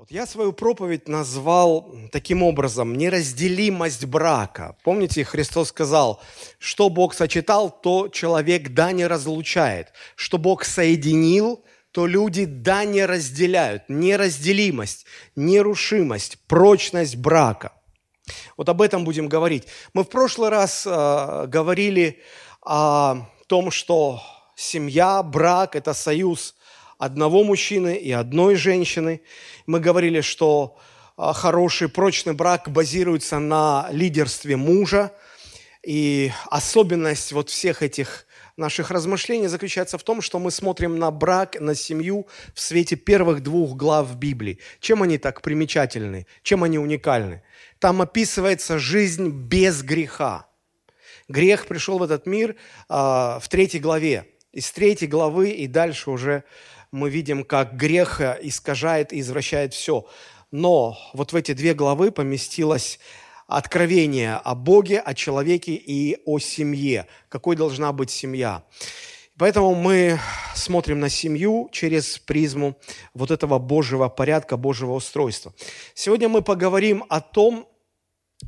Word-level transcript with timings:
Вот 0.00 0.10
я 0.10 0.24
свою 0.26 0.54
проповедь 0.54 1.08
назвал 1.08 1.94
таким 2.10 2.42
образом 2.42 2.94
«неразделимость 2.94 4.06
брака». 4.06 4.74
Помните, 4.82 5.24
Христос 5.24 5.68
сказал, 5.68 6.22
что 6.58 6.88
Бог 6.88 7.12
сочетал, 7.12 7.70
то 7.70 8.08
человек 8.08 8.70
да 8.70 8.92
не 8.92 9.06
разлучает. 9.06 9.88
Что 10.14 10.38
Бог 10.38 10.64
соединил, 10.64 11.62
то 11.92 12.06
люди 12.06 12.46
да 12.46 12.86
не 12.86 13.04
разделяют. 13.04 13.90
Неразделимость, 13.90 15.04
нерушимость, 15.36 16.38
прочность 16.46 17.16
брака. 17.16 17.72
Вот 18.56 18.70
об 18.70 18.80
этом 18.80 19.04
будем 19.04 19.28
говорить. 19.28 19.66
Мы 19.92 20.04
в 20.04 20.08
прошлый 20.08 20.48
раз 20.48 20.86
э, 20.86 21.44
говорили 21.46 22.22
о 22.62 23.28
том, 23.48 23.70
что 23.70 24.22
семья, 24.56 25.22
брак– 25.22 25.76
это 25.76 25.92
союз 25.92 26.54
одного 27.00 27.42
мужчины 27.44 27.96
и 27.96 28.12
одной 28.12 28.56
женщины. 28.56 29.22
Мы 29.66 29.80
говорили, 29.80 30.20
что 30.20 30.76
а, 31.16 31.32
хороший, 31.32 31.88
прочный 31.88 32.34
брак 32.34 32.68
базируется 32.70 33.38
на 33.38 33.88
лидерстве 33.90 34.56
мужа. 34.56 35.10
И 35.82 36.30
особенность 36.50 37.32
вот 37.32 37.48
всех 37.48 37.82
этих 37.82 38.26
наших 38.58 38.90
размышлений 38.90 39.46
заключается 39.46 39.96
в 39.96 40.02
том, 40.02 40.20
что 40.20 40.38
мы 40.38 40.50
смотрим 40.50 40.98
на 40.98 41.10
брак, 41.10 41.58
на 41.58 41.74
семью 41.74 42.28
в 42.54 42.60
свете 42.60 42.96
первых 42.96 43.42
двух 43.42 43.76
глав 43.76 44.14
Библии. 44.16 44.58
Чем 44.80 45.02
они 45.02 45.16
так 45.16 45.40
примечательны? 45.40 46.26
Чем 46.42 46.64
они 46.64 46.78
уникальны? 46.78 47.42
Там 47.78 48.02
описывается 48.02 48.78
жизнь 48.78 49.30
без 49.30 49.82
греха. 49.82 50.48
Грех 51.28 51.66
пришел 51.66 51.98
в 51.98 52.02
этот 52.02 52.26
мир 52.26 52.50
э, 52.50 52.94
в 52.94 53.44
третьей 53.48 53.80
главе. 53.80 54.26
Из 54.52 54.70
третьей 54.72 55.06
главы 55.06 55.50
и 55.50 55.66
дальше 55.66 56.10
уже 56.10 56.44
мы 56.92 57.10
видим, 57.10 57.44
как 57.44 57.76
грех 57.76 58.20
искажает 58.20 59.12
и 59.12 59.20
извращает 59.20 59.74
все. 59.74 60.06
Но 60.50 60.98
вот 61.12 61.32
в 61.32 61.36
эти 61.36 61.52
две 61.52 61.74
главы 61.74 62.10
поместилось 62.10 62.98
откровение 63.46 64.34
о 64.34 64.54
Боге, 64.54 65.00
о 65.00 65.14
человеке 65.14 65.74
и 65.74 66.18
о 66.24 66.38
семье. 66.38 67.06
Какой 67.28 67.56
должна 67.56 67.92
быть 67.92 68.10
семья. 68.10 68.64
Поэтому 69.36 69.74
мы 69.74 70.18
смотрим 70.54 71.00
на 71.00 71.08
семью 71.08 71.68
через 71.72 72.18
призму 72.18 72.76
вот 73.14 73.30
этого 73.30 73.58
Божьего 73.58 74.08
порядка, 74.08 74.56
Божьего 74.56 74.92
устройства. 74.92 75.54
Сегодня 75.94 76.28
мы 76.28 76.42
поговорим 76.42 77.04
о 77.08 77.20
том, 77.20 77.66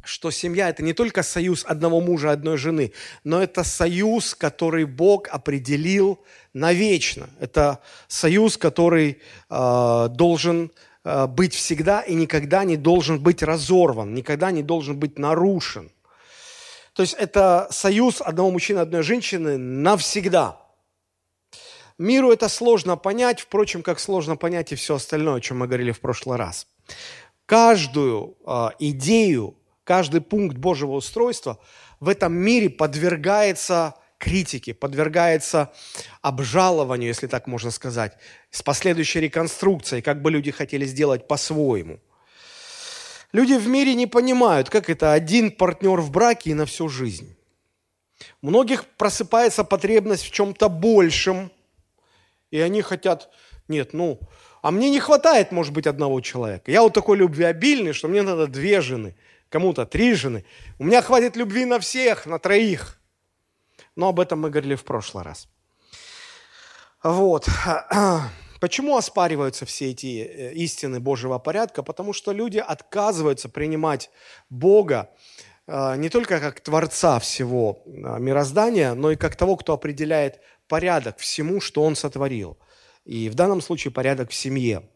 что 0.04 0.30
семья– 0.30 0.68
это 0.70 0.82
не 0.82 0.92
только 0.92 1.22
союз 1.22 1.64
одного 1.66 2.00
мужа, 2.00 2.30
одной 2.30 2.56
жены, 2.56 2.92
но 3.24 3.42
это 3.42 3.64
союз, 3.64 4.34
который 4.34 4.84
Бог 4.84 5.28
определил 5.28 6.18
навечно. 6.54 7.28
Это 7.40 7.80
союз, 8.08 8.56
который 8.56 9.20
э, 9.48 10.08
должен 10.10 10.70
э, 11.04 11.26
быть 11.26 11.54
всегда 11.54 12.00
и 12.00 12.14
никогда 12.14 12.64
не 12.64 12.76
должен 12.76 13.20
быть 13.20 13.42
разорван, 13.42 14.14
никогда 14.14 14.50
не 14.50 14.62
должен 14.62 14.98
быть 14.98 15.18
нарушен. 15.18 15.90
То 16.92 17.02
есть 17.02 17.14
это 17.14 17.68
союз 17.70 18.20
одного 18.20 18.50
мужчины, 18.50 18.80
одной 18.80 19.02
женщины 19.02 19.56
навсегда. 19.56 20.58
Миру 21.98 22.32
это 22.32 22.48
сложно 22.48 22.96
понять, 22.96 23.40
впрочем, 23.40 23.82
как 23.82 23.98
сложно 23.98 24.36
понять 24.36 24.72
и 24.72 24.74
все 24.74 24.96
остальное, 24.96 25.36
о 25.36 25.40
чем 25.40 25.58
мы 25.58 25.66
говорили 25.66 25.92
в 25.92 26.00
прошлый 26.00 26.36
раз. 26.36 26.66
Каждую 27.46 28.36
э, 28.46 28.68
идею 28.78 29.56
каждый 29.84 30.20
пункт 30.20 30.56
Божьего 30.56 30.92
устройства 30.92 31.58
в 32.00 32.08
этом 32.08 32.32
мире 32.34 32.70
подвергается 32.70 33.94
критике, 34.22 34.72
подвергается 34.72 35.72
обжалованию, 36.20 37.08
если 37.08 37.26
так 37.26 37.48
можно 37.48 37.72
сказать, 37.72 38.16
с 38.50 38.62
последующей 38.62 39.20
реконструкцией, 39.20 40.00
как 40.00 40.22
бы 40.22 40.30
люди 40.30 40.52
хотели 40.52 40.86
сделать 40.86 41.26
по-своему. 41.26 41.98
Люди 43.32 43.54
в 43.54 43.66
мире 43.66 43.94
не 43.94 44.06
понимают, 44.06 44.70
как 44.70 44.88
это 44.88 45.12
один 45.12 45.50
партнер 45.50 46.00
в 46.00 46.10
браке 46.12 46.50
и 46.50 46.54
на 46.54 46.66
всю 46.66 46.88
жизнь. 46.88 47.34
У 48.40 48.48
многих 48.48 48.84
просыпается 48.96 49.64
потребность 49.64 50.24
в 50.24 50.30
чем-то 50.30 50.68
большем, 50.68 51.50
и 52.52 52.60
они 52.60 52.82
хотят, 52.82 53.30
нет, 53.66 53.92
ну, 53.92 54.20
а 54.62 54.70
мне 54.70 54.90
не 54.90 55.00
хватает, 55.00 55.50
может 55.50 55.72
быть, 55.72 55.88
одного 55.88 56.20
человека. 56.20 56.70
Я 56.70 56.82
вот 56.82 56.94
такой 56.94 57.16
любвеобильный, 57.16 57.92
что 57.92 58.06
мне 58.06 58.22
надо 58.22 58.46
две 58.46 58.80
жены– 58.80 59.16
кому-то 59.52 59.84
три 59.84 60.14
жены. 60.14 60.44
У 60.78 60.84
меня 60.84 61.02
хватит 61.02 61.36
любви 61.36 61.66
на 61.66 61.78
всех, 61.78 62.26
на 62.26 62.38
троих. 62.38 62.98
Но 63.96 64.08
об 64.08 64.20
этом 64.20 64.40
мы 64.40 64.50
говорили 64.50 64.74
в 64.74 64.84
прошлый 64.84 65.24
раз. 65.24 65.48
Вот. 67.02 67.48
Почему 68.60 68.96
оспариваются 68.96 69.66
все 69.66 69.90
эти 69.90 70.22
э, 70.22 70.52
истины 70.52 71.00
Божьего 71.00 71.38
порядка? 71.38 71.82
Потому 71.82 72.12
что 72.12 72.30
люди 72.30 72.58
отказываются 72.58 73.48
принимать 73.48 74.08
Бога 74.50 75.10
э, 75.66 75.96
не 75.96 76.08
только 76.08 76.38
как 76.38 76.60
Творца 76.60 77.18
всего 77.18 77.82
э, 77.84 77.90
мироздания, 78.20 78.94
но 78.94 79.10
и 79.10 79.16
как 79.16 79.34
того, 79.34 79.56
кто 79.56 79.72
определяет 79.72 80.40
порядок 80.68 81.18
всему, 81.18 81.60
что 81.60 81.82
Он 81.82 81.96
сотворил. 81.96 82.56
И 83.04 83.28
в 83.28 83.34
данном 83.34 83.60
случае 83.60 83.90
порядок 83.90 84.30
в 84.30 84.34
семье. 84.34 84.88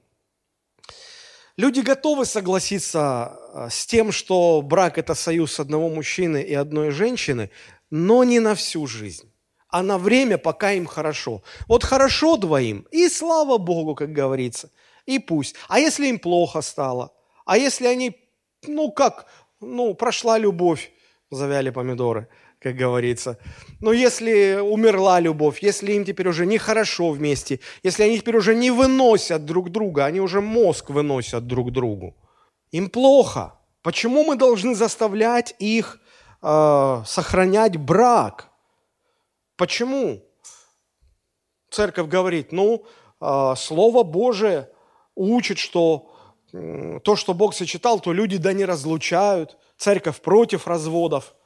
Люди 1.57 1.81
готовы 1.81 2.25
согласиться 2.25 3.37
с 3.71 3.87
тем, 3.87 4.13
что 4.13 4.63
брак– 4.63 4.99
это 4.99 5.15
союз 5.15 5.59
одного 5.59 5.89
мужчины 5.89 6.43
и 6.43 6.55
одной 6.55 6.91
женщины, 6.91 7.51
но 7.91 8.25
не 8.25 8.41
на 8.41 8.55
всю 8.55 8.87
жизнь, 8.87 9.33
а 9.69 9.83
на 9.83 9.99
время, 9.99 10.39
пока 10.39 10.73
им 10.73 10.87
хорошо. 10.87 11.43
Вот 11.69 11.85
хорошо 11.85 12.37
двоим, 12.37 12.87
и 12.91 13.09
слава 13.09 13.59
Богу, 13.59 13.95
как 13.95 14.13
говорится, 14.13 14.71
и 15.07 15.19
пусть. 15.19 15.55
А 15.69 15.79
если 15.79 16.09
им 16.09 16.19
плохо 16.19 16.63
стало? 16.63 17.13
А 17.45 17.59
если 17.59 17.87
они, 17.87 18.17
ну 18.67 18.91
как, 18.91 19.27
ну 19.61 19.95
прошла 19.95 20.39
любовь, 20.39 20.93
завяли 21.31 21.71
помидоры– 21.71 22.29
как 22.67 22.77
говорится. 22.77 23.39
Но 23.81 23.93
если 23.93 24.59
умерла 24.61 25.21
любовь, 25.21 25.63
если 25.63 25.93
им 25.93 26.05
теперь 26.05 26.29
уже 26.29 26.47
нехорошо 26.47 27.11
вместе, 27.11 27.61
если 27.83 28.03
они 28.03 28.19
теперь 28.19 28.37
уже 28.37 28.55
не 28.55 28.71
выносят 28.71 29.45
друг 29.45 29.71
друга, 29.71 30.05
они 30.05 30.21
уже 30.21 30.41
мозг 30.41 30.91
выносят 30.91 31.47
друг 31.47 31.71
другу, 31.71 32.17
им 32.73 32.89
плохо. 32.91 33.55
Почему 33.83 34.25
мы 34.25 34.37
должны 34.37 34.75
заставлять 34.75 35.55
их 35.61 36.01
э, 36.43 37.03
сохранять 37.07 37.77
брак? 37.77 38.51
Почему? 39.57 40.23
Церковь 41.71 42.09
говорит, 42.09 42.53
ну, 42.53 42.85
э, 43.21 43.55
Слово 43.57 44.03
Божие 44.03 44.71
учит, 45.15 45.59
что 45.59 46.13
то, 47.05 47.17
что 47.17 47.35
Бог 47.35 47.55
сочетал, 47.55 48.01
то 48.01 48.13
люди 48.13 48.39
да 48.39 48.53
не 48.55 48.65
разлучают. 48.65 49.59
Церковь 49.77 50.21
против 50.23 50.67
разводов– 50.67 51.35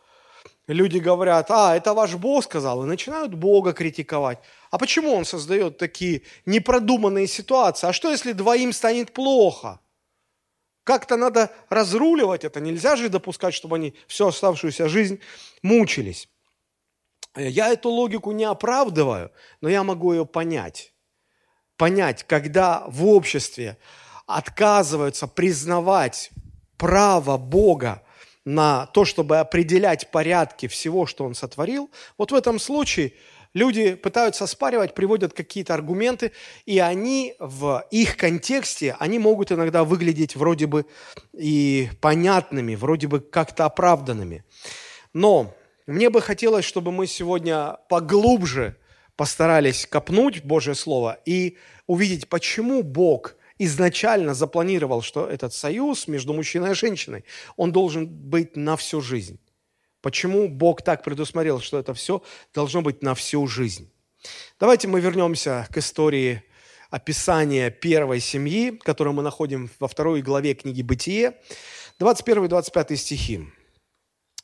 люди 0.72 0.98
говорят, 0.98 1.50
а, 1.50 1.76
это 1.76 1.94
ваш 1.94 2.14
Бог 2.14 2.44
сказал, 2.44 2.84
и 2.84 2.86
начинают 2.86 3.34
Бога 3.34 3.72
критиковать. 3.72 4.38
А 4.70 4.78
почему 4.78 5.12
он 5.12 5.24
создает 5.24 5.78
такие 5.78 6.22
непродуманные 6.46 7.26
ситуации? 7.26 7.88
А 7.88 7.92
что, 7.92 8.10
если 8.10 8.32
двоим 8.32 8.72
станет 8.72 9.12
плохо? 9.12 9.80
Как-то 10.90 11.16
надо 11.16 11.52
разруливать 11.68 12.44
это. 12.44 12.58
Нельзя 12.58 12.96
же 12.96 13.08
допускать, 13.08 13.54
чтобы 13.54 13.76
они 13.76 13.94
всю 14.08 14.26
оставшуюся 14.26 14.88
жизнь 14.88 15.20
мучились. 15.62 16.28
Я 17.36 17.68
эту 17.68 17.90
логику 17.90 18.32
не 18.32 18.42
оправдываю, 18.42 19.30
но 19.60 19.68
я 19.68 19.84
могу 19.84 20.12
ее 20.12 20.26
понять. 20.26 20.92
Понять, 21.76 22.24
когда 22.24 22.82
в 22.88 23.06
обществе 23.06 23.78
отказываются 24.26 25.28
признавать 25.28 26.30
право 26.76 27.36
Бога 27.36 28.02
на 28.44 28.86
то, 28.86 29.04
чтобы 29.04 29.38
определять 29.38 30.10
порядки 30.10 30.66
всего, 30.66 31.06
что 31.06 31.24
он 31.24 31.36
сотворил, 31.36 31.88
вот 32.18 32.32
в 32.32 32.34
этом 32.34 32.58
случае 32.58 33.12
люди 33.54 33.94
пытаются 33.94 34.44
оспаривать, 34.44 34.94
приводят 34.94 35.32
какие-то 35.32 35.74
аргументы, 35.74 36.32
и 36.66 36.78
они 36.78 37.34
в 37.38 37.84
их 37.90 38.16
контексте, 38.16 38.96
они 38.98 39.18
могут 39.18 39.52
иногда 39.52 39.84
выглядеть 39.84 40.36
вроде 40.36 40.66
бы 40.66 40.86
и 41.32 41.90
понятными, 42.00 42.74
вроде 42.74 43.06
бы 43.06 43.20
как-то 43.20 43.64
оправданными. 43.64 44.44
Но 45.12 45.54
мне 45.86 46.10
бы 46.10 46.20
хотелось, 46.20 46.64
чтобы 46.64 46.92
мы 46.92 47.06
сегодня 47.06 47.78
поглубже 47.88 48.76
постарались 49.16 49.86
копнуть 49.86 50.44
Божье 50.44 50.74
Слово 50.74 51.18
и 51.24 51.58
увидеть, 51.86 52.28
почему 52.28 52.82
Бог– 52.82 53.36
изначально 53.60 54.32
запланировал, 54.32 55.02
что 55.02 55.26
этот 55.26 55.52
союз 55.52 56.08
между 56.08 56.32
мужчиной 56.32 56.70
и 56.70 56.74
женщиной, 56.74 57.24
он 57.56 57.72
должен 57.72 58.06
быть 58.06 58.56
на 58.56 58.74
всю 58.76 59.02
жизнь. 59.02 59.38
Почему 60.02 60.48
Бог 60.48 60.82
так 60.82 61.04
предусмотрел, 61.04 61.60
что 61.60 61.78
это 61.78 61.94
все 61.94 62.22
должно 62.54 62.82
быть 62.82 63.02
на 63.02 63.14
всю 63.14 63.46
жизнь? 63.46 63.90
Давайте 64.58 64.88
мы 64.88 65.00
вернемся 65.00 65.66
к 65.70 65.78
истории 65.78 66.42
описания 66.90 67.70
первой 67.70 68.20
семьи, 68.20 68.70
которую 68.82 69.14
мы 69.14 69.22
находим 69.22 69.70
во 69.78 69.88
второй 69.88 70.22
главе 70.22 70.54
книги 70.54 70.82
«Бытие», 70.82 71.34
21-25 71.98 72.96
стихи. 72.96 73.46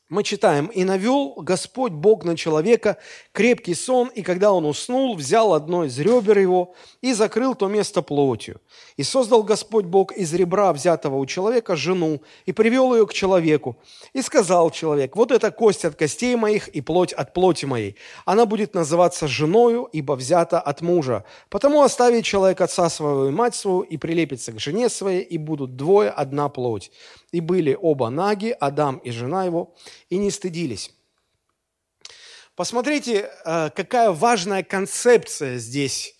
Мы 0.08 0.22
читаем, 0.22 0.66
«И 0.66 0.84
навел 0.84 1.34
Господь 1.36 1.90
Бог 1.90 2.24
на 2.24 2.36
человека 2.36 2.96
крепкий 3.32 3.74
сон, 3.74 4.08
и 4.08 4.22
когда 4.22 4.52
он 4.52 4.64
уснул, 4.64 5.16
взял 5.16 5.52
одно 5.52 5.84
из 5.84 5.98
ребер 5.98 6.38
его 6.38 6.74
и 7.00 7.12
закрыл 7.12 7.56
то 7.56 7.66
место 7.66 8.02
плотью. 8.02 8.60
И 8.96 9.02
создал 9.02 9.42
Господь 9.42 9.84
Бог 9.84 10.12
из 10.12 10.32
ребра, 10.32 10.72
взятого 10.72 11.16
у 11.16 11.26
человека, 11.26 11.74
жену, 11.74 12.20
и 12.44 12.52
привел 12.52 12.94
ее 12.94 13.04
к 13.06 13.12
человеку. 13.12 13.76
И 14.12 14.22
сказал 14.22 14.70
человек, 14.70 15.16
вот 15.16 15.32
это 15.32 15.50
кость 15.50 15.84
от 15.84 15.96
костей 15.96 16.36
моих 16.36 16.68
и 16.68 16.80
плоть 16.80 17.12
от 17.12 17.32
плоти 17.32 17.66
моей. 17.66 17.96
Она 18.24 18.46
будет 18.46 18.74
называться 18.74 19.26
женою, 19.26 19.88
ибо 19.92 20.12
взята 20.12 20.60
от 20.60 20.82
мужа. 20.82 21.24
Потому 21.50 21.82
оставит 21.82 22.24
человек 22.24 22.60
отца 22.60 22.88
своего 22.90 23.26
и 23.26 23.32
мать 23.32 23.56
свою, 23.56 23.80
и 23.80 23.96
прилепится 23.96 24.52
к 24.52 24.60
жене 24.60 24.88
своей, 24.88 25.22
и 25.22 25.36
будут 25.36 25.74
двое 25.74 26.10
одна 26.10 26.48
плоть. 26.48 26.92
И 27.32 27.40
были 27.40 27.76
оба 27.78 28.08
наги, 28.08 28.56
Адам 28.60 28.98
и 28.98 29.10
жена 29.10 29.44
его, 29.44 29.74
и 30.08 30.18
не 30.18 30.30
стыдились. 30.30 30.92
Посмотрите, 32.54 33.30
э, 33.44 33.70
какая 33.74 34.10
важная 34.12 34.62
концепция 34.62 35.58
здесь 35.58 36.14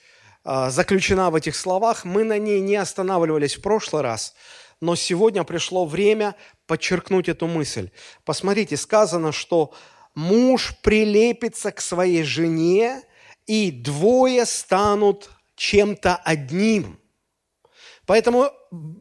э, 0.45 0.71
заключена 0.71 1.31
в 1.31 1.35
этих 1.35 1.57
словах. 1.57 2.05
Мы 2.05 2.25
на 2.25 2.39
ней 2.39 2.61
не 2.61 2.77
останавливались 2.77 3.57
в 3.57 3.63
прошлый 3.63 4.03
раз, 4.03 4.35
но 4.81 4.97
сегодня 4.97 5.45
пришло 5.45 5.87
время 5.87 6.37
подчеркнуть 6.67 7.29
эту 7.29 7.47
мысль. 7.47 7.91
Посмотрите, 8.25 8.77
сказано, 8.77 9.33
что 9.33 9.73
муж 10.15 10.75
прилепится 10.83 11.73
к 11.73 11.81
своей 11.81 12.23
жене, 12.23 13.03
и 13.47 13.71
двое 13.71 14.45
станут 14.45 15.31
чем-то 15.55 16.17
одним– 16.17 17.01
Поэтому 18.07 18.51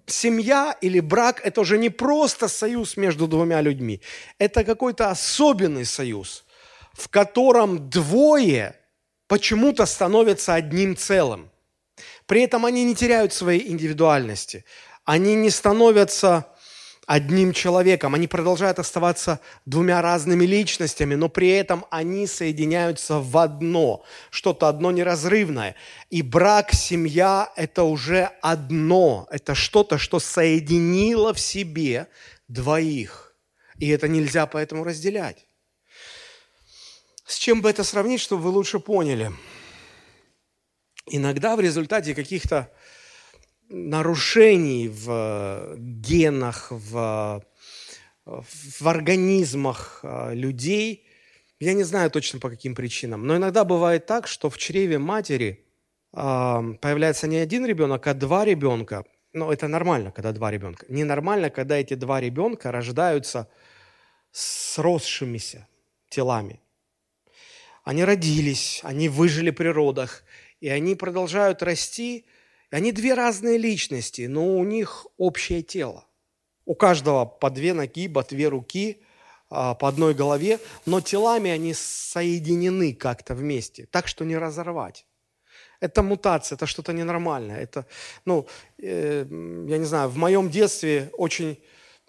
семья 0.07 0.75
или 0.81 0.99
брак– 0.99 1.41
это 1.43 1.61
уже 1.61 1.77
не 1.77 1.89
просто 1.89 2.47
союз 2.47 2.97
между 2.97 3.27
двумя 3.27 3.61
людьми. 3.61 4.01
Это 4.39 4.63
какой-то 4.63 5.11
особенный 5.11 5.85
союз, 5.85 6.43
в 6.93 7.07
котором 7.09 7.89
двое 7.89 8.75
почему-то 9.27 9.85
становятся 9.85 10.55
одним 10.55 10.97
целым. 10.97 11.49
При 12.25 12.41
этом 12.41 12.65
они 12.65 12.83
не 12.83 12.95
теряют 12.95 13.31
своей 13.31 13.69
индивидуальности. 13.71 14.65
Они 15.03 15.35
не 15.35 15.51
становятся 15.51 16.47
одним 17.05 17.53
человеком. 17.53 18.15
Они 18.15 18.27
продолжают 18.27 18.79
оставаться 18.79 19.39
двумя 19.65 20.01
разными 20.01 20.45
личностями, 20.45 21.15
но 21.15 21.29
при 21.29 21.49
этом 21.49 21.85
они 21.89 22.27
соединяются 22.27 23.19
в 23.19 23.37
одно, 23.37 24.03
что-то 24.29 24.67
одно 24.67 24.91
неразрывное. 24.91 25.75
И 26.09 26.21
брак, 26.21 26.73
семья– 26.73 27.51
это 27.55 27.83
уже 27.83 28.31
одно, 28.41 29.27
это 29.29 29.55
что-то, 29.55 29.97
что 29.97 30.19
соединило 30.19 31.33
в 31.33 31.39
себе 31.39 32.07
двоих. 32.47 33.35
И 33.77 33.89
это 33.89 34.07
нельзя 34.07 34.45
поэтому 34.45 34.83
разделять. 34.83 35.47
С 37.25 37.37
чем 37.37 37.61
бы 37.61 37.69
это 37.69 37.83
сравнить, 37.83 38.21
чтобы 38.21 38.43
вы 38.43 38.49
лучше 38.49 38.79
поняли? 38.79 39.31
Иногда 41.07 41.55
в 41.55 41.59
результате 41.59 42.15
каких-то 42.15 42.71
нарушений 43.69 44.87
в 44.87 45.09
э, 45.09 45.75
генах, 45.77 46.67
в, 46.69 47.43
в 48.25 48.87
организмах 48.87 49.99
э, 50.03 50.33
людей. 50.33 51.05
Я 51.59 51.73
не 51.73 51.83
знаю 51.83 52.11
точно 52.11 52.39
по 52.39 52.49
каким 52.49 52.75
причинам, 52.75 53.25
но 53.25 53.37
иногда 53.37 53.63
бывает 53.63 54.05
так, 54.05 54.27
что 54.27 54.49
в 54.49 54.57
чреве 54.57 54.99
матери 54.99 55.65
а, 56.17 56.63
появляется 56.81 57.27
не 57.27 57.37
один 57.37 57.65
ребенок, 57.65 58.07
а 58.07 58.13
два 58.13 58.45
ребенка. 58.45 59.05
Но 59.33 59.51
это 59.51 59.67
нормально, 59.67 60.11
когда 60.11 60.31
два 60.31 60.49
ребенка. 60.49 60.85
Ненормально, 60.89 61.49
когда 61.49 61.77
эти 61.77 61.93
два 61.93 62.21
ребенка 62.21 62.71
рождаются 62.71 63.49
с 64.31 64.77
росшимися 64.77 65.67
телами. 66.09 66.61
Они 67.83 68.05
родились, 68.05 68.79
они 68.83 69.09
выжили 69.09 69.51
при 69.51 69.67
родах, 69.67 70.23
и 70.61 70.69
они 70.69 70.95
продолжают 70.95 71.61
расти, 71.61 72.25
они 72.71 72.91
две 72.91 73.13
разные 73.13 73.57
личности, 73.57 74.27
но 74.27 74.57
у 74.57 74.63
них 74.63 75.07
общее 75.17 75.61
тело. 75.61 76.05
У 76.65 76.75
каждого 76.75 77.25
по 77.25 77.49
две 77.49 77.73
ноги, 77.73 78.07
по 78.07 78.23
две 78.23 78.47
руки, 78.47 79.01
а, 79.49 79.75
по 79.75 79.87
одной 79.87 80.13
голове, 80.13 80.59
но 80.85 81.01
телами 81.01 81.51
они 81.51 81.73
соединены 81.73 82.93
как-то 82.93 83.35
вместе, 83.35 83.85
так 83.91 84.07
что 84.07 84.25
не 84.25 84.37
разорвать. 84.37 85.05
Это 85.79 86.01
мутация, 86.01 86.55
это 86.55 86.65
что-то 86.65 86.93
ненормальное. 86.93 87.59
Это, 87.59 87.85
ну, 88.25 88.47
э, 88.81 89.25
я 89.67 89.77
не 89.77 89.85
знаю, 89.85 90.09
в 90.09 90.17
моем 90.17 90.49
детстве 90.49 91.09
очень 91.13 91.59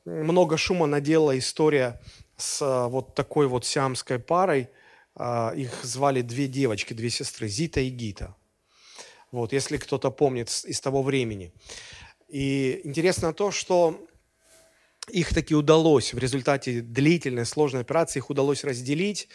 много 0.05 0.57
шума 0.57 0.87
надела 0.87 1.37
история 1.37 2.01
с 2.37 2.63
а, 2.63 2.89
вот 2.89 3.15
такой 3.15 3.49
вот 3.49 3.67
сиамской 3.67 4.19
парой. 4.19 4.69
А, 5.15 5.53
их 5.55 5.85
звали 5.85 6.23
две 6.23 6.47
девочки, 6.47 6.95
две 6.95 7.11
сестры, 7.11 7.49
Зита 7.49 7.81
и 7.81 7.89
Гита. 7.89 8.36
Вот, 9.37 9.53
если 9.53 9.77
кто-то 9.77 10.11
помнит 10.11 10.49
из 10.65 10.81
того 10.81 11.03
времени. 11.03 11.53
И 12.27 12.81
интересно 12.85 13.35
то, 13.35 13.51
что 13.51 14.03
их 15.11 15.35
таки 15.35 15.55
удалось 15.55 16.15
в 16.15 16.19
результате 16.19 16.81
длительной, 16.81 17.45
сложной 17.45 17.83
операции, 17.83 18.19
их 18.19 18.31
удалось 18.31 18.65
разделить, 18.65 19.29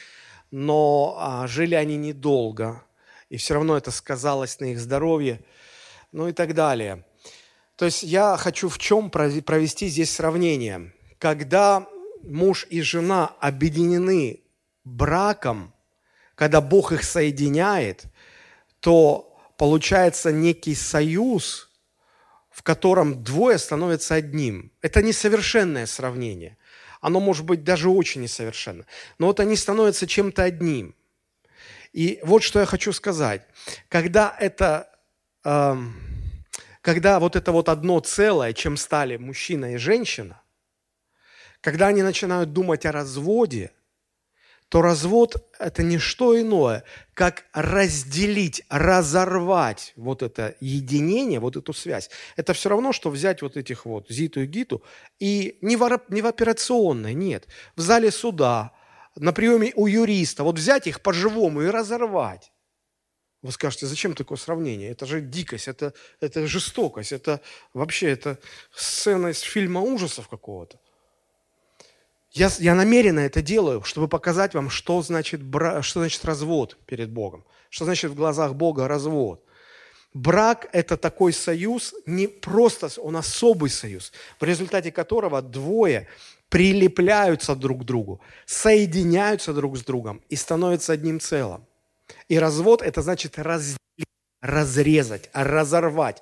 но 0.50 1.18
а, 1.20 1.46
жили 1.46 1.76
они 1.76 1.98
недолго, 1.98 2.84
и 3.30 3.38
все 3.38 3.54
равно 3.54 3.78
это 3.78 3.92
сказалось 3.92 4.60
на 4.60 4.72
их 4.72 4.80
здоровье, 4.80 5.40
ну 6.12 6.28
и 6.28 6.34
так 6.34 6.56
далее. 6.56 7.06
То 7.76 7.86
есть 7.86 8.02
я 8.02 8.38
хочу 8.38 8.70
в 8.70 8.80
чем 8.80 9.12
провести 9.12 9.88
здесь 9.88 10.10
сравнение. 10.10 10.96
Когда 11.20 11.88
муж 12.24 12.66
и 12.72 12.82
жена 12.82 13.28
объединены 13.40 14.42
браком, 14.84 15.76
когда 16.34 16.60
Бог 16.60 16.92
их 16.92 17.04
соединяет, 17.04 18.06
то 18.80 19.31
получается 19.62 20.32
некий 20.32 20.74
союз, 20.74 21.70
в 22.50 22.64
котором 22.64 23.24
двое 23.24 23.60
становятся 23.60 24.16
одним. 24.16 24.72
Это 24.82 25.04
несовершенное 25.04 25.86
сравнение. 25.86 26.58
Оно 27.00 27.20
может 27.20 27.46
быть 27.46 27.64
даже 27.64 27.88
очень 27.88 28.22
несовершенно. 28.22 28.88
Но 29.20 29.28
вот 29.28 29.40
они 29.40 29.56
становятся 29.56 30.08
чем-то 30.08 30.42
одним. 30.42 30.96
И 31.94 32.20
вот 32.24 32.42
что 32.42 32.60
я 32.60 32.66
хочу 32.66 32.92
сказать. 32.92 33.44
Когда 33.88 34.36
это, 34.40 34.90
э, 35.44 35.76
когда 36.82 37.20
вот 37.20 37.36
это 37.36 37.52
вот 37.52 37.70
одно 37.70 38.00
целое, 38.00 38.54
чем 38.54 38.78
стали 38.78 39.18
мужчина 39.18 39.76
и 39.76 39.78
женщина, 39.78 40.42
когда 41.62 41.90
они 41.90 42.02
начинают 42.02 42.52
думать 42.52 42.88
о 42.88 42.92
разводе– 42.92 43.70
то 44.72 44.82
развод– 44.82 45.36
это 45.60 45.84
не 45.84 45.98
что 45.98 46.40
иное, 46.40 46.86
как 47.14 47.44
разделить, 47.52 48.64
разорвать 48.70 49.92
вот 49.98 50.24
это 50.24 50.56
единение, 50.62 51.42
вот 51.42 51.58
эту 51.58 51.74
связь. 51.74 52.10
Это 52.38 52.54
все 52.54 52.70
равно, 52.70 52.94
что 52.94 53.10
взять 53.10 53.42
вот 53.42 53.58
этих 53.58 53.86
вот 53.86 54.10
Зиту 54.10 54.40
и 54.40 54.46
Гиту 54.46 54.82
и 55.20 55.58
не 55.62 55.76
в, 55.76 56.02
не 56.08 56.22
в 56.22 56.26
операционной, 56.26 57.14
нет, 57.14 57.50
в 57.76 57.82
зале 57.82 58.12
суда, 58.12 58.72
на 59.18 59.34
приеме 59.34 59.74
у 59.76 59.88
юриста, 59.88 60.46
вот 60.46 60.58
взять 60.58 60.88
их 60.88 61.02
по-живому 61.02 61.64
и 61.64 61.68
разорвать. 61.68 62.54
Вы 63.42 63.52
скажете, 63.52 63.88
зачем 63.88 64.14
такое 64.14 64.38
сравнение? 64.38 64.90
Это 64.90 65.06
же 65.06 65.20
дикость, 65.20 65.68
это, 65.68 65.94
это 66.22 66.48
жестокость, 66.48 67.12
это 67.12 67.42
вообще 67.74 68.08
это 68.12 68.38
сцена 68.74 69.28
из 69.28 69.42
фильма 69.42 69.82
ужасов 69.82 70.30
какого-то. 70.30 70.80
Я, 72.32 72.50
я 72.60 72.76
намеренно 72.76 73.20
это 73.20 73.42
делаю, 73.42 73.84
чтобы 73.84 74.08
показать 74.08 74.54
вам, 74.54 74.70
что 74.70 75.02
значит, 75.02 75.44
бра, 75.44 75.82
что 75.82 76.00
значит 76.00 76.24
развод 76.24 76.78
перед 76.86 77.12
Богом, 77.12 77.44
что 77.70 77.86
значит 77.86 78.12
в 78.12 78.16
глазах 78.16 78.56
Бога 78.56 78.88
развод. 78.88 79.44
Брак– 80.14 80.70
это 80.74 80.98
такой 80.98 81.34
союз, 81.34 81.94
не 82.06 82.28
просто, 82.28 82.90
он 83.02 83.18
особый 83.18 83.70
союз, 83.70 84.12
в 84.40 84.44
результате 84.44 84.92
которого 84.92 85.42
двое 85.42 86.08
прилепляются 86.50 87.56
друг 87.56 87.82
к 87.82 87.84
другу, 87.86 88.22
соединяются 88.46 89.54
друг 89.54 89.78
с 89.78 89.84
другом 89.84 90.22
и 90.30 90.36
становятся 90.36 90.94
одним 90.94 91.20
целым. 91.20 91.66
И 92.30 92.40
развод– 92.40 92.82
это 92.84 93.02
значит 93.02 93.40
разделить, 93.40 93.78
разрезать, 94.42 95.30
разорвать. 95.34 96.22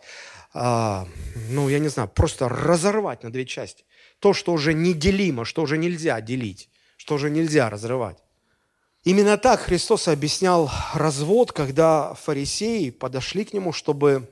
А, 0.53 1.07
ну, 1.49 1.69
я 1.69 1.79
не 1.79 1.87
знаю, 1.87 2.09
просто 2.09 2.49
разорвать 2.49 3.23
на 3.23 3.31
две 3.31 3.45
части 3.45 3.83
то, 4.19 4.33
что 4.33 4.53
уже 4.53 4.73
неделимо, 4.73 5.45
что 5.45 5.61
уже 5.61 5.77
нельзя 5.77 6.19
делить, 6.21 6.69
что 6.97 7.15
уже 7.15 7.29
нельзя 7.29 7.69
разрывать. 7.69 8.17
Именно 9.03 9.37
так 9.37 9.61
Христос 9.61 10.07
объяснял 10.07 10.69
развод, 10.93 11.53
когда 11.53 12.13
фарисеи 12.15 12.89
подошли 12.89 13.45
к 13.45 13.53
нему, 13.53 13.71
чтобы 13.71 14.29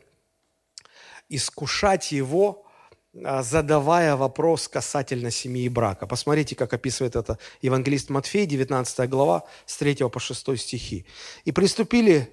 искушать 1.29 2.11
его, 2.11 2.65
а, 3.23 3.43
задавая 3.43 4.15
вопрос 4.15 4.67
касательно 4.67 5.31
семьи 5.31 5.65
и 5.65 5.69
брака. 5.69 6.05
Посмотрите, 6.05 6.55
как 6.55 6.73
описывает 6.73 7.15
это 7.15 7.39
евангелист 7.61 8.09
Матфей, 8.09 8.45
19 8.45 9.09
глава, 9.09 9.43
с 9.65 9.77
3 9.77 10.09
по 10.09 10.19
6 10.19 10.57
стихи. 10.57 11.05
«И 11.45 11.51
приступили 11.51 12.29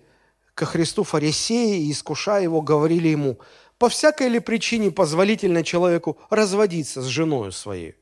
ко 0.55 0.67
Христу 0.67 1.05
фарисеи, 1.05 1.85
и, 1.85 1.93
искушая 1.93 2.43
его, 2.43 2.61
говорили 2.63 3.09
ему, 3.09 3.39
по 3.85 3.91
всякой 3.91 4.29
ли 4.29 4.41
причине 4.41 4.91
позволительно 4.91 5.63
человеку 5.63 6.17
разводиться 6.31 7.03
с 7.03 7.05
женой 7.05 7.53
своей? 7.53 7.97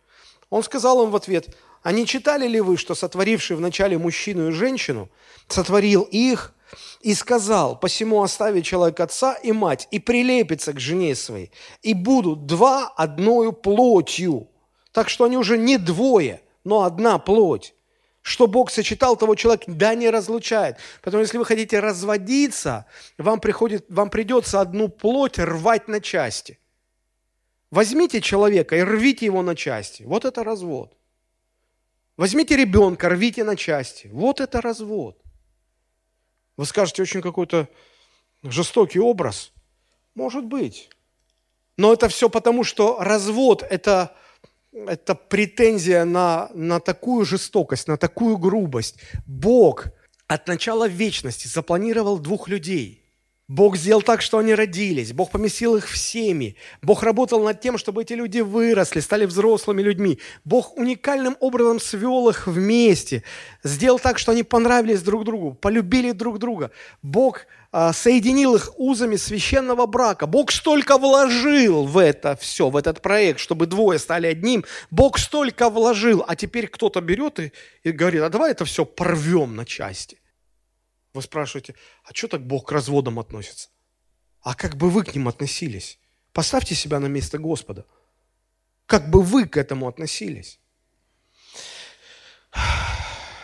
Он 0.49 0.63
сказал 0.63 1.03
им 1.03 1.11
в 1.11 1.17
ответ, 1.17 1.57
А 1.83 1.91
не 1.91 2.07
читали 2.07 2.47
ли 2.47 2.61
вы, 2.61 2.77
что 2.77 2.95
сотворивший 2.95 3.57
вначале 3.57 3.99
мужчину 3.99 4.51
и 4.51 4.53
женщину, 4.53 5.09
сотворил 5.49 6.03
их 6.03 6.55
и 7.01 7.15
сказал, 7.15 7.77
посему 7.77 8.23
оставит 8.23 8.65
человек 8.65 9.01
отца 9.01 9.35
и 9.35 9.51
мать, 9.51 9.89
и 9.91 9.99
прилепится 9.99 10.73
к 10.73 10.79
жене 10.79 11.17
своей, 11.17 11.51
и 11.83 11.95
будут 11.95 12.47
два 12.47 12.87
одною 12.87 13.53
плотью. 13.53 14.47
Так 14.93 15.09
что 15.09 15.25
они 15.25 15.37
уже 15.37 15.59
не 15.59 15.79
двое, 15.79 16.43
но 16.63 16.85
одна 16.85 17.19
плоть. 17.19 17.75
Что 18.23 18.47
Бог 18.47 18.71
сочетал, 18.71 19.17
того 19.17 19.35
человек 19.35 19.65
да 19.67 19.95
не 19.95 20.09
разлучает. 20.09 20.77
Поэтому 21.03 21.23
если 21.23 21.39
вы 21.39 21.45
хотите 21.45 21.81
разводиться, 21.81 22.87
вам, 23.19 23.41
приходит, 23.41 23.85
вам 23.89 24.11
придется 24.11 24.61
одну 24.61 24.89
плоть 24.89 25.39
рвать 25.39 25.89
на 25.89 26.01
части. 26.01 26.59
Возьмите 27.73 28.21
человека 28.21 28.77
и 28.77 28.83
рвите 28.83 29.27
его 29.27 29.43
на 29.43 29.57
части. 29.57 30.05
Вот 30.05 30.25
это 30.25 30.45
развод. 30.45 30.97
Возьмите 32.17 32.57
ребенка, 32.57 33.09
рвите 33.09 33.43
на 33.43 33.57
части. 33.57 34.09
Вот 34.13 34.41
это 34.41 34.61
развод. 34.61 35.21
Вы 36.57 36.67
скажете, 36.67 37.03
очень 37.03 37.23
какой-то 37.23 37.69
жестокий 38.45 39.01
образ. 39.01 39.53
Может 40.15 40.45
быть. 40.45 40.91
Но 41.77 41.93
это 41.93 42.09
все 42.09 42.29
потому, 42.29 42.63
что 42.63 42.99
развод– 43.01 43.65
это, 43.71 44.15
это 44.73 45.15
претензия 45.15 46.05
на, 46.05 46.51
на 46.55 46.81
такую 46.81 47.25
жестокость, 47.25 47.89
на 47.89 47.97
такую 47.97 48.39
грубость. 48.39 48.97
Бог 49.27 49.87
от 50.27 50.49
начала 50.49 50.89
вечности 50.89 51.49
запланировал 51.49 52.19
двух 52.19 52.49
людей– 52.49 52.99
Бог 53.53 53.77
сделал 53.77 54.01
так, 54.01 54.23
что 54.23 54.39
они 54.39 54.55
родились. 54.55 55.13
Бог 55.13 55.31
поместил 55.31 55.77
их 55.77 55.87
в 55.91 55.99
семьи. 55.99 56.57
Бог 56.81 57.03
работал 57.03 57.45
над 57.45 57.61
тем, 57.61 57.77
чтобы 57.77 58.01
эти 58.01 58.15
люди 58.15 58.41
выросли, 58.41 59.01
стали 59.01 59.27
взрослыми 59.27 59.83
людьми. 59.83 60.19
Бог 60.45 60.79
уникальным 60.79 61.37
образом 61.39 61.79
свел 61.79 62.31
их 62.31 62.47
вместе. 62.47 63.25
Сделал 63.63 63.99
так, 63.99 64.19
что 64.19 64.33
они 64.33 64.43
понравились 64.43 65.03
друг 65.03 65.25
другу, 65.25 65.53
полюбили 65.53 66.13
друг 66.13 66.39
друга. 66.39 66.71
Бог 67.03 67.41
соединил 67.73 68.55
их 68.55 68.79
узами 68.79 69.17
священного 69.17 69.87
брака. 69.87 70.27
Бог 70.27 70.53
столько 70.53 70.99
вложил 70.99 71.87
в 71.87 71.97
это 71.97 72.37
все, 72.37 72.69
в 72.69 72.77
этот 72.77 73.01
проект, 73.01 73.41
чтобы 73.41 73.67
двое 73.67 73.99
стали 73.99 74.27
одним. 74.27 74.65
Бог 74.91 75.19
столько 75.19 75.71
вложил, 75.71 76.23
а 76.27 76.37
теперь 76.37 76.69
кто-то 76.69 77.01
берет 77.01 77.41
и, 77.41 77.53
и 77.83 77.93
говорит, 77.93 78.23
а 78.23 78.29
давай 78.29 78.51
это 78.51 78.67
все 78.67 78.85
порвем 78.85 79.57
на 79.57 79.65
части. 79.65 80.21
Вы 81.15 81.23
спрашиваете, 81.23 81.75
а 82.05 82.15
что 82.15 82.29
так 82.29 82.47
Бог 82.47 82.69
к 82.69 82.73
разводам 82.73 83.19
относится? 83.19 83.69
А 84.43 84.55
как 84.55 84.77
бы 84.77 84.91
вы 84.91 85.05
к 85.05 85.15
ним 85.15 85.29
относились? 85.29 85.99
Поставьте 86.33 86.75
себя 86.75 87.01
на 87.01 87.07
место 87.07 87.39
Господа. 87.39 87.87
Как 88.87 89.09
бы 89.09 89.23
вы 89.23 89.47
к 89.47 89.57
этому 89.57 89.89
относились? 89.89 90.59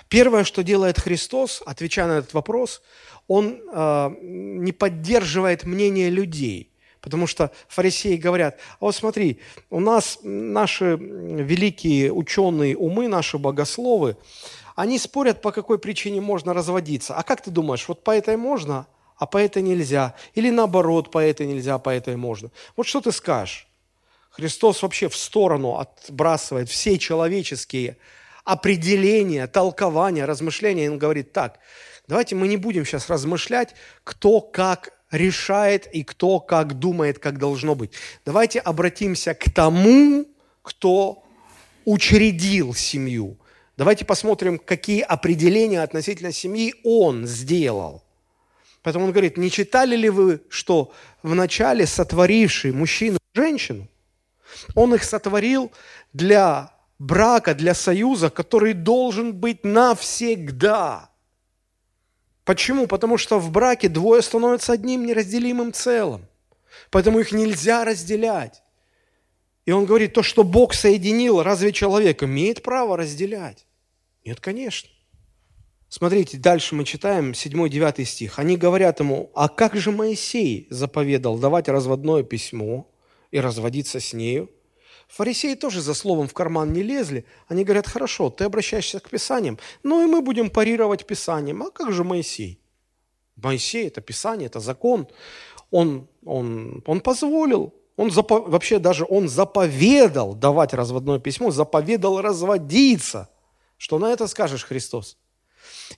Первое, 0.09 0.45
что 0.45 0.63
делает 0.63 0.99
Христос, 0.99 1.63
отвечая 1.65 2.07
на 2.07 2.19
этот 2.19 2.33
вопрос, 2.33 2.83
Он 3.29 3.61
э, 3.73 4.11
не 4.21 4.73
поддерживает 4.73 5.65
мнение 5.65 6.11
людей. 6.11 6.73
Потому 7.01 7.27
что 7.27 7.53
фарисеи 7.69 8.17
говорят, 8.17 8.59
а 8.81 8.87
вот 8.87 8.97
смотри, 8.97 9.39
у 9.71 9.81
нас 9.81 10.19
наши 10.23 10.97
великие 10.97 12.13
ученые 12.13 12.77
умы, 12.77 13.07
наши 13.07 13.39
богословы, 13.39 14.17
они 14.75 14.99
спорят, 14.99 15.41
по 15.41 15.53
какой 15.53 15.79
причине 15.79 16.21
можно 16.21 16.53
разводиться. 16.55 17.15
А 17.15 17.23
как 17.23 17.41
ты 17.43 17.51
думаешь, 17.51 17.87
вот 17.89 18.03
по 18.03 18.11
этой 18.11 18.37
можно, 18.37 18.87
а 19.17 19.27
по 19.27 19.39
этой 19.39 19.63
нельзя? 19.63 20.15
Или 20.35 20.51
наоборот, 20.51 21.11
по 21.11 21.19
этой 21.19 21.47
нельзя, 21.47 21.79
по 21.79 21.91
этой 21.91 22.17
можно? 22.17 22.51
Вот 22.77 22.87
что 22.87 23.01
ты 23.01 23.13
скажешь? 23.13 23.67
Христос 24.31 24.83
вообще 24.83 25.09
в 25.09 25.17
сторону 25.17 25.79
отбрасывает 25.79 26.69
все 26.69 26.99
человеческие 26.99 27.97
определения, 28.45 29.47
толкования, 29.47 30.25
размышления. 30.27 30.91
Он 30.91 30.99
говорит 30.99 31.33
так, 31.33 31.59
давайте 32.09 32.35
мы 32.35 32.49
не 32.49 32.57
будем 32.57 32.85
сейчас 32.85 33.09
размышлять, 33.09 33.75
кто 34.05 34.41
как 34.41 34.93
решает 35.11 35.87
и 35.87 36.03
кто 36.03 36.41
как 36.41 36.75
думает, 36.75 37.19
как 37.19 37.38
должно 37.38 37.75
быть. 37.75 37.93
Давайте 38.25 38.59
обратимся 38.61 39.35
к 39.35 39.50
тому, 39.50 40.27
кто 40.62 41.23
учредил 41.85 42.75
семью, 42.75 43.38
Давайте 43.79 44.05
посмотрим, 44.05 44.59
какие 44.59 45.03
определения 45.03 45.81
относительно 45.81 46.33
семьи 46.33 46.75
он 46.83 47.29
сделал. 47.29 48.03
Поэтому 48.83 49.05
он 49.05 49.12
говорит, 49.12 49.37
не 49.37 49.53
читали 49.53 49.95
ли 49.95 50.11
вы, 50.11 50.43
что 50.49 50.93
вначале 51.23 51.87
сотворивший 51.87 52.73
мужчину 52.73 53.19
и 53.35 53.38
женщину, 53.38 53.87
он 54.75 54.97
их 54.97 55.05
сотворил 55.05 55.71
для 56.12 56.73
брака, 56.99 57.55
для 57.55 57.73
союза, 57.73 58.31
который 58.31 58.73
должен 58.73 59.33
быть 59.33 59.62
навсегда. 59.62 61.08
Почему? 62.49 62.87
Потому 62.87 63.19
что 63.19 63.38
в 63.38 63.50
браке 63.50 63.90
двое 63.90 64.23
становятся 64.23 64.73
одним 64.73 65.05
неразделимым 65.05 65.71
целым. 65.71 66.25
Поэтому 66.90 67.19
их 67.19 67.31
нельзя 67.33 67.85
разделять. 67.85 68.62
И 69.67 69.71
он 69.71 69.85
говорит, 69.85 70.14
то, 70.14 70.23
что 70.23 70.45
Бог 70.45 70.73
соединил, 70.73 71.43
разве 71.43 71.73
человек 71.73 72.23
имеет 72.23 72.62
право 72.62 72.97
разделять? 72.97 73.67
Нет, 74.25 74.40
конечно. 74.40 74.88
Смотрите, 75.90 76.38
дальше 76.38 76.75
мы 76.75 76.87
читаем 76.87 77.33
7-9 77.33 78.02
стих. 78.07 78.38
Они 78.38 78.57
говорят 78.57 79.00
ему, 79.00 79.31
а 79.35 79.50
как 79.50 79.76
же 79.76 79.93
Моисей 79.93 80.69
заповедал 80.71 81.37
давать 81.37 81.69
разводное 81.69 82.23
письмо 82.23 82.90
и 83.31 83.40
разводиться 83.40 84.00
с 84.00 84.14
нею? 84.14 84.50
Фарисеи 85.09 85.55
тоже 85.55 85.81
за 85.81 85.95
словом 85.95 86.29
в 86.29 86.35
карман 86.35 86.73
не 86.73 86.83
лезли. 86.83 87.25
Они 87.49 87.65
говорят, 87.65 87.87
хорошо, 87.87 88.31
ты 88.31 88.45
обращаешься 88.45 89.00
к 89.00 89.11
Писаниям, 89.11 89.59
ну 89.83 90.05
и 90.05 90.07
мы 90.07 90.23
будем 90.23 90.50
парировать 90.50 91.07
Писанием. 91.07 91.62
А 91.62 91.71
как 91.71 91.93
же 91.93 92.05
Моисей? 92.05 92.61
Моисей– 93.37 93.87
это 93.88 94.00
Писание, 94.00 94.47
это 94.47 94.61
закон. 94.61 95.09
Он, 95.71 96.09
он, 96.25 96.83
он 96.87 97.00
позволил, 97.00 97.75
он 97.97 98.11
запо... 98.11 98.41
вообще 98.41 98.79
даже 98.79 99.05
он 99.09 99.29
заповедал 99.29 100.35
давать 100.35 100.75
разводное 100.75 101.19
письмо, 101.19 101.50
заповедал 101.50 102.21
разводиться– 102.21 103.29
что 103.79 103.99
на 103.99 104.12
это 104.12 104.27
скажешь, 104.27 104.65
Христос? 104.65 105.17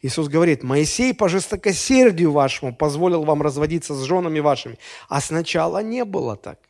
Иисус 0.02 0.29
говорит, 0.29 0.62
Моисей 0.62 1.14
по 1.14 1.29
жестокосердию 1.29 2.31
вашему 2.31 2.76
позволил 2.76 3.25
вам 3.25 3.43
разводиться 3.43 3.95
с 3.95 4.02
женами 4.02 4.38
вашими, 4.38 4.79
а 5.09 5.21
сначала 5.21 5.83
не 5.83 6.05
было 6.05 6.37
так. 6.37 6.61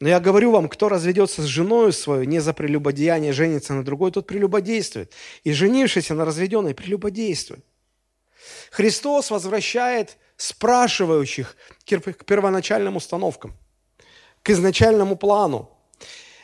Но 0.00 0.08
я 0.08 0.20
говорю 0.20 0.50
вам, 0.50 0.68
кто 0.68 0.88
разведется 0.88 1.42
с 1.42 1.46
женой 1.46 1.92
свою, 1.92 2.24
не 2.24 2.40
за 2.40 2.52
прелюбодеяние 2.52 3.32
женится 3.32 3.72
на 3.74 3.84
другой, 3.84 4.10
тот 4.10 4.26
прелюбодействует. 4.26 5.12
И 5.44 5.52
женившийся 5.52 6.14
на 6.14 6.24
разведенной 6.24 6.74
прелюбодействует. 6.74 7.64
Христос 8.70 9.30
возвращает 9.30 10.16
спрашивающих 10.36 11.56
к 11.84 12.24
первоначальным 12.24 12.96
установкам, 12.96 13.56
к 14.42 14.50
изначальному 14.50 15.16
плану. 15.16 15.70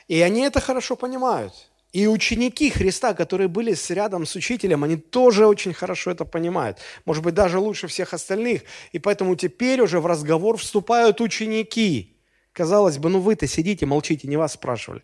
И 0.07 0.21
они 0.21 0.43
это 0.43 0.61
хорошо 0.61 0.97
понимают. 0.97 1.53
И 1.93 2.07
ученики 2.07 2.71
Христа, 2.71 3.15
которые 3.15 3.49
были 3.49 3.75
рядом 3.89 4.27
с 4.27 4.37
учителем, 4.37 4.85
они 4.85 4.97
тоже 4.97 5.47
очень 5.47 5.73
хорошо 5.73 6.11
это 6.11 6.25
понимают. 6.25 6.79
Может 7.07 7.25
быть, 7.25 7.35
даже 7.35 7.59
лучше 7.59 7.89
всех 7.89 8.13
остальных. 8.13 8.63
И 8.93 8.99
поэтому 8.99 9.37
теперь 9.37 9.81
уже 9.81 9.99
в 9.99 10.07
разговор 10.07 10.59
вступают 10.59 11.21
ученики. 11.21 12.18
Казалось 12.59 12.99
бы, 12.99 13.09
ну 13.09 13.21
вы-то 13.21 13.47
сидите, 13.47 13.87
молчите, 13.87 14.29
не 14.29 14.37
вас 14.37 14.53
спрашивали. 14.53 15.03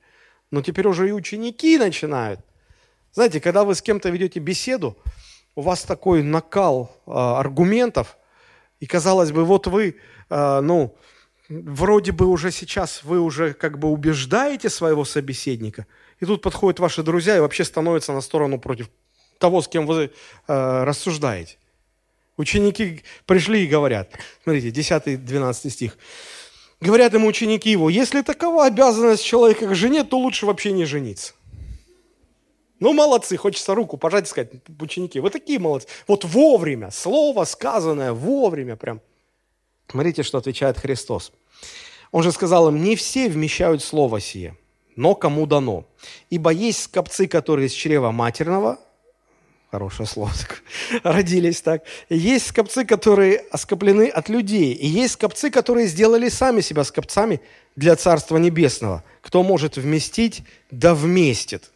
Но 0.51 0.61
теперь 0.61 0.87
уже 0.87 1.09
и 1.09 1.13
ученики 1.13 1.79
начинают. 1.79 2.41
Знаете, 3.13 3.41
когда 3.41 3.65
вы 3.65 3.75
с 3.75 3.81
кем-то 3.81 4.11
ведете 4.11 4.41
беседу, 4.41 4.99
у 5.55 5.63
вас 5.63 5.83
такой 5.85 6.23
накал 6.23 7.01
э, 7.07 7.13
аргументов, 7.13 8.19
и 8.81 8.87
казалось 8.87 9.31
бы, 9.31 9.45
вот 9.45 9.69
вы, 9.69 9.97
э, 10.31 10.61
ну, 10.61 10.95
вроде 11.49 12.13
бы 12.13 12.27
уже 12.27 12.51
сейчас 12.51 13.05
вы 13.05 13.21
уже 13.21 13.55
как 13.55 13.79
бы 13.79 13.89
убеждаете 13.89 14.69
своего 14.69 15.07
собеседника– 15.07 15.87
и 16.21 16.27
тут 16.27 16.43
подходят 16.43 16.81
ваши 16.81 17.03
друзья 17.03 17.37
и 17.37 17.41
вообще 17.41 17.65
становятся 17.65 18.13
на 18.13 18.21
сторону 18.21 18.59
против 18.59 18.89
того, 19.39 19.61
с 19.61 19.69
кем 19.69 19.87
вы 19.87 20.11
э, 20.49 20.85
рассуждаете. 20.85 21.59
Ученики 22.37 23.03
пришли 23.27 23.65
и 23.65 23.69
говорят, 23.69 24.11
смотрите, 24.43 24.69
10-12 24.69 25.71
стих. 25.71 25.99
Говорят 26.85 27.15
ему 27.15 27.29
ученики 27.29 27.71
его, 27.71 27.89
если 27.89 28.21
такова 28.21 28.67
обязанность 28.67 29.25
человека 29.25 29.67
к 29.67 29.75
жене, 29.75 30.05
то 30.05 30.19
лучше 30.19 30.45
вообще 30.45 30.73
не 30.73 30.85
жениться. 30.85 31.33
Ну, 32.79 32.93
молодцы, 32.93 33.39
хочется 33.39 33.75
руку 33.75 33.97
пожать 33.97 34.27
и 34.27 34.29
сказать, 34.29 34.51
ученики, 34.79 35.19
вы 35.19 35.31
такие 35.31 35.59
молодцы. 35.59 35.89
Вот 36.07 36.25
вовремя, 36.25 36.91
слово 36.91 37.45
сказанное 37.45 38.13
вовремя 38.13 38.77
прям. 38.77 39.01
Смотрите, 39.89 40.23
что 40.23 40.39
отвечает 40.39 40.79
Христос. 40.79 41.33
Он 42.13 42.23
же 42.23 42.33
сказал 42.33 42.69
им, 42.69 42.83
не 42.83 42.97
все 42.97 43.29
вмещают 43.29 43.83
слово 43.83 44.21
сие 44.21 44.55
но 44.97 45.15
кому 45.15 45.47
дано. 45.47 45.85
Ибо 46.31 46.51
есть 46.51 46.85
скопцы, 46.85 47.27
которые 47.27 47.67
из 47.67 47.73
чрева 47.73 48.11
матерного, 48.11 48.79
хорошее 49.75 50.07
слово, 50.07 50.31
родились 51.03 51.61
так, 51.61 51.83
есть 52.09 52.47
скопцы, 52.47 52.85
которые 52.85 53.39
оскоплены 53.51 54.09
от 54.09 54.29
людей, 54.29 54.73
и 54.73 54.87
есть 54.87 55.15
скопцы, 55.15 55.51
которые 55.51 55.89
сделали 55.89 56.29
сами 56.29 56.61
себя 56.61 56.85
скопцами 56.85 57.41
для 57.75 57.97
Царства 57.97 58.37
Небесного. 58.37 59.03
Кто 59.21 59.43
может 59.43 59.77
вместить, 59.77 60.45
да 60.71 60.95
вместит. 60.95 61.73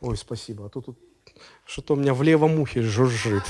Ой, 0.00 0.16
спасибо. 0.16 0.64
А 0.64 0.68
то 0.70 0.80
тут 0.80 0.98
что-то 1.66 1.92
у 1.92 1.96
меня 1.96 2.14
в 2.14 2.22
левом 2.22 2.58
ухе 2.58 2.80
жужжит. 2.80 3.44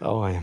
Ой. 0.00 0.42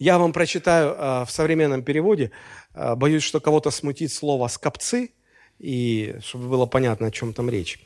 Я 0.00 0.18
вам 0.18 0.32
прочитаю 0.32 0.94
э, 0.94 1.24
в 1.24 1.30
современном 1.30 1.84
переводе. 1.84 2.32
Э, 2.74 2.96
боюсь, 2.96 3.22
что 3.22 3.38
кого-то 3.38 3.70
смутит 3.70 4.12
слово 4.12 4.48
«скопцы», 4.48 5.12
и 5.58 6.16
чтобы 6.22 6.48
было 6.48 6.66
понятно, 6.66 7.08
о 7.08 7.10
чем 7.10 7.32
там 7.32 7.50
речь. 7.50 7.78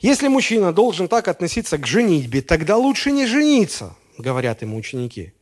Если 0.00 0.28
мужчина 0.28 0.72
должен 0.72 1.08
так 1.08 1.28
относиться 1.28 1.78
к 1.78 1.86
женитьбе, 1.86 2.42
тогда 2.42 2.76
лучше 2.76 3.12
не 3.12 3.26
жениться, 3.26 3.94
говорят 4.18 4.62
ему 4.62 4.76
ученики. 4.76 5.32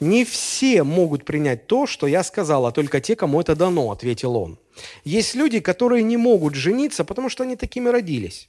Не 0.00 0.24
все 0.24 0.82
могут 0.82 1.24
принять 1.24 1.66
то, 1.66 1.86
что 1.86 2.06
я 2.06 2.24
сказал, 2.24 2.66
а 2.66 2.72
только 2.72 3.00
те, 3.00 3.14
кому 3.14 3.40
это 3.40 3.54
дано, 3.54 3.90
ответил 3.90 4.36
он. 4.36 4.58
Есть 5.04 5.34
люди, 5.34 5.60
которые 5.60 6.02
не 6.02 6.16
могут 6.16 6.54
жениться, 6.54 7.04
потому 7.04 7.28
что 7.28 7.44
они 7.44 7.56
такими 7.56 7.88
родились. 7.88 8.48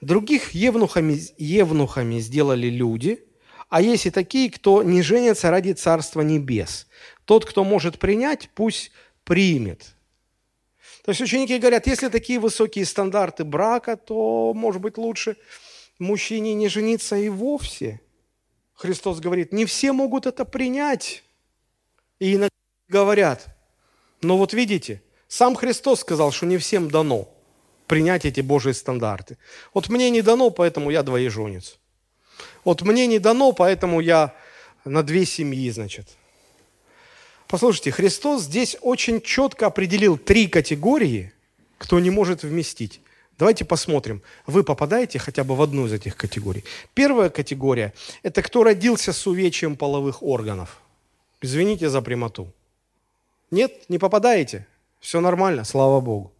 Других 0.00 0.52
евнухами, 0.52 1.20
евнухами 1.38 2.18
сделали 2.18 2.66
люди, 2.66 3.22
а 3.68 3.80
есть 3.80 4.06
и 4.06 4.10
такие, 4.10 4.50
кто 4.50 4.82
не 4.82 5.02
женится 5.02 5.50
ради 5.50 5.72
Царства 5.72 6.22
Небес. 6.22 6.88
Тот, 7.24 7.44
кто 7.44 7.62
может 7.62 7.98
принять, 7.98 8.50
пусть 8.54 8.90
примет. 9.24 9.94
То 11.04 11.10
есть 11.10 11.20
ученики 11.20 11.58
говорят, 11.58 11.86
если 11.86 12.08
такие 12.08 12.38
высокие 12.38 12.84
стандарты 12.84 13.44
брака, 13.44 13.96
то, 13.96 14.52
может 14.54 14.82
быть, 14.82 14.98
лучше 14.98 15.36
мужчине 15.98 16.54
не 16.54 16.68
жениться 16.68 17.16
и 17.16 17.28
вовсе. 17.28 18.00
Христос 18.74 19.20
говорит, 19.20 19.52
не 19.52 19.64
все 19.64 19.92
могут 19.92 20.26
это 20.26 20.44
принять. 20.44 21.22
И 22.18 22.34
иногда 22.34 22.50
говорят, 22.88 23.46
но 24.20 24.36
вот 24.36 24.52
видите, 24.52 25.02
сам 25.28 25.54
Христос 25.54 26.00
сказал, 26.00 26.32
что 26.32 26.46
не 26.46 26.58
всем 26.58 26.90
дано 26.90 27.28
принять 27.86 28.24
эти 28.24 28.40
Божьи 28.40 28.72
стандарты. 28.72 29.38
Вот 29.74 29.88
мне 29.88 30.10
не 30.10 30.22
дано, 30.22 30.50
поэтому 30.50 30.90
я 30.90 31.02
двоеженец. 31.02 31.78
Вот 32.64 32.82
мне 32.82 33.06
не 33.06 33.18
дано, 33.18 33.52
поэтому 33.52 34.00
я 34.00 34.34
на 34.84 35.02
две 35.02 35.24
семьи, 35.24 35.68
значит. 35.70 36.08
Послушайте, 37.50 37.90
Христос 37.90 38.42
здесь 38.42 38.76
очень 38.80 39.20
четко 39.20 39.66
определил 39.66 40.16
три 40.16 40.46
категории, 40.46 41.32
кто 41.78 41.98
не 41.98 42.08
может 42.08 42.44
вместить. 42.44 43.00
Давайте 43.40 43.64
посмотрим, 43.64 44.22
вы 44.46 44.62
попадаете 44.62 45.18
хотя 45.18 45.42
бы 45.42 45.56
в 45.56 45.62
одну 45.62 45.86
из 45.86 45.92
этих 45.92 46.16
категорий. 46.16 46.62
Первая 46.94 47.28
категория– 47.28 47.92
это 48.22 48.42
кто 48.42 48.62
родился 48.62 49.12
с 49.12 49.26
увечьем 49.26 49.74
половых 49.74 50.22
органов. 50.22 50.80
Извините 51.40 51.88
за 51.88 52.02
прямоту. 52.02 52.52
Нет, 53.50 53.72
не 53.88 53.98
попадаете? 53.98 54.68
Все 55.00 55.20
нормально, 55.20 55.64
слава 55.64 56.00
Богу. 56.00 56.32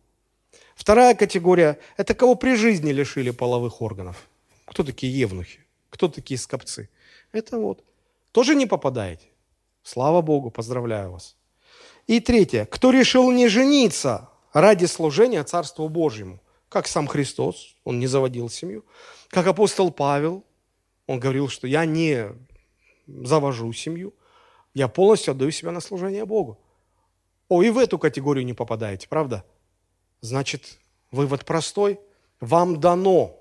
Вторая 0.76 1.16
категория– 1.16 1.80
это 1.96 2.14
кого 2.14 2.36
при 2.36 2.54
жизни 2.54 2.92
лишили 2.92 3.30
половых 3.30 3.82
органов. 3.82 4.28
Кто 4.64 4.84
такие 4.84 5.12
евнухи? 5.18 5.58
Кто 5.90 6.06
такие 6.06 6.38
скопцы? 6.38 6.88
Это 7.32 7.58
вот. 7.58 7.82
Тоже 8.30 8.54
не 8.54 8.66
попадаете? 8.66 9.24
Слава 9.82 10.20
Богу, 10.20 10.50
поздравляю 10.50 11.12
вас. 11.12 11.36
И 12.06 12.20
третье. 12.20 12.64
Кто 12.64 12.90
решил 12.90 13.30
не 13.30 13.48
жениться 13.48 14.28
ради 14.52 14.86
служения 14.86 15.44
Царству 15.44 15.88
Божьему? 15.88 16.40
Как 16.68 16.86
сам 16.86 17.06
Христос, 17.06 17.76
он 17.84 17.98
не 17.98 18.06
заводил 18.06 18.48
семью. 18.48 18.84
Как 19.28 19.46
апостол 19.46 19.90
Павел, 19.90 20.44
он 21.06 21.18
говорил, 21.18 21.48
что 21.48 21.66
я 21.66 21.84
не 21.84 22.28
завожу 23.06 23.72
семью, 23.72 24.14
я 24.74 24.88
полностью 24.88 25.32
отдаю 25.32 25.50
себя 25.50 25.72
на 25.72 25.80
служение 25.80 26.24
Богу. 26.24 26.58
О, 27.48 27.62
и 27.62 27.70
в 27.70 27.78
эту 27.78 27.98
категорию 27.98 28.44
не 28.44 28.54
попадаете, 28.54 29.08
правда? 29.08 29.44
Значит, 30.20 30.78
вывод 31.10 31.44
простой. 31.44 31.98
Вам 32.40 32.78
дано. 32.78 33.40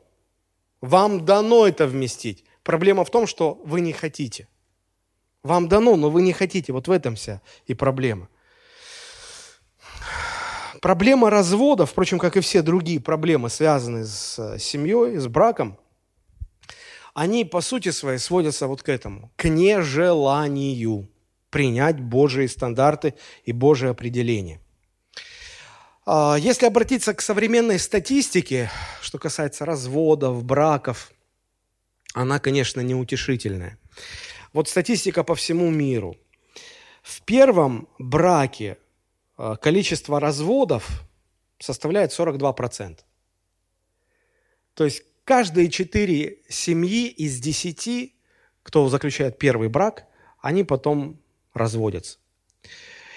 Вам 0.82 1.26
дано 1.26 1.68
это 1.68 1.86
вместить. 1.86 2.44
Проблема 2.64 3.06
в 3.06 3.12
том, 3.12 3.28
что 3.28 3.62
вы 3.64 3.82
не 3.82 3.94
хотите. 3.94 4.48
Вам 5.44 5.68
дано, 5.68 5.96
но 5.96 6.10
вы 6.10 6.22
не 6.22 6.34
хотите. 6.34 6.74
Вот 6.74 6.88
в 6.88 6.92
этом 6.92 7.16
вся 7.16 7.42
и 7.66 7.74
проблема. 7.74 8.28
Проблема 10.82 11.30
развода, 11.30 11.86
впрочем, 11.86 12.20
как 12.20 12.38
и 12.38 12.40
все 12.40 12.62
другие 12.62 13.00
проблемы, 13.00 13.50
связанные 13.50 14.06
с 14.06 14.58
семьей, 14.60 15.18
с 15.18 15.28
браком, 15.28 15.78
они 17.14 17.44
по 17.44 17.60
сути 17.60 17.90
своей 17.92 18.18
сводятся 18.18 18.68
вот 18.68 18.82
к 18.82 18.90
этому, 18.90 19.32
к 19.36 19.50
нежеланию 19.50 21.10
принять 21.50 22.00
Божьи 22.00 22.46
стандарты 22.46 23.16
и 23.44 23.52
Божие 23.52 23.90
определение. 23.90 24.62
А, 26.06 26.38
если 26.40 26.66
обратиться 26.66 27.14
к 27.14 27.22
современной 27.22 27.80
статистике, 27.80 28.72
что 29.02 29.18
касается 29.18 29.66
разводов, 29.66 30.44
браков, 30.44 31.12
она, 32.14 32.40
конечно, 32.40 32.82
неутешительная. 32.82 33.78
Вот 34.54 34.68
статистика 34.68 35.24
по 35.24 35.36
всему 35.36 35.70
миру. 35.70 36.18
В 37.02 37.22
первом 37.22 37.88
браке 37.98 38.78
а, 39.38 39.56
количество 39.56 40.20
разводов 40.20 41.04
составляет 41.60 42.12
42%. 42.12 43.00
То 44.74 44.86
есть 44.86 45.04
каждые 45.24 45.70
четыре 45.70 46.40
семьи 46.50 47.08
из 47.08 47.40
десяти, 47.40 48.16
кто 48.64 48.88
заключает 48.90 49.38
первый 49.38 49.70
брак, 49.70 50.08
они 50.42 50.64
потом 50.64 51.22
разводятся. 51.54 52.20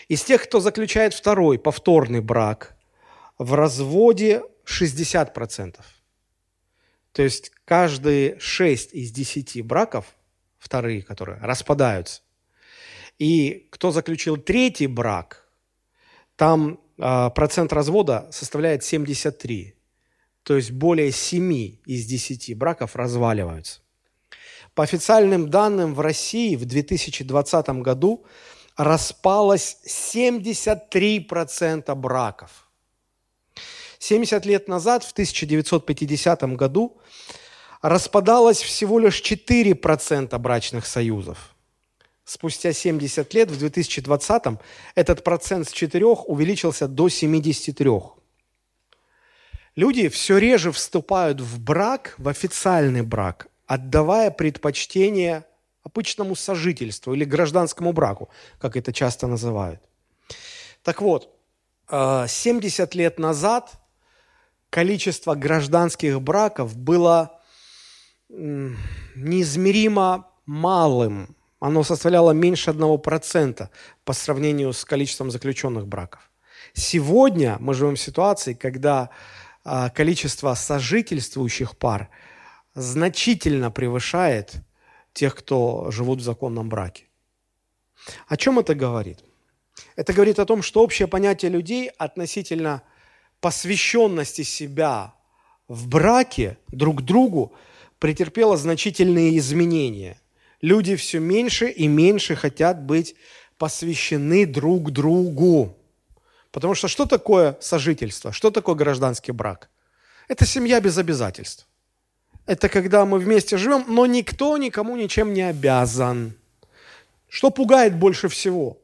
Из 0.09 0.23
тех, 0.23 0.43
кто 0.43 0.61
заключает 0.61 1.15
второй, 1.15 1.59
повторный 1.59 2.21
брак, 2.21 2.77
в 3.39 3.55
разводе 3.55 4.43
60%. 4.67 5.81
То 7.13 7.23
есть 7.23 7.53
каждые 7.65 8.39
6 8.39 8.95
из 8.95 9.11
10 9.11 9.65
браков, 9.65 10.17
вторые, 10.63 11.03
которые 11.03 11.39
распадаются. 11.43 12.23
И 13.19 13.67
кто 13.71 13.91
заключил 13.91 14.37
третий 14.37 14.87
брак, 14.87 15.49
там 16.37 16.79
э, 16.99 17.31
процент 17.35 17.73
развода 17.73 18.29
составляет 18.31 18.85
73. 18.85 19.75
То 20.45 20.57
есть 20.57 20.71
более 20.71 21.11
7 21.11 21.79
из 21.85 22.07
10 22.07 22.57
браков 22.57 22.95
разваливаются. 22.97 23.81
По 24.75 24.85
официальным 24.85 25.51
данным 25.51 25.95
в 25.95 26.01
России 26.01 26.57
в 26.57 26.65
2020 26.65 27.69
году 27.83 28.25
распалось 28.77 29.77
73% 29.87 31.95
браков. 31.95 32.69
70 33.99 34.47
лет 34.47 34.69
назад, 34.69 35.05
в 35.05 35.13
1950 35.13 36.57
году, 36.57 36.99
распадалось 37.83 38.63
всего 38.63 38.99
лишь 38.99 39.21
4% 39.21 40.39
брачных 40.39 40.87
союзов. 40.87 41.55
Спустя 42.25 42.73
70 42.73 43.35
лет, 43.35 43.51
в 43.51 43.59
2020 43.59 44.43
этот 44.95 45.25
процент 45.25 45.69
с 45.69 45.73
4 45.73 46.07
увеличился 46.07 46.87
до 46.87 47.09
73. 47.09 47.91
Люди 49.75 50.09
все 50.09 50.39
реже 50.39 50.71
вступают 50.71 51.41
в 51.41 51.61
брак, 51.61 52.15
в 52.19 52.29
официальный 52.29 53.03
брак, 53.03 53.49
отдавая 53.67 54.31
предпочтение 54.31 55.45
обычному 55.83 56.37
сожительству 56.37 57.15
или 57.15 57.25
гражданскому 57.25 57.93
браку, 57.93 58.29
как 58.59 58.77
это 58.77 58.93
часто 58.93 59.27
называют. 59.27 59.81
Так 60.85 61.01
вот, 61.01 61.35
70 61.91 62.95
э, 62.95 62.99
лет 62.99 63.19
назад 63.19 63.73
количество 64.71 65.35
гражданских 65.35 66.21
браков 66.21 66.77
было 66.77 67.42
неизмеримо 68.35 70.29
малым. 70.47 71.37
Оно 71.61 71.85
составляло 71.85 72.33
меньше 72.33 72.71
1% 72.71 73.69
по 74.05 74.13
сравнению 74.13 74.73
с 74.73 74.85
количеством 74.85 75.31
заключенных 75.31 75.87
браков. 75.87 76.31
Сегодня 76.73 77.57
мы 77.61 77.75
живем 77.75 77.95
в 77.95 78.01
ситуации, 78.01 78.55
когда 78.55 79.11
э, 79.65 79.91
количество 79.95 80.55
сожительствующих 80.55 81.77
пар– 81.77 82.09
значительно 82.75 83.71
превышает 83.71 84.55
тех, 85.13 85.35
кто 85.35 85.91
живут 85.91 86.21
в 86.21 86.25
законном 86.25 86.69
браке. 86.69 87.05
О 88.27 88.37
чем 88.37 88.59
это 88.59 88.75
говорит? 88.75 89.21
Это 89.97 90.13
говорит 90.13 90.39
о 90.39 90.47
том, 90.47 90.63
что 90.63 90.83
общее 90.83 91.07
понятие 91.07 91.51
людей 91.51 91.89
относительно 91.89 92.83
посвященности 93.41 94.43
себя 94.43 95.15
в 95.69 95.89
браке 95.89 96.59
друг 96.69 97.03
другу 97.03 97.53
претерпело 98.03 98.57
значительные 98.57 99.39
изменения. 99.39 100.19
Люди 100.61 100.97
все 100.97 101.21
меньше 101.21 101.69
и 101.69 101.87
меньше 101.87 102.35
хотят 102.35 102.83
быть 102.83 103.15
посвящены 103.59 104.45
друг 104.45 104.91
другу. 104.91 105.77
Потому 106.51 106.75
что 106.75 106.89
что 106.89 107.07
такое 107.07 107.57
сожительство? 107.61 108.33
Что 108.33 108.51
такое 108.51 108.75
гражданский 108.75 109.31
брак? 109.31 109.71
Это 110.27 110.47
семья 110.47 110.81
без 110.81 110.99
обязательств 110.99 111.69
это 112.47 112.69
когда 112.69 113.05
мы 113.05 113.19
вместе 113.19 113.57
живем, 113.57 113.85
но 113.89 114.07
никто 114.07 114.57
никому 114.59 114.97
ничем 114.97 115.33
не 115.33 115.43
обязан. 115.43 116.35
Что 117.29 117.51
пугает 117.51 117.97
больше 117.97 118.29
всего 118.29 118.79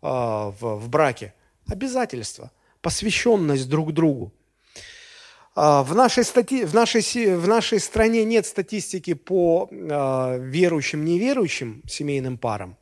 э, 0.00 0.06
в, 0.06 0.56
в 0.60 0.88
браке? 0.88 1.34
Обязательства, 1.66 2.50
посвященность 2.80 3.68
друг 3.68 3.92
другу. 3.92 4.32
А, 5.54 5.82
в 5.82 5.94
нашей, 5.94 6.24
стати... 6.24 6.64
в, 6.64 6.74
нашей... 6.74 7.36
в 7.36 7.48
нашей 7.48 7.80
стране 7.80 8.24
нет 8.24 8.46
статистики 8.46 9.14
по 9.14 9.68
э, 9.70 10.38
верующим, 10.40 11.04
неверующим 11.04 11.82
семейным 11.88 12.38
парам. 12.38 12.76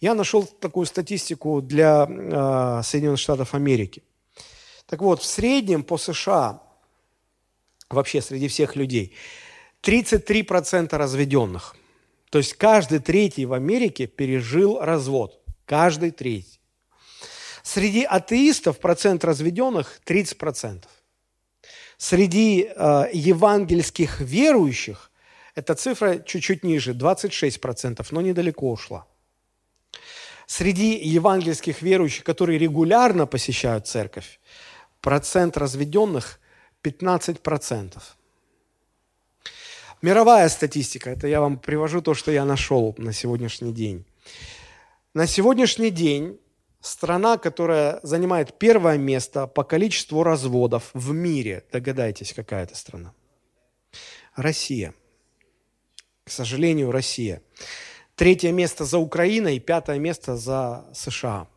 Я 0.00 0.14
нашел 0.14 0.44
такую 0.44 0.86
статистику 0.86 1.60
для 1.60 2.06
э, 2.08 2.82
Соединенных 2.82 3.20
Штатов 3.20 3.54
Америки. 3.54 4.02
Так 4.86 5.02
вот, 5.02 5.22
в 5.22 5.24
среднем 5.24 5.84
по 5.84 5.98
США, 5.98 6.60
вообще 7.88 8.20
среди 8.20 8.48
всех 8.48 8.76
людей, 8.76 9.14
33% 9.82 10.96
разведенных. 10.96 11.76
То 12.30 12.38
есть 12.38 12.54
каждый 12.54 12.98
третий 12.98 13.46
в 13.46 13.52
Америке 13.52 14.06
пережил 14.06 14.80
развод. 14.80 15.40
Каждый 15.64 16.10
третий. 16.10 16.60
Среди 17.62 18.02
атеистов 18.02 18.78
процент 18.78 19.24
разведенных 19.24 20.00
30%. 20.06 20.84
Среди 22.00 22.62
э, 22.62 23.10
евангельских 23.12 24.20
верующих 24.20 25.10
эта 25.54 25.74
цифра 25.74 26.18
чуть-чуть 26.18 26.64
ниже, 26.64 26.94
26%, 26.94 28.06
но 28.10 28.22
недалеко 28.22 28.70
ушла. 28.70 29.06
Среди 30.46 30.96
евангельских 30.96 31.82
верующих, 31.82 32.24
которые 32.24 32.58
регулярно 32.58 33.26
посещают 33.26 33.86
церковь, 33.86 34.40
процент 35.02 35.58
разведенных 35.58 36.40
15%. 36.82 37.98
Мировая 40.00 40.48
статистика, 40.48 41.10
это 41.10 41.26
я 41.26 41.42
вам 41.42 41.58
привожу 41.58 42.00
то, 42.00 42.14
что 42.14 42.32
я 42.32 42.46
нашел 42.46 42.94
на 42.96 43.12
сегодняшний 43.12 43.74
день. 43.74 44.06
На 45.12 45.26
сегодняшний 45.26 45.90
день 45.90 46.40
страна, 46.80 47.38
которая 47.38 48.00
занимает 48.02 48.58
первое 48.58 48.98
место 48.98 49.46
по 49.46 49.64
количеству 49.64 50.22
разводов 50.22 50.90
в 50.94 51.12
мире. 51.12 51.64
Догадайтесь, 51.72 52.32
какая 52.32 52.64
это 52.64 52.76
страна? 52.76 53.12
Россия. 54.34 54.94
К 56.24 56.30
сожалению, 56.30 56.90
Россия. 56.90 57.42
Третье 58.14 58.52
место 58.52 58.84
за 58.84 58.98
Украиной, 58.98 59.58
пятое 59.60 59.98
место 59.98 60.36
за 60.36 60.86
США. 60.94 61.48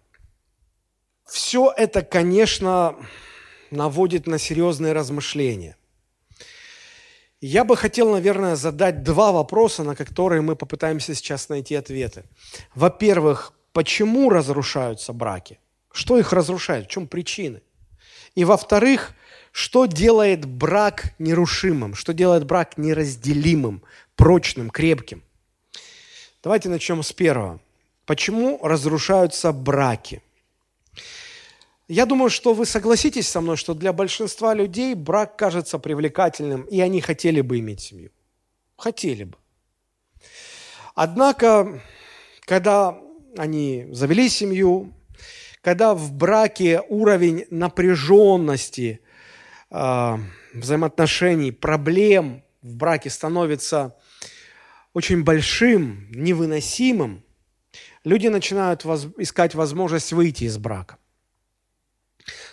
Все 1.25 1.73
это, 1.75 2.01
конечно, 2.01 2.95
наводит 3.71 4.27
на 4.27 4.37
серьезные 4.37 4.93
размышления. 4.93 5.77
Я 7.41 7.65
бы 7.65 7.75
хотел, 7.75 8.11
наверное, 8.11 8.55
задать 8.55 9.03
два 9.03 9.33
вопроса, 9.33 9.83
на 9.83 9.95
которые 9.95 10.41
мы 10.41 10.55
попытаемся 10.55 11.13
сейчас 11.13 11.49
найти 11.49 11.75
ответы. 11.75 12.23
Во-первых, 12.73 13.53
почему 13.73 14.29
разрушаются 14.29 15.11
браки, 15.11 15.59
что 15.91 16.17
их 16.17 16.31
разрушает, 16.31 16.85
в 16.85 16.89
чем 16.89 17.07
причины. 17.07 17.61
И 18.35 18.45
во-вторых, 18.45 19.13
что 19.51 19.85
делает 19.85 20.45
брак 20.45 21.13
нерушимым, 21.19 21.93
что 21.93 22.13
делает 22.13 22.45
брак 22.45 22.77
неразделимым, 22.77 23.83
прочным, 24.15 24.69
крепким. 24.69 25.23
Давайте 26.41 26.69
начнем 26.69 27.03
с 27.03 27.11
первого. 27.13 27.59
Почему 28.05 28.59
разрушаются 28.63 29.51
браки? 29.51 30.21
Я 31.87 32.05
думаю, 32.05 32.29
что 32.29 32.53
вы 32.53 32.65
согласитесь 32.65 33.27
со 33.27 33.41
мной, 33.41 33.57
что 33.57 33.73
для 33.73 33.93
большинства 33.93 34.53
людей 34.53 34.95
брак 34.95 35.37
кажется 35.37 35.79
привлекательным, 35.79 36.63
и 36.63 36.79
они 36.79 37.01
хотели 37.01 37.41
бы 37.41 37.59
иметь 37.59 37.81
семью. 37.81 38.11
Хотели 38.77 39.25
бы. 39.25 39.37
Однако, 40.95 41.81
когда 42.41 42.97
они 43.37 43.87
завели 43.91 44.29
семью, 44.29 44.93
когда 45.61 45.93
в 45.93 46.11
браке 46.13 46.81
уровень 46.89 47.45
напряженности, 47.49 49.01
э, 49.69 50.17
взаимоотношений, 50.53 51.51
проблем 51.51 52.43
в 52.61 52.75
браке 52.75 53.09
становится 53.09 53.95
очень 54.93 55.23
большим, 55.23 56.07
невыносимым, 56.11 57.23
люди 58.03 58.27
начинают 58.27 58.85
воз, 58.85 59.07
искать 59.17 59.55
возможность 59.55 60.13
выйти 60.13 60.45
из 60.45 60.57
брака. 60.57 60.97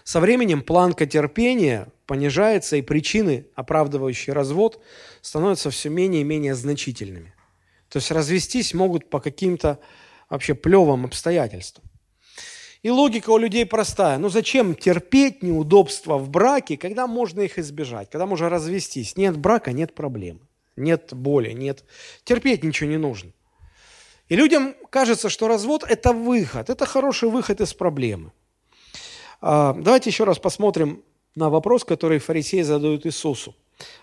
Со 0.04 0.20
временем 0.20 0.62
планка 0.62 1.06
терпения 1.06 1.88
понижается, 2.06 2.76
и 2.76 2.82
причины, 2.82 3.46
оправдывающие 3.54 4.34
развод, 4.34 4.82
становятся 5.20 5.70
все 5.70 5.90
менее 5.90 6.22
и 6.22 6.24
менее 6.24 6.54
значительными. 6.54 7.34
То 7.88 7.98
есть 7.98 8.10
развестись 8.10 8.72
могут 8.72 9.10
по 9.10 9.20
каким-то 9.20 9.78
вообще 10.30 10.54
плевым 10.54 11.04
обстоятельствам. 11.04 11.84
И 12.82 12.90
логика 12.90 13.28
у 13.30 13.36
людей 13.36 13.66
простая. 13.66 14.16
Ну 14.16 14.30
зачем 14.30 14.74
терпеть 14.74 15.42
неудобства 15.42 16.16
в 16.16 16.30
браке, 16.30 16.78
когда 16.78 17.06
можно 17.06 17.42
их 17.42 17.58
избежать, 17.58 18.08
когда 18.10 18.24
можно 18.24 18.48
развестись? 18.48 19.16
Нет 19.16 19.36
брака, 19.36 19.72
нет 19.72 19.94
проблем, 19.94 20.40
нет 20.76 21.12
боли, 21.12 21.52
нет... 21.52 21.84
Терпеть 22.24 22.64
ничего 22.64 22.88
не 22.88 22.96
нужно. 22.96 23.32
И 24.28 24.36
людям 24.36 24.74
кажется, 24.88 25.28
что 25.28 25.48
развод– 25.48 25.84
это 25.88 26.12
выход, 26.12 26.70
это 26.70 26.86
хороший 26.86 27.28
выход 27.28 27.60
из 27.60 27.74
проблемы. 27.74 28.32
А, 29.42 29.74
давайте 29.74 30.08
еще 30.08 30.24
раз 30.24 30.38
посмотрим 30.38 31.02
на 31.34 31.50
вопрос, 31.50 31.84
который 31.84 32.18
фарисеи 32.18 32.62
задают 32.62 33.04
Иисусу. 33.04 33.54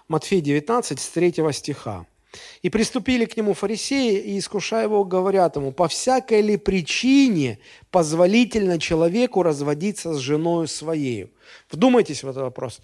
Матфей 0.07 0.41
19, 0.41 0.99
с 0.99 1.09
3 1.09 1.33
стиха. 1.51 2.05
И 2.61 2.69
приступили 2.69 3.25
к 3.25 3.37
нему 3.37 3.53
фарисеи, 3.53 4.19
и, 4.19 4.39
искушая 4.39 4.83
его, 4.83 5.03
говорят 5.03 5.55
ему, 5.55 5.71
по 5.71 5.87
всякой 5.87 6.41
ли 6.41 6.57
причине 6.57 7.59
позволительно 7.91 8.79
человеку 8.79 9.43
разводиться 9.43 10.13
с 10.13 10.17
женой 10.17 10.67
своей? 10.67 11.33
Вдумайтесь 11.71 12.23
в 12.23 12.29
этот 12.29 12.43
вопрос. 12.43 12.79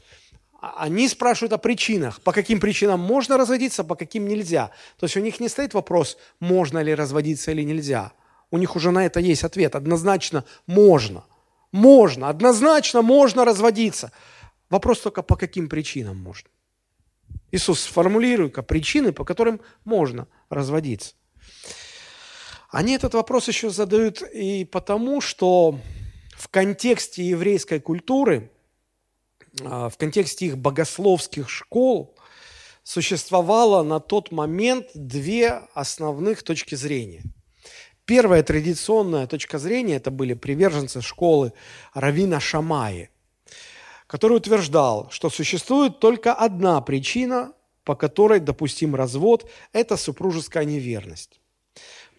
А, 0.64 0.76
они 0.86 1.10
спрашивают 1.10 1.54
о 1.54 1.58
причинах. 1.58 2.22
По 2.22 2.32
каким 2.32 2.60
причинам 2.60 3.00
можно 3.00 3.38
разводиться, 3.38 3.84
по 3.84 3.96
каким 3.96 4.28
нельзя. 4.28 4.72
То 4.98 5.06
есть 5.06 5.18
у 5.18 5.20
них 5.20 5.42
не 5.42 5.50
стоит 5.50 5.74
вопрос, 5.74 6.18
можно 6.40 6.80
ли 6.80 6.96
разводиться 6.96 7.52
или 7.52 7.64
нельзя. 7.64 8.14
У 8.50 8.58
них 8.58 8.76
уже 8.76 8.92
на 8.92 9.06
это 9.06 9.20
есть 9.20 9.44
ответ. 9.44 9.76
Однозначно 9.76 10.46
можно. 10.66 11.26
Можно. 11.72 12.30
Однозначно 12.30 13.02
можно 13.02 13.44
разводиться. 13.44 14.12
Вопрос 14.70 15.02
только, 15.02 15.22
по 15.22 15.36
каким 15.36 15.68
причинам 15.68 16.18
можно. 16.18 16.48
Иисус 17.54 17.82
сформулирует 17.82 18.56
причины, 18.66 19.14
по 19.14 19.24
которым 19.24 19.62
можно 19.86 20.28
разводиться. 20.50 21.14
Они 22.70 22.96
этот 22.96 23.14
вопрос 23.14 23.48
еще 23.48 23.70
задают 23.70 24.24
и 24.24 24.66
потому, 24.66 25.22
что 25.22 25.80
в 26.36 26.48
контексте 26.48 27.24
еврейской 27.24 27.80
культуры, 27.80 28.50
а, 29.62 29.90
в 29.90 29.98
контексте 29.98 30.48
их 30.48 30.58
богословских 30.58 31.48
школ 31.48 32.18
существовало 32.82 33.84
на 33.84 34.00
тот 34.00 34.32
момент 34.32 34.88
две 34.96 35.62
основных 35.76 36.42
точки 36.42 36.74
зрения. 36.74 37.22
Первая 38.06 38.42
традиционная 38.42 39.28
точка 39.28 39.60
зрения– 39.60 39.96
это 39.98 40.10
были 40.10 40.34
приверженцы 40.34 41.04
школы 41.04 41.54
Равина 41.94 42.40
Шамаи 42.40 43.12
который 44.14 44.38
утверждал, 44.38 45.08
что 45.10 45.32
существует 45.32 45.98
только 45.98 46.36
одна 46.36 46.80
причина, 46.82 47.52
по 47.84 47.96
которой 47.96 48.40
допустим 48.40 48.94
развод– 48.94 49.50
это 49.74 49.98
супружеская 49.98 50.66
неверность. 50.66 51.42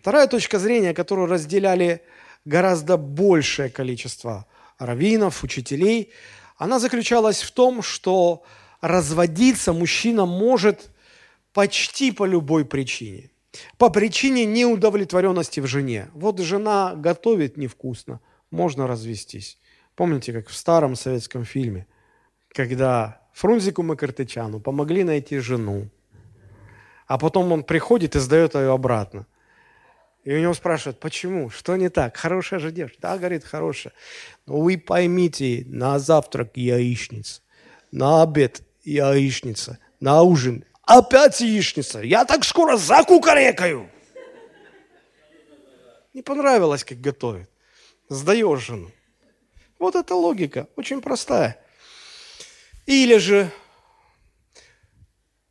Вторая 0.00 0.26
точка 0.26 0.59
зрения, 0.59 0.92
которую 0.92 1.28
разделяли 1.28 2.02
гораздо 2.44 2.96
большее 2.96 3.70
количество 3.70 4.44
раввинов, 4.76 5.44
учителей, 5.44 6.11
она 6.57 6.80
заключалась 6.80 7.42
в 7.42 7.52
том, 7.52 7.80
что 7.80 8.42
разводиться 8.80 9.72
мужчина 9.72 10.26
может 10.26 10.90
почти 11.52 12.11
по 12.11 12.24
любой 12.24 12.64
причине. 12.64 13.30
По 13.78 13.88
причине 13.88 14.44
неудовлетворенности 14.46 15.61
в 15.61 15.68
жене. 15.68 16.11
Вот 16.12 16.40
жена 16.40 16.96
готовит 16.96 17.57
невкусно, 17.57 18.18
можно 18.50 18.88
развестись. 18.88 19.59
Помните, 19.96 20.33
как 20.33 20.48
в 20.48 20.54
старом 20.54 20.96
советском 20.96 21.44
фильме, 21.44 21.87
когда 22.48 23.20
Фрунзику 23.33 23.83
Макартычану 23.83 24.61
помогли 24.61 25.04
найти 25.04 25.38
жену, 25.38 25.88
а 27.07 27.18
потом 27.18 27.52
он 27.52 27.62
приходит 27.64 28.16
и 28.16 28.20
сдает 28.20 28.54
ее 28.54 28.72
обратно. 28.72 29.26
И 30.24 30.35
у 30.35 30.40
него 30.40 30.54
спрашивают, 30.54 31.00
почему, 31.00 31.50
что 31.50 31.76
не 31.76 31.90
так, 31.90 32.16
хорошая 32.16 32.59
же 32.59 32.72
девушка. 32.72 32.96
Да, 33.00 33.18
говорит, 33.18 33.44
хорошая. 33.44 33.92
Но 34.46 34.61
вы 34.61 34.78
поймите, 34.78 35.64
на 35.66 35.98
завтрак 35.98 36.57
яичница, 36.57 37.42
на 37.92 38.22
обед 38.22 38.62
яичница, 38.85 39.78
на 40.00 40.22
ужин 40.22 40.64
опять 40.83 41.40
яичница. 41.40 42.00
Я 42.00 42.24
так 42.24 42.44
скоро 42.44 42.76
закукарекаю. 42.76 43.90
Не 46.14 46.22
понравилось, 46.22 46.85
как 46.85 47.00
готовит. 47.00 47.50
Сдаешь 48.09 48.66
жену. 48.66 48.90
Вот 49.78 49.94
эта 49.94 50.14
логика, 50.14 50.68
очень 50.76 51.00
простая. 51.00 51.64
Или 52.87 53.16
же 53.16 53.50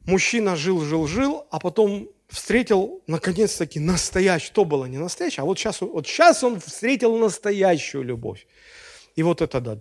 мужчина 0.05 0.55
жил, 0.55 0.81
жил, 0.81 1.07
жил, 1.07 1.45
а 1.49 1.59
потом 1.59 2.09
встретил 2.29 3.03
наконец-таки 3.07 3.79
настоящий, 3.79 4.51
то 4.51 4.65
было 4.65 4.85
не 4.85 4.97
настоящий, 4.97 5.41
а 5.41 5.45
вот 5.45 5.59
сейчас, 5.59 5.81
вот 5.81 6.07
сейчас 6.07 6.43
он 6.43 6.59
встретил 6.59 7.17
настоящую 7.17 8.03
любовь. 8.03 8.47
И 9.15 9.21
вот 9.21 9.41
это 9.41 9.61
да, 9.61 9.79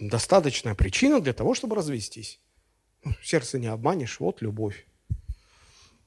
достаточная 0.00 0.74
причина 0.74 1.20
для 1.20 1.32
того, 1.32 1.54
чтобы 1.54 1.74
развестись. 1.74 2.40
Ну, 3.02 3.12
сердце 3.22 3.58
не 3.58 3.66
обманешь, 3.66 4.20
вот 4.20 4.40
любовь. 4.40 4.86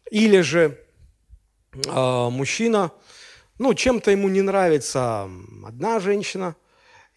Или 0.10 0.40
же 0.40 0.80
э, 1.74 2.30
мужчина, 2.30 2.92
ну, 3.60 3.74
чем-то 3.74 4.12
ему 4.12 4.30
не 4.30 4.42
нравится 4.42 5.30
одна 5.66 6.00
женщина, 6.00 6.56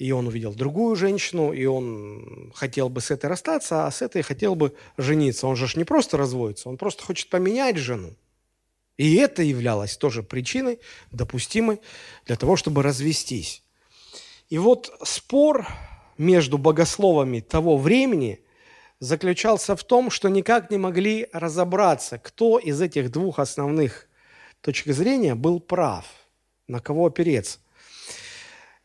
и 0.00 0.12
он 0.12 0.26
увидел 0.26 0.54
другую 0.54 0.96
женщину, 0.96 1.52
и 1.52 1.66
он 1.66 2.52
хотел 2.54 2.88
бы 2.88 3.02
с 3.02 3.10
этой 3.10 3.26
расстаться, 3.26 3.86
а 3.86 3.90
с 3.90 4.00
этой 4.00 4.22
хотел 4.22 4.54
бы 4.54 4.74
жениться. 4.96 5.46
Он 5.46 5.56
же 5.56 5.68
не 5.76 5.84
просто 5.84 6.16
разводится, 6.16 6.70
он 6.70 6.78
просто 6.78 7.04
хочет 7.04 7.28
поменять 7.28 7.76
жену. 7.76 8.14
И 8.96 9.16
это 9.16 9.42
являлось 9.42 9.98
тоже 9.98 10.22
причиной, 10.22 10.78
допустимой 11.12 11.80
для 12.24 12.36
того, 12.36 12.56
чтобы 12.56 12.82
развестись. 12.82 13.62
И 14.48 14.56
вот 14.56 14.90
спор 15.04 15.68
между 16.16 16.56
богословами 16.56 17.40
того 17.40 17.76
времени 17.76 18.40
заключался 19.00 19.76
в 19.76 19.84
том, 19.84 20.10
что 20.10 20.30
никак 20.30 20.70
не 20.70 20.78
могли 20.78 21.28
разобраться, 21.34 22.16
кто 22.16 22.58
из 22.58 22.80
этих 22.80 23.10
двух 23.10 23.38
основных 23.38 24.08
точек 24.62 24.94
зрения 24.94 25.34
был 25.34 25.60
прав, 25.60 26.06
на 26.68 26.80
кого 26.80 27.04
опереться. 27.04 27.58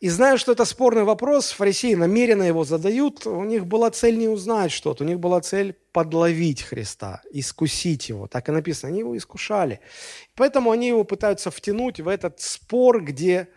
И 0.06 0.10
зная, 0.10 0.38
что 0.38 0.52
это 0.52 0.66
спорный 0.66 1.04
вопрос, 1.04 1.50
фарисеи 1.50 1.96
намеренно 1.96 2.44
его 2.44 2.64
задают, 2.64 3.26
у 3.26 3.44
них 3.44 3.66
была 3.66 3.90
цель 3.90 4.20
не 4.20 4.28
узнать 4.28 4.72
что-то, 4.72 5.04
у 5.04 5.08
них 5.08 5.20
была 5.20 5.42
цель 5.42 5.76
подловить 5.92 6.62
Христа, 6.62 7.24
искусить 7.32 8.10
его. 8.10 8.28
Так 8.28 8.48
и 8.48 8.52
написано, 8.52 8.90
они 8.90 9.00
его 9.00 9.18
искушали. 9.18 9.80
Поэтому 10.36 10.70
они 10.70 10.90
его 10.90 11.06
пытаются 11.06 11.50
втянуть 11.50 12.02
в 12.02 12.08
этот 12.08 12.40
спор, 12.40 13.04
где 13.04 13.48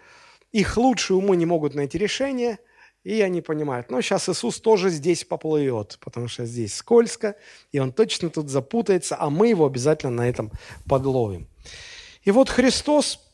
их 0.51 0.79
лучшие 0.79 1.19
умы 1.19 1.37
не 1.37 1.45
могут 1.45 1.75
найти 1.75 1.99
решение, 1.99 2.59
и 3.05 3.21
они 3.21 3.43
понимают, 3.43 3.91
ну, 3.91 4.01
сейчас 4.01 4.31
Иисус 4.31 4.59
тоже 4.59 4.89
здесь 4.89 5.25
поплывет, 5.25 5.99
потому 6.01 6.29
что 6.29 6.47
здесь 6.47 6.75
скользко, 6.75 7.37
и 7.73 7.79
он 7.79 7.93
точно 7.93 8.31
тут 8.31 8.49
запутается, 8.49 9.19
а 9.21 9.29
мы 9.29 9.49
его 9.49 9.67
обязательно 9.67 10.23
на 10.23 10.27
этом 10.27 10.51
подловим. 10.89 11.47
И 12.23 12.31
вот 12.31 12.49
Христос, 12.49 13.28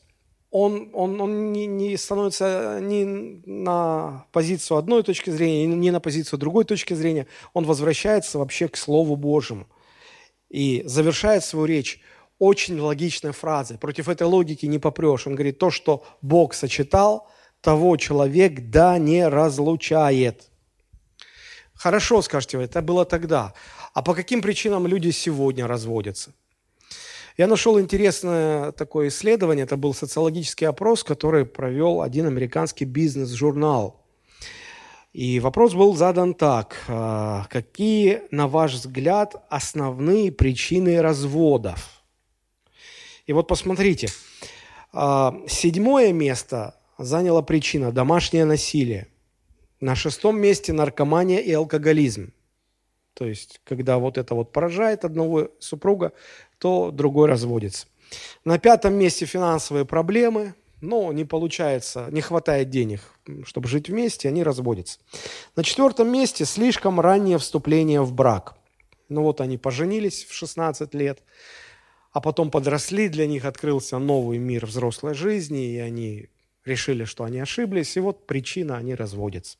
он, 0.57 0.89
он, 0.93 1.19
он 1.19 1.51
не, 1.51 1.65
не 1.67 1.97
становится 1.97 2.79
ни 2.81 3.03
на 3.45 4.25
позицию 4.31 4.77
одной 4.77 5.03
точки 5.03 5.29
зрения, 5.29 5.65
ни 5.65 5.89
на 5.89 5.99
позицию 5.99 6.39
другой 6.39 6.63
точки 6.63 6.93
зрения, 6.93 7.27
он 7.51 7.65
возвращается 7.65 8.39
вообще 8.39 8.69
к 8.69 8.77
Слову 8.77 9.17
Божьему 9.17 9.67
и 10.49 10.81
завершает 10.85 11.43
свою 11.43 11.65
речь 11.65 11.99
очень 12.39 12.79
логичной 12.79 13.33
фразой. 13.33 13.77
Против 13.77 14.07
этой 14.07 14.27
логики 14.27 14.65
не 14.65 14.79
попрешь. 14.79 15.27
Он 15.27 15.35
говорит, 15.35 15.59
то, 15.59 15.71
что 15.71 16.05
Бог 16.21 16.53
сочетал, 16.53 17.27
того 17.59 17.97
человек 17.97 18.69
да 18.69 18.97
не 18.97 19.27
разлучает. 19.27 20.49
Хорошо, 21.73 22.21
скажете 22.21 22.59
вы, 22.59 22.63
это 22.63 22.81
было 22.81 23.03
тогда. 23.03 23.53
А 23.93 24.01
по 24.01 24.13
каким 24.13 24.41
причинам 24.41 24.87
люди 24.87 25.09
сегодня 25.09 25.67
разводятся? 25.67 26.31
Я 27.37 27.47
нашел 27.47 27.77
интересное 27.81 28.71
такое 28.71 29.09
исследование. 29.09 29.65
Это 29.65 29.75
был 29.75 29.93
социологический 29.93 30.67
опрос, 30.67 31.03
который 31.03 31.45
провел 31.45 32.01
один 32.01 32.27
американский 32.27 32.85
бизнес-журнал. 32.85 34.01
И 35.11 35.41
вопрос 35.41 35.73
был 35.73 35.95
задан 35.95 36.33
так. 36.33 36.77
«А 36.87 37.45
какие, 37.49 38.21
на 38.31 38.47
ваш 38.47 38.73
взгляд, 38.73 39.35
основные 39.49 40.31
причины 40.31 41.01
разводов? 41.01 42.03
И 43.25 43.33
вот 43.33 43.47
посмотрите, 43.49 44.07
а, 44.93 45.35
седьмое 45.47 46.13
место 46.13 46.75
заняла 46.97 47.41
причина– 47.41 47.91
домашнее 47.93 48.45
насилие. 48.45 49.07
На 49.81 49.95
шестом 49.95 50.39
месте– 50.39 50.71
наркомания 50.73 51.39
и 51.39 51.51
алкоголизм. 51.51 52.31
То 53.15 53.25
есть, 53.25 53.61
когда 53.63 53.97
вот 53.97 54.17
это 54.17 54.35
вот 54.35 54.51
поражает 54.51 55.05
одного 55.05 55.49
супруга, 55.59 56.11
то 56.59 56.91
другой 56.91 57.27
разводится. 57.27 57.87
На 58.43 58.59
пятом 58.59 58.93
месте 58.93 59.25
финансовые 59.25 59.85
проблемы, 59.85 60.53
но 60.81 61.11
не 61.13 61.23
получается, 61.23 62.07
не 62.11 62.21
хватает 62.21 62.69
денег, 62.69 62.99
чтобы 63.45 63.69
жить 63.69 63.89
вместе, 63.89 64.27
они 64.27 64.43
разводятся. 64.43 64.99
На 65.55 65.63
четвертом 65.63 66.11
месте 66.11 66.43
слишком 66.45 66.99
раннее 66.99 67.37
вступление 67.37 68.01
в 68.01 68.13
брак. 68.13 68.55
Ну 69.07 69.23
вот 69.23 69.39
они 69.39 69.57
поженились 69.57 70.25
в 70.25 70.33
16 70.33 70.93
лет, 70.93 71.23
а 72.11 72.19
потом 72.19 72.51
подросли, 72.51 73.07
для 73.07 73.27
них 73.27 73.45
открылся 73.45 73.97
новый 73.97 74.39
мир 74.39 74.65
взрослой 74.65 75.13
жизни, 75.13 75.73
и 75.73 75.77
они 75.77 76.27
решили, 76.65 77.05
что 77.05 77.23
они 77.23 77.39
ошиблись, 77.39 77.95
и 77.95 78.01
вот 78.01 78.27
причина, 78.27 78.75
они 78.75 78.93
разводятся. 78.93 79.57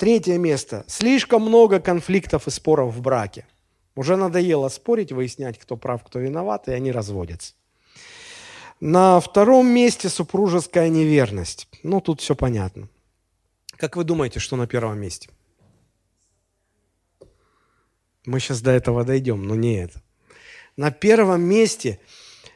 Третье 0.00 0.38
место. 0.38 0.82
Слишком 0.86 1.42
много 1.42 1.78
конфликтов 1.78 2.46
и 2.46 2.50
споров 2.50 2.94
в 2.94 3.02
браке. 3.02 3.46
Уже 3.94 4.16
надоело 4.16 4.70
спорить, 4.70 5.12
выяснять, 5.12 5.58
кто 5.58 5.76
прав, 5.76 6.02
кто 6.02 6.18
виноват, 6.18 6.68
и 6.68 6.72
они 6.72 6.90
разводятся. 6.90 7.52
На 8.80 9.20
втором 9.20 9.66
месте 9.66 10.08
супружеская 10.08 10.88
неверность. 10.88 11.68
Ну, 11.82 12.00
тут 12.00 12.22
все 12.22 12.34
понятно. 12.34 12.88
Как 13.76 13.94
вы 13.94 14.04
думаете, 14.04 14.40
что 14.40 14.56
на 14.56 14.66
первом 14.66 14.98
месте? 14.98 15.28
Мы 18.24 18.40
сейчас 18.40 18.62
до 18.62 18.70
этого 18.70 19.04
дойдем, 19.04 19.46
но 19.46 19.54
не 19.54 19.82
это. 19.82 20.00
На 20.78 20.90
первом 20.92 21.42
месте 21.42 22.00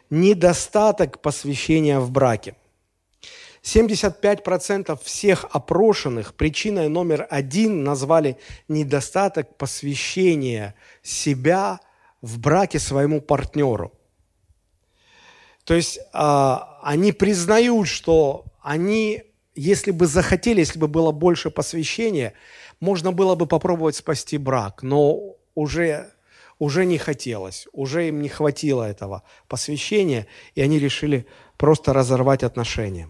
недостаток 0.09 1.21
посвящения 1.21 2.01
в 2.01 2.11
браке. 2.11 2.57
75% 3.65 5.01
всех 5.03 5.47
опрошенных 5.51 6.35
причиной 6.35 6.89
номер 6.89 7.27
один 7.31 7.83
назвали 7.83 8.37
недостаток 8.69 9.57
посвящения 9.57 10.75
себя 11.03 11.81
в 12.21 12.39
браке 12.39 12.79
своему 12.79 13.23
партнеру. 13.23 13.93
То 15.65 15.75
есть 15.75 15.99
э, 15.99 16.57
они 16.83 17.13
признают, 17.13 17.89
что 17.89 18.45
они, 18.61 19.23
если 19.55 19.93
бы 19.93 20.07
захотели, 20.07 20.61
если 20.61 20.79
бы 20.79 20.87
было 20.87 21.11
больше 21.11 21.51
посвящения, 21.51 22.35
можно 22.81 23.13
было 23.13 23.35
бы 23.35 23.47
попробовать 23.47 23.97
спасти 23.97 24.37
брак, 24.37 24.83
но 24.83 25.37
уже 25.55 26.11
уже 26.61 26.85
не 26.85 26.99
хотелось, 26.99 27.67
уже 27.73 28.09
им 28.09 28.23
не 28.23 28.29
хватило 28.29 28.85
этого 28.85 29.25
посвящения, 29.49 30.27
и 30.55 30.61
они 30.61 30.79
решили 30.79 31.27
просто 31.57 31.93
разорвать 31.93 32.45
отношения. 32.45 33.09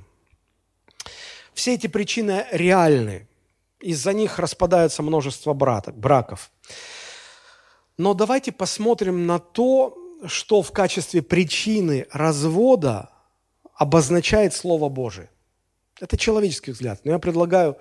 Все 1.54 1.74
эти 1.74 1.86
причины 1.86 2.46
реальны. 2.50 3.28
Из-за 3.80 4.12
них 4.12 4.38
распадается 4.38 5.02
множество 5.02 5.52
браков. 5.52 6.50
Но 7.96 8.14
давайте 8.14 8.50
посмотрим 8.50 9.26
на 9.26 9.38
то, 9.38 9.96
что 10.26 10.62
в 10.62 10.72
качестве 10.72 11.22
причины 11.22 12.06
развода 12.10 13.10
обозначает 13.74 14.54
Слово 14.54 14.88
Божие. 14.88 15.30
Это 16.00 16.16
человеческий 16.16 16.72
взгляд. 16.72 17.00
Но 17.04 17.12
я 17.12 17.18
предлагаю 17.18 17.76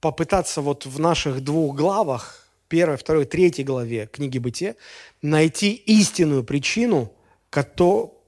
попытаться 0.00 0.62
вот 0.62 0.86
в 0.86 0.98
наших 0.98 1.44
двух 1.44 1.76
главах 1.76 2.48
первой, 2.68 2.96
второй, 2.96 3.24
третьей 3.24 3.64
главе 3.64 4.06
книги 4.06 4.38
Бытия 4.38 4.74
найти 5.22 5.72
истинную 5.74 6.44
причину, 6.44 7.12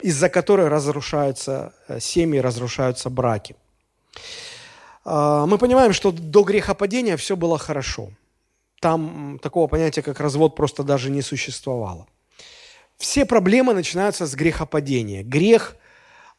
из-за 0.00 0.28
которой 0.28 0.68
разрушаются 0.68 1.72
э, 1.88 2.00
семьи, 2.00 2.38
разрушаются 2.40 3.08
браки. 3.08 3.56
А, 5.04 5.46
мы 5.46 5.58
понимаем, 5.58 5.92
что 5.92 6.12
до 6.12 6.42
грехопадения 6.42 7.16
все 7.16 7.36
было 7.36 7.58
хорошо. 7.58 8.10
Там 8.80 9.38
такого 9.42 9.68
понятия, 9.68 10.02
как 10.02 10.20
развод, 10.20 10.56
просто 10.56 10.82
даже 10.82 11.10
не 11.10 11.22
существовало. 11.22 12.06
Все 12.96 13.24
проблемы 13.24 13.74
начинаются 13.74 14.26
с 14.26 14.34
грехопадения. 14.34 15.22
Грех, 15.22 15.76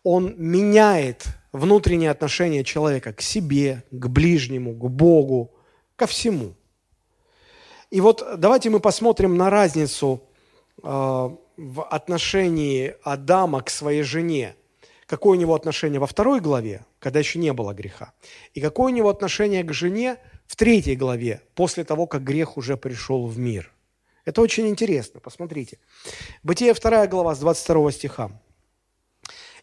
он 0.04 0.36
меняет 0.38 1.26
внутреннее 1.52 2.12
отношение 2.12 2.64
человека 2.64 3.14
к 3.14 3.22
себе, 3.22 3.84
к 3.92 4.08
ближнему, 4.08 4.74
к 4.74 4.90
Богу, 4.90 5.52
ко 5.96 6.08
всему– 6.08 6.56
и 7.94 8.02
вот 8.02 8.28
давайте 8.38 8.72
мы 8.72 8.80
посмотрим 8.80 9.38
на 9.38 9.52
разницу 9.52 10.24
э, 10.82 10.88
в 10.88 11.84
отношении 11.84 12.96
Адама 13.04 13.62
к 13.62 13.70
своей 13.70 14.02
жене. 14.02 14.56
Какое 15.14 15.38
у 15.38 15.40
него 15.40 15.54
отношение 15.54 16.00
во 16.00 16.08
второй 16.08 16.40
главе, 16.40 16.88
когда 16.98 17.20
еще 17.20 17.38
не 17.38 17.54
было 17.54 17.72
греха, 17.72 18.14
и 18.56 18.60
какое 18.60 18.92
у 18.92 18.96
него 18.96 19.10
отношение 19.10 19.62
к 19.62 19.72
жене 19.72 20.18
в 20.48 20.56
третьей 20.56 20.96
главе, 20.96 21.40
после 21.54 21.84
того, 21.84 22.08
как 22.08 22.24
грех 22.24 22.58
уже 22.58 22.78
пришел 22.78 23.28
в 23.28 23.38
мир. 23.38 23.72
Это 24.26 24.42
очень 24.42 24.68
интересно, 24.68 25.20
посмотрите. 25.20 25.78
Бытие 26.42 26.74
2 26.74 27.06
глава 27.06 27.36
с 27.36 27.38
22 27.38 27.92
стиха. 27.92 28.32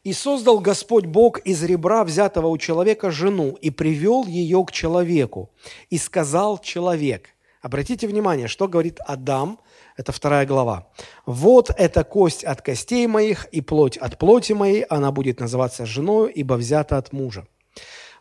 «И 0.05 0.13
создал 0.13 0.61
Господь 0.61 1.07
Бог 1.07 1.41
из 1.41 1.65
ребра, 1.65 2.05
взятого 2.05 2.47
у 2.47 2.57
человека, 2.57 3.11
жену, 3.11 3.59
и 3.61 3.71
привел 3.71 4.27
ее 4.27 4.65
к 4.65 4.71
человеку. 4.71 5.51
И 5.89 5.99
сказал 5.99 6.59
человек, 6.59 7.35
Обратите 7.61 8.07
внимание, 8.07 8.49
что 8.49 8.69
говорит 8.69 9.01
Адам, 9.07 9.59
это 10.01 10.13
вторая 10.13 10.47
глава. 10.47 10.89
«Вот 11.27 11.71
эта 11.77 12.05
кость 12.05 12.43
от 12.43 12.63
костей 12.63 13.07
моих 13.07 13.45
и 13.53 13.61
плоть 13.61 13.99
от 13.99 14.19
плоти 14.19 14.55
моей, 14.55 14.83
она 14.85 15.13
будет 15.13 15.41
называться 15.41 15.85
женой, 15.85 16.33
ибо 16.33 16.55
взята 16.55 16.97
от 16.97 17.13
мужа». 17.13 17.47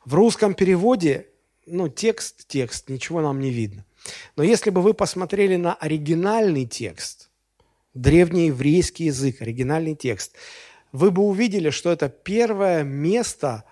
В 0.04 0.14
русском 0.14 0.54
переводе 0.56 1.28
ну, 1.66 1.88
текст, 1.88 2.48
текст, 2.48 2.90
ничего 2.90 3.22
нам 3.22 3.40
не 3.40 3.50
видно. 3.50 3.86
Но 4.36 4.44
если 4.44 4.72
бы 4.72 4.82
вы 4.82 4.94
посмотрели 4.94 5.56
на 5.56 5.74
оригинальный 5.74 6.66
текст, 6.66 7.30
древнееврейский 7.94 9.06
язык, 9.06 9.42
оригинальный 9.42 9.96
текст, 9.96 10.36
вы 10.92 11.12
бы 11.12 11.22
увидели, 11.22 11.70
что 11.70 11.94
это 11.94 12.10
первое 12.10 12.84
место 12.84 13.64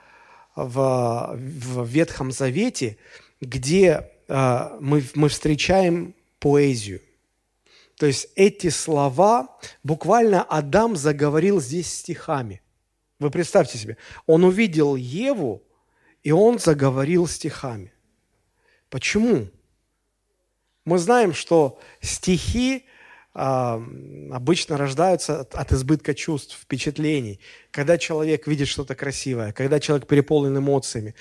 в, 0.55 1.35
в 1.35 1.85
Ветхом 1.85 2.31
Завете, 2.31 2.97
где 3.41 4.11
э, 4.29 4.77
мы, 4.79 5.03
мы 5.13 5.27
встречаем 5.27 6.15
поэзию. 6.39 7.01
То 7.97 8.05
есть 8.05 8.29
эти 8.36 8.69
слова, 8.69 9.57
буквально 9.83 10.43
Адам 10.43 10.95
заговорил 10.95 11.60
здесь 11.60 11.91
стихами. 11.91 12.62
Вы 13.19 13.31
представьте 13.31 13.77
себе, 13.79 13.97
он 14.27 14.43
увидел 14.43 14.95
Еву, 14.95 15.63
и 16.23 16.31
он 16.31 16.60
заговорил 16.60 17.27
стихами. 17.27 17.91
Почему? 18.89 19.47
Мы 20.86 20.99
знаем, 20.99 21.33
что 21.33 21.79
стихи 21.99 22.86
а, 23.33 23.81
обычно 24.31 24.77
рождаются 24.77 25.41
от, 25.41 25.55
от 25.55 25.71
избытка 25.71 26.13
чувств, 26.13 26.57
впечатлений. 26.62 27.39
Когда 27.71 27.97
человек 27.97 28.47
видит 28.47 28.67
что-то 28.67 28.95
красивое, 28.95 29.53
когда 29.53 29.79
человек 29.79 30.07
переполнен 30.07 30.57
эмоциями. 30.57 31.15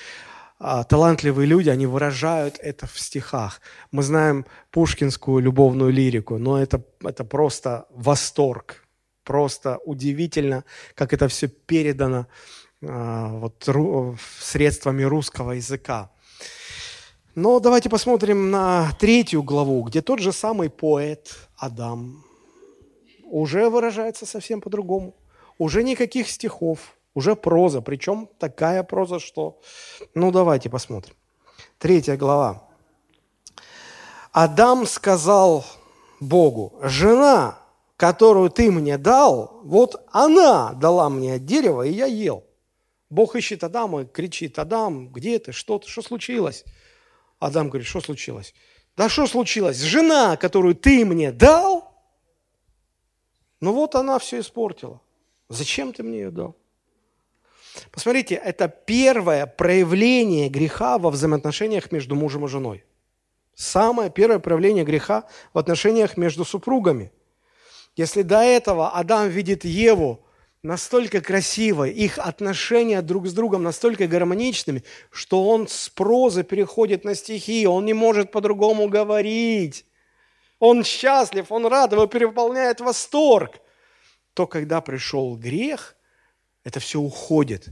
А, 0.59 0.85
талантливые 0.85 1.47
люди, 1.47 1.69
они 1.69 1.87
выражают 1.87 2.59
это 2.61 2.87
в 2.87 2.99
стихах. 2.99 3.61
Мы 3.90 4.03
знаем 4.03 4.47
пушкинскую 4.71 5.42
любовную 5.42 5.92
лирику, 5.92 6.38
но 6.38 6.59
это, 6.59 6.83
это 7.03 7.25
просто 7.25 7.87
восторг, 7.90 8.85
просто 9.23 9.79
удивительно, 9.85 10.64
как 10.95 11.12
это 11.12 11.29
все 11.29 11.49
передано 11.49 12.27
а, 12.83 13.29
вот, 13.29 13.69
средствами 14.40 15.03
русского 15.03 15.53
языка. 15.53 16.11
Но 17.35 17.61
давайте 17.61 17.90
посмотрим 17.90 18.51
на 18.51 18.90
третью 18.99 19.42
главу, 19.42 19.83
где 19.83 20.01
тот 20.01 20.21
же 20.21 20.33
самый 20.33 20.71
поэт 20.71 21.37
Адам 21.59 22.25
уже 23.25 23.69
выражается 23.69 24.25
совсем 24.25 24.62
по-другому. 24.62 25.14
Уже 25.59 25.83
никаких 25.83 26.31
стихов, 26.31 26.97
уже 27.17 27.35
проза, 27.35 27.81
причем 27.81 28.29
такая 28.39 28.83
проза, 28.83 29.19
что... 29.19 29.59
Ну, 30.15 30.31
давайте 30.31 30.69
посмотрим. 30.69 31.15
Третья 31.79 32.15
глава. 32.19 32.69
Адам 34.33 34.87
сказал 34.87 35.65
Богу, 36.21 36.79
жена, 36.83 37.59
которую 37.97 38.51
ты 38.51 38.71
мне 38.71 38.99
дал, 38.99 39.63
вот 39.65 40.07
она 40.13 40.75
дала 40.75 41.09
мне 41.09 41.39
дерево, 41.39 41.87
и 41.87 41.93
я 41.93 42.05
ел. 42.05 42.45
Бог 43.09 43.35
ищет 43.35 43.65
Адама 43.65 44.03
и 44.03 44.05
кричит, 44.07 44.59
Адам, 44.59 45.11
где 45.11 45.39
ты, 45.39 45.53
что 45.53 45.79
ты, 45.79 45.89
что 45.89 46.03
случилось? 46.03 46.65
Адам 47.39 47.71
говорит, 47.71 47.89
что 47.89 48.03
случилось? 48.03 48.53
Да 48.95 49.09
что 49.09 49.27
случилось? 49.27 49.81
Жена, 49.81 50.37
которую 50.37 50.75
ты 50.75 51.07
мне 51.07 51.33
дал, 51.33 51.95
ну 53.63 53.73
вот 53.73 53.95
она 53.95 54.19
все 54.19 54.41
испортила. 54.41 55.01
Зачем 55.49 55.95
ты 55.95 56.03
мне 56.03 56.19
ее 56.19 56.31
дал? 56.31 56.57
Посмотрите, 57.91 58.35
это 58.35 58.69
первое 58.69 59.47
проявление 59.47 60.49
греха 60.49 60.99
во 60.99 61.11
взаимоотношениях 61.11 61.93
между 61.93 62.15
мужем 62.15 62.45
и 62.45 62.49
женой. 62.49 62.85
Самое 63.55 64.11
первое 64.11 64.39
проявление 64.39 64.85
греха 64.85 65.25
в 65.55 65.59
отношениях 65.59 66.17
между 66.17 66.45
супругами. 66.45 67.11
Если 67.97 68.21
до 68.21 68.43
этого 68.43 68.91
Адам 68.91 69.29
видит 69.29 69.65
Еву 69.65 70.27
настолько 70.62 71.23
красивой, 71.23 71.91
их 71.93 72.19
отношения 72.19 73.01
друг 73.01 73.27
с 73.27 73.33
другом 73.33 73.62
настолько 73.62 74.07
гармоничными, 74.07 74.85
что 75.11 75.49
он 75.49 75.69
с 75.69 75.89
прозы 75.89 76.45
переходит 76.45 77.05
на 77.05 77.15
стихи, 77.15 77.67
он 77.67 77.87
не 77.87 77.95
может 77.95 78.31
по-другому 78.31 78.89
говорить. 78.89 79.87
Он 80.59 80.85
счастлив, 80.85 81.51
он 81.51 81.67
рад, 81.67 81.93
его 81.93 82.07
переполняет 82.07 82.81
восторг. 82.81 83.61
То, 84.35 84.47
когда 84.47 84.83
пришел 84.83 85.35
грех, 85.37 85.96
это 86.67 86.81
все 86.81 86.99
уходит. 86.99 87.69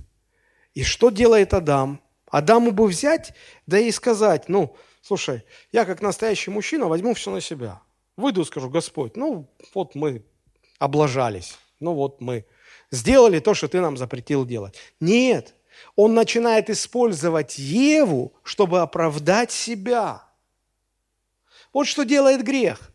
И 0.73 0.85
что 0.85 1.11
делает 1.11 1.53
Адам? 1.53 2.01
Адаму 2.29 2.71
бы 2.71 2.87
взять, 2.87 3.35
да 3.67 3.77
и 3.77 3.91
сказать, 3.91 4.49
ну, 4.49 4.77
слушай, 5.03 5.43
я 5.73 5.85
как 5.85 6.01
настоящий 6.01 6.53
мужчина 6.53 6.87
возьму 6.87 7.13
все 7.15 7.33
на 7.33 7.41
себя. 7.41 7.83
Выйду 8.17 8.43
и 8.43 8.45
скажу, 8.45 8.71
Господь, 8.71 9.17
ну, 9.17 9.51
вот 9.75 9.97
мы 9.97 10.23
облажались, 10.79 11.59
ну, 11.81 11.95
вот 11.95 12.21
мы 12.21 12.47
сделали 12.93 13.41
то, 13.41 13.53
что 13.53 13.67
ты 13.67 13.81
нам 13.81 13.97
запретил 13.97 14.47
делать. 14.47 14.77
Нет, 15.01 15.57
он 15.97 16.15
начинает 16.15 16.71
использовать 16.71 17.59
Еву, 17.59 18.33
чтобы 18.45 18.81
оправдать 18.81 19.51
себя. 19.51 20.23
Вот 21.73 21.89
что 21.89 22.05
делает 22.05 22.45
грех. 22.45 22.93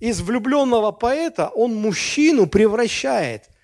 Из 0.00 0.22
влюбленного 0.22 0.90
поэта 0.90 1.48
он 1.48 1.74
мужчину 1.74 2.46
превращает– 2.46 3.50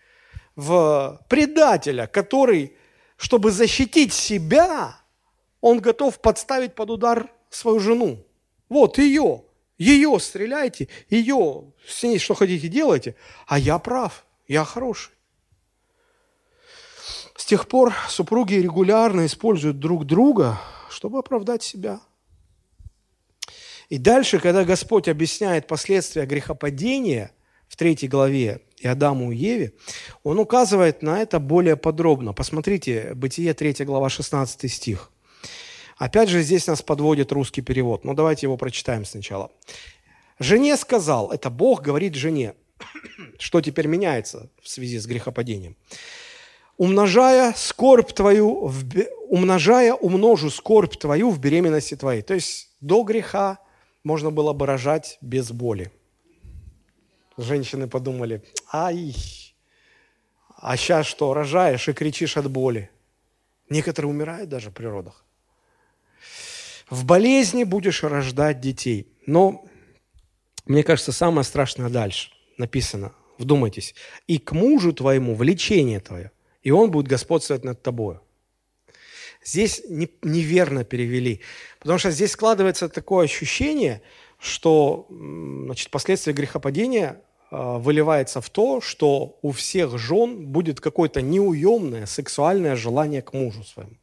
в 0.57 1.21
предателя, 1.29 2.07
который, 2.07 2.77
чтобы 3.17 3.51
защитить 3.51 4.13
себя, 4.13 4.97
он 5.61 5.81
готов 5.81 6.21
подставить 6.21 6.75
под 6.75 6.91
удар 6.91 7.31
свою 7.51 7.81
жену. 7.81 8.25
Вот 8.69 8.99
ее, 8.99 9.45
ее 9.79 10.19
стреляйте, 10.21 10.89
ее 11.09 11.73
с 11.87 12.03
ней 12.03 12.19
что 12.19 12.35
хотите 12.35 12.69
делайте, 12.69 13.17
а 13.47 13.59
я 13.59 13.79
прав, 13.79 14.27
я 14.47 14.65
хороший. 14.65 15.13
С 17.37 17.45
тех 17.45 17.67
пор 17.69 17.93
супруги 18.09 18.55
регулярно 18.55 19.27
используют 19.27 19.81
друг 19.81 20.07
друга, 20.07 20.61
чтобы 20.89 21.19
оправдать 21.19 21.63
себя. 21.63 22.01
И 23.89 23.99
дальше, 23.99 24.39
когда 24.39 24.65
Господь 24.65 25.09
объясняет 25.09 25.67
последствия 25.67 26.27
грехопадения 26.27 27.33
в 27.69 27.77
третьей 27.77 28.09
главе 28.09 28.63
и 28.85 28.89
Адаму 28.89 29.33
и 29.33 29.37
Еве, 29.37 29.73
он 30.23 30.39
указывает 30.39 31.03
на 31.03 31.21
это 31.21 31.41
более 31.41 31.77
подробно. 31.77 32.33
Посмотрите, 32.33 33.13
Бытие 33.15 33.55
3 33.55 33.85
глава 33.85 34.11
16 34.11 34.71
стих. 34.71 35.11
Опять 35.97 36.29
же, 36.29 36.43
здесь 36.43 36.67
нас 36.67 36.83
подводит 36.83 37.33
русский 37.33 37.63
перевод. 37.63 38.05
Но 38.05 38.15
давайте 38.15 38.47
его 38.47 38.57
прочитаем 38.57 39.05
сначала. 39.05 39.51
«Жене 40.39 40.77
сказал», 40.77 41.31
это 41.31 41.49
Бог 41.49 41.83
говорит 41.83 42.15
жене, 42.15 42.55
что 43.39 43.61
теперь 43.61 43.87
меняется 43.87 44.51
в 44.63 44.69
связи 44.69 44.99
с 44.99 45.07
грехопадением. 45.07 45.77
«Умножая 46.77 47.55
скорбь 47.57 48.13
твою, 48.13 48.67
в, 48.67 48.85
умножая, 49.29 49.95
умножу 49.95 50.51
скорбь 50.51 50.97
твою 50.97 51.31
в 51.31 51.39
беременности 51.39 51.95
твоей». 51.95 52.23
То 52.23 52.35
есть 52.35 52.71
до 52.81 53.05
греха 53.05 53.59
можно 54.03 54.33
было 54.33 54.53
бы 54.53 54.67
рожать 54.67 55.17
без 55.21 55.53
боли 55.53 55.93
женщины 57.37 57.89
подумали, 57.89 58.43
ай, 58.73 59.15
а 60.57 60.77
сейчас 60.77 61.07
что, 61.07 61.35
рожаешь 61.35 61.89
и 61.89 61.93
кричишь 61.93 62.37
от 62.37 62.51
боли. 62.51 62.91
Некоторые 63.69 64.11
умирают 64.11 64.49
даже 64.49 64.71
при 64.71 64.87
родах. 64.87 65.25
В 66.89 67.05
болезни 67.05 67.65
будешь 67.65 68.03
рождать 68.03 68.61
детей. 68.61 69.09
Но, 69.27 69.65
мне 70.67 70.83
кажется, 70.83 71.13
самое 71.13 71.45
страшное 71.45 71.89
дальше 71.89 72.31
написано. 72.59 73.13
Вдумайтесь. 73.39 73.95
И 74.29 74.39
к 74.39 74.53
мужу 74.53 74.93
твоему 74.93 75.35
влечение 75.35 75.99
твое, 76.01 76.31
и 76.63 76.71
он 76.71 76.91
будет 76.91 77.09
господствовать 77.09 77.65
над 77.65 77.83
тобою. 77.83 78.23
Здесь 79.45 79.83
не, 79.89 80.09
неверно 80.23 80.85
перевели, 80.85 81.41
потому 81.81 81.99
что 81.99 82.11
здесь 82.11 82.33
складывается 82.33 82.89
такое 82.89 83.25
ощущение– 83.25 84.03
что 84.45 85.07
значит, 85.09 85.91
последствия 85.91 86.35
грехопадения 86.35 87.23
а, 87.51 87.79
выливается 87.79 88.43
в 88.43 88.51
то, 88.51 88.83
что 88.83 89.39
у 89.41 89.53
всех 89.53 89.99
жен 89.99 90.47
будет 90.47 90.81
какое-то 90.81 91.23
неуемное 91.23 92.05
сексуальное 92.05 92.77
желание 92.77 93.23
к 93.23 93.33
мужу 93.33 93.65
своему. 93.65 93.97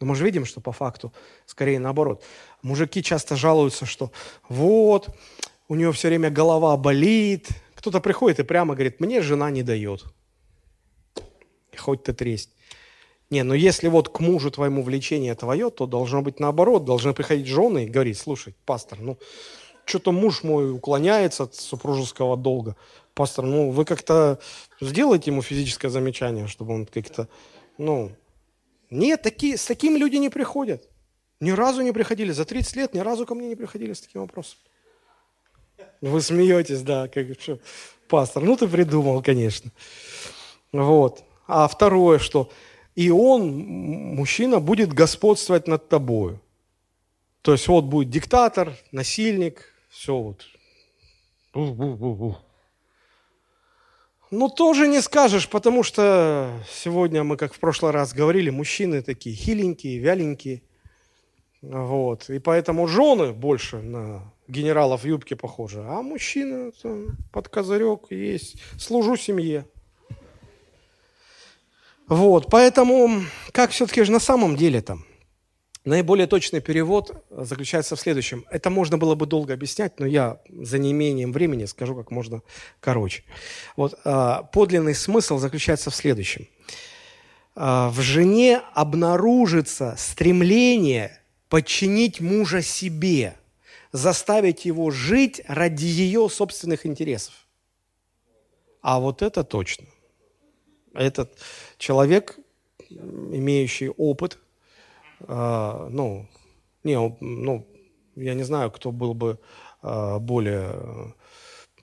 Но 0.00 0.06
мы 0.08 0.16
же 0.16 0.24
видим, 0.24 0.44
что 0.44 0.60
по 0.60 0.72
факту 0.72 1.12
скорее 1.46 1.78
наоборот. 1.78 2.24
Мужики 2.62 3.04
часто 3.04 3.36
жалуются, 3.36 3.86
что 3.86 4.10
вот, 4.48 5.08
у 5.68 5.76
нее 5.76 5.92
все 5.92 6.08
время 6.08 6.28
голова 6.28 6.76
болит. 6.76 7.48
Кто-то 7.76 8.00
приходит 8.00 8.40
и 8.40 8.42
прямо 8.42 8.74
говорит, 8.74 8.98
мне 8.98 9.22
жена 9.22 9.50
не 9.52 9.62
дает. 9.62 10.04
Хоть 11.76 12.02
ты 12.02 12.12
тресть. 12.12 12.50
Не, 13.30 13.42
но 13.42 13.54
если 13.54 13.88
вот 13.88 14.08
к 14.08 14.20
мужу 14.20 14.50
твоему 14.50 14.82
влечение 14.82 15.34
твое, 15.34 15.70
то 15.70 15.86
должно 15.86 16.22
быть 16.22 16.38
наоборот. 16.38 16.84
Должны 16.84 17.12
приходить 17.12 17.46
жены 17.46 17.84
и 17.84 17.88
говорить, 17.88 18.18
слушай, 18.18 18.54
пастор, 18.64 19.00
ну, 19.00 19.18
что-то 19.84 20.12
муж 20.12 20.44
мой 20.44 20.72
уклоняется 20.72 21.44
от 21.44 21.54
супружеского 21.54 22.36
долга. 22.36 22.76
Пастор, 23.14 23.44
ну, 23.44 23.70
вы 23.70 23.84
как-то 23.84 24.38
сделайте 24.80 25.30
ему 25.30 25.42
физическое 25.42 25.88
замечание, 25.88 26.46
чтобы 26.46 26.74
он 26.74 26.86
как-то, 26.86 27.28
ну... 27.78 28.12
Нет, 28.88 29.22
такие, 29.22 29.56
с 29.56 29.64
такими 29.66 29.98
люди 29.98 30.16
не 30.16 30.28
приходят. 30.28 30.88
Ни 31.40 31.50
разу 31.50 31.82
не 31.82 31.90
приходили. 31.90 32.30
За 32.30 32.44
30 32.44 32.76
лет 32.76 32.94
ни 32.94 33.00
разу 33.00 33.26
ко 33.26 33.34
мне 33.34 33.48
не 33.48 33.56
приходили 33.56 33.92
с 33.92 34.00
таким 34.00 34.20
вопросом. 34.20 34.58
Вы 36.00 36.20
смеетесь, 36.20 36.82
да, 36.82 37.08
как 37.08 37.40
что, 37.40 37.58
пастор, 38.08 38.42
ну 38.44 38.56
ты 38.56 38.68
придумал, 38.68 39.22
конечно. 39.22 39.72
Вот. 40.72 41.24
А 41.48 41.66
второе, 41.68 42.18
что 42.18 42.50
и 42.96 43.10
он, 43.10 43.50
мужчина, 44.16 44.58
будет 44.58 44.92
господствовать 44.92 45.68
над 45.68 45.88
тобою. 45.88 46.40
То 47.42 47.52
есть 47.52 47.68
вот 47.68 47.84
будет 47.84 48.10
диктатор, 48.10 48.72
насильник, 48.90 49.72
все 49.90 50.18
вот. 50.18 50.46
Ну, 54.30 54.48
тоже 54.48 54.88
не 54.88 55.00
скажешь, 55.00 55.48
потому 55.48 55.82
что 55.82 56.50
сегодня 56.68 57.22
мы, 57.22 57.36
как 57.36 57.54
в 57.54 57.60
прошлый 57.60 57.92
раз 57.92 58.12
говорили, 58.12 58.50
мужчины 58.50 59.02
такие 59.02 59.36
хиленькие, 59.36 59.98
вяленькие. 59.98 60.62
Вот. 61.62 62.28
И 62.30 62.38
поэтому 62.38 62.88
жены 62.88 63.32
больше 63.32 63.76
на 63.76 64.32
генералов 64.48 65.02
в 65.02 65.06
юбке 65.06 65.36
похожи, 65.36 65.80
а 65.80 66.02
мужчины 66.02 66.72
под 67.30 67.48
козырек 67.48 68.10
есть. 68.10 68.56
Служу 68.78 69.16
семье. 69.16 69.66
Вот, 72.08 72.48
поэтому 72.50 73.22
как 73.52 73.70
все-таки 73.70 74.04
же 74.04 74.12
на 74.12 74.20
самом 74.20 74.56
деле 74.56 74.80
там? 74.80 75.04
Наиболее 75.84 76.26
точный 76.26 76.60
перевод 76.60 77.24
заключается 77.30 77.94
в 77.94 78.00
следующем. 78.00 78.44
Это 78.50 78.70
можно 78.70 78.98
было 78.98 79.14
бы 79.14 79.24
долго 79.24 79.54
объяснять, 79.54 80.00
но 80.00 80.06
я 80.06 80.40
за 80.48 80.78
неимением 80.78 81.32
времени 81.32 81.64
скажу 81.64 81.94
как 81.94 82.10
можно 82.10 82.42
короче. 82.80 83.22
Вот, 83.76 83.98
а, 84.04 84.42
подлинный 84.42 84.96
смысл 84.96 85.38
заключается 85.38 85.90
в 85.90 85.94
следующем. 85.94 86.48
А, 87.54 87.90
в 87.90 88.00
жене 88.00 88.62
обнаружится 88.74 89.94
стремление 89.96 91.20
подчинить 91.48 92.20
мужа 92.20 92.62
себе, 92.62 93.36
заставить 93.92 94.64
его 94.64 94.90
жить 94.90 95.40
ради 95.46 95.84
ее 95.84 96.28
собственных 96.28 96.84
интересов. 96.84 97.34
А 98.82 98.98
вот 98.98 99.22
это 99.22 99.44
точно. 99.44 99.86
Этот 100.94 101.38
человек, 101.78 102.38
имеющий 102.88 103.88
опыт– 103.90 104.38
а, 105.20 105.88
ну, 105.90 106.26
не, 106.84 106.96
ну, 107.20 107.66
я 108.16 108.34
не 108.34 108.42
знаю, 108.42 108.70
кто 108.70 108.92
был 108.92 109.14
бы 109.14 109.38
а, 109.82 110.18
более 110.18 111.14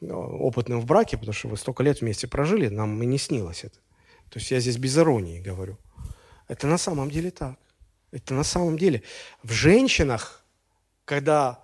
э, 0.01 0.11
опытным 0.11 0.79
в 0.79 0.85
браке, 0.85 1.17
потому 1.17 1.33
что 1.33 1.47
вы 1.47 1.57
столько 1.57 1.83
лет 1.83 2.01
вместе 2.01 2.27
прожили, 2.27 2.67
нам 2.67 3.01
и 3.01 3.05
не 3.05 3.17
снилось 3.17 3.63
это. 3.63 3.77
То 4.29 4.39
есть 4.39 4.51
я 4.51 4.59
здесь 4.59 4.77
без 4.77 4.97
иронии 4.97 5.41
говорю. 5.41 5.77
Это 6.47 6.67
на 6.67 6.77
самом 6.77 7.09
деле 7.09 7.31
так. 7.31 7.57
Это 8.11 8.33
на 8.33 8.43
самом 8.43 8.77
деле. 8.77 9.03
В 9.41 9.51
женщинах, 9.51 10.43
когда 11.05 11.63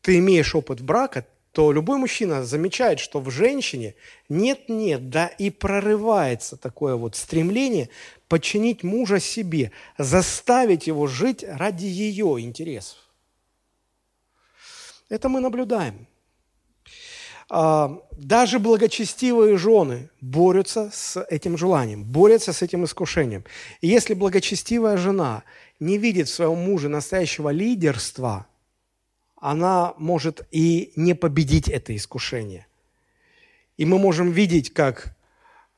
ты 0.00 0.18
имеешь 0.18 0.54
опыт 0.54 0.80
брака, 0.80 1.26
то 1.54 1.70
любой 1.70 1.98
мужчина 1.98 2.44
замечает, 2.44 2.98
что 2.98 3.20
в 3.20 3.30
женщине 3.30 3.94
нет-нет, 4.28 5.08
да 5.08 5.28
и 5.28 5.50
прорывается 5.50 6.56
такое 6.56 6.96
вот 6.96 7.14
стремление 7.14 7.90
подчинить 8.26 8.82
мужа 8.82 9.20
себе, 9.20 9.70
заставить 9.96 10.88
его 10.88 11.06
жить 11.06 11.44
ради 11.48 11.86
ее 11.86 12.40
интересов. 12.40 12.98
Это 15.08 15.28
мы 15.28 15.38
наблюдаем. 15.38 16.08
А, 17.48 18.00
даже 18.10 18.58
благочестивые 18.58 19.56
жены 19.56 20.10
борются 20.20 20.90
с 20.92 21.22
этим 21.30 21.56
желанием, 21.56 22.02
борются 22.02 22.52
с 22.52 22.62
этим 22.62 22.84
искушением. 22.84 23.44
И 23.80 23.86
если 23.86 24.14
благочестивая 24.14 24.96
жена 24.96 25.44
не 25.78 25.98
видит 25.98 26.26
в 26.26 26.34
своем 26.34 26.58
муже 26.58 26.88
настоящего 26.88 27.50
лидерства– 27.50 28.48
она 29.44 29.92
может 29.98 30.48
и 30.52 30.94
не 30.96 31.12
победить 31.12 31.68
это 31.68 31.94
искушение. 31.94 32.66
И 33.76 33.84
мы 33.84 33.98
можем 33.98 34.30
видеть, 34.30 34.72
как 34.72 35.14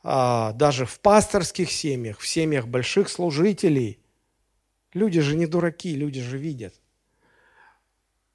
а, 0.05 0.53
даже 0.53 0.87
в 0.87 1.01
пасторских 1.01 1.73
семьях, 1.73 2.21
в 2.21 2.29
семьях 2.29 2.69
больших 2.69 3.09
служителей, 3.09 3.99
люди 4.93 5.21
же 5.21 5.35
не 5.35 5.47
дураки, 5.47 5.97
люди 5.97 6.21
же 6.21 6.39
видят, 6.39 6.75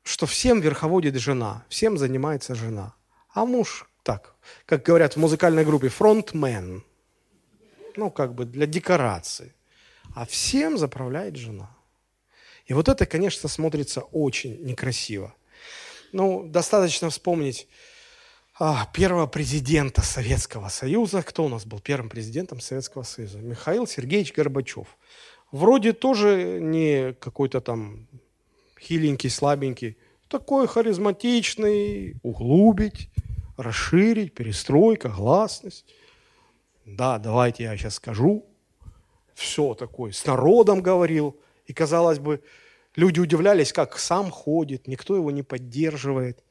что 0.03 0.25
всем 0.25 0.59
верховодит 0.59 1.15
жена, 1.15 1.63
всем 1.69 1.97
занимается 1.97 2.53
жена. 2.53 2.93
А 3.33 3.45
муж 3.45 3.87
так, 4.03 4.35
как 4.65 4.83
говорят 4.83 5.13
в 5.13 5.17
музыкальной 5.17 5.63
группе, 5.63 5.87
фронтмен, 5.87 6.83
ну 7.95 8.11
как 8.11 8.35
бы 8.35 8.43
для 8.43 8.65
декорации. 8.65 9.55
А 10.13 10.25
всем 10.25 10.77
заправляет 10.77 11.37
жена. 11.37 11.69
И 12.71 12.73
вот 12.73 12.87
это, 12.87 13.05
конечно, 13.05 13.49
смотрится 13.49 13.99
очень 14.13 14.63
некрасиво. 14.63 15.35
Ну, 16.13 16.47
достаточно 16.47 17.09
вспомнить 17.09 17.67
а, 18.57 18.87
первого 18.93 19.27
президента 19.27 20.01
Советского 20.01 20.69
Союза. 20.69 21.21
Кто 21.21 21.43
у 21.43 21.49
нас 21.49 21.65
был 21.65 21.81
первым 21.81 22.09
президентом 22.09 22.61
Советского 22.61 23.03
Союза? 23.03 23.39
Михаил 23.39 23.87
Сергеевич 23.87 24.31
Горбачев. 24.31 24.87
Вроде 25.51 25.91
тоже 25.91 26.59
не 26.61 27.11
какой-то 27.19 27.59
там 27.59 28.07
хиленький, 28.79 29.29
слабенький. 29.29 29.97
Такой 30.29 30.65
харизматичный, 30.65 32.15
углубить, 32.23 33.09
расширить, 33.57 34.33
перестройка, 34.33 35.09
гласность. 35.09 35.93
Да, 36.85 37.19
давайте 37.19 37.63
я 37.63 37.75
сейчас 37.75 37.95
скажу. 37.95 38.45
Все 39.33 39.73
такое. 39.73 40.13
С 40.13 40.25
народом 40.25 40.81
говорил. 40.81 41.35
И, 41.67 41.73
казалось 41.73 42.19
бы, 42.19 42.41
Люди 42.95 43.19
удивлялись, 43.19 43.71
как 43.71 43.97
сам 43.97 44.31
ходит, 44.31 44.87
никто 44.87 45.15
его 45.15 45.31
не 45.31 45.43
поддерживает. 45.43 46.43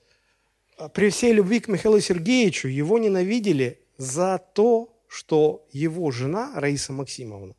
А 0.79 0.89
при 0.89 1.11
всей 1.11 1.33
любви 1.33 1.61
к 1.61 1.69
Михаилу 1.69 2.01
Сергеевичу 2.01 2.69
его 2.69 2.99
ненавидели 2.99 3.81
за 3.99 4.39
то, 4.39 4.97
что 5.07 5.67
его 5.73 6.11
жена 6.11 6.53
Раиса 6.55 6.93
Максимовна 6.93 7.55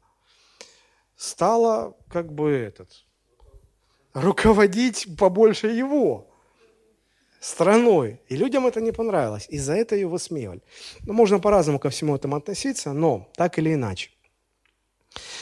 стала 1.16 1.96
как 2.10 2.34
бы 2.34 2.50
этот 2.50 3.06
руководить 4.14 5.08
побольше 5.18 5.68
его 5.68 6.32
страной. 7.40 8.22
И 8.28 8.36
людям 8.36 8.66
это 8.66 8.82
не 8.82 8.92
понравилось. 8.92 9.46
И 9.50 9.60
за 9.60 9.74
это 9.74 9.96
ее 9.96 10.08
высмеивали. 10.08 10.62
Ну, 11.02 11.14
можно 11.14 11.40
по-разному 11.40 11.80
ко 11.80 11.90
всему 11.90 12.16
этому 12.16 12.36
относиться, 12.36 12.94
но 12.94 13.30
так 13.36 13.60
или 13.60 13.74
иначе. 13.74 14.12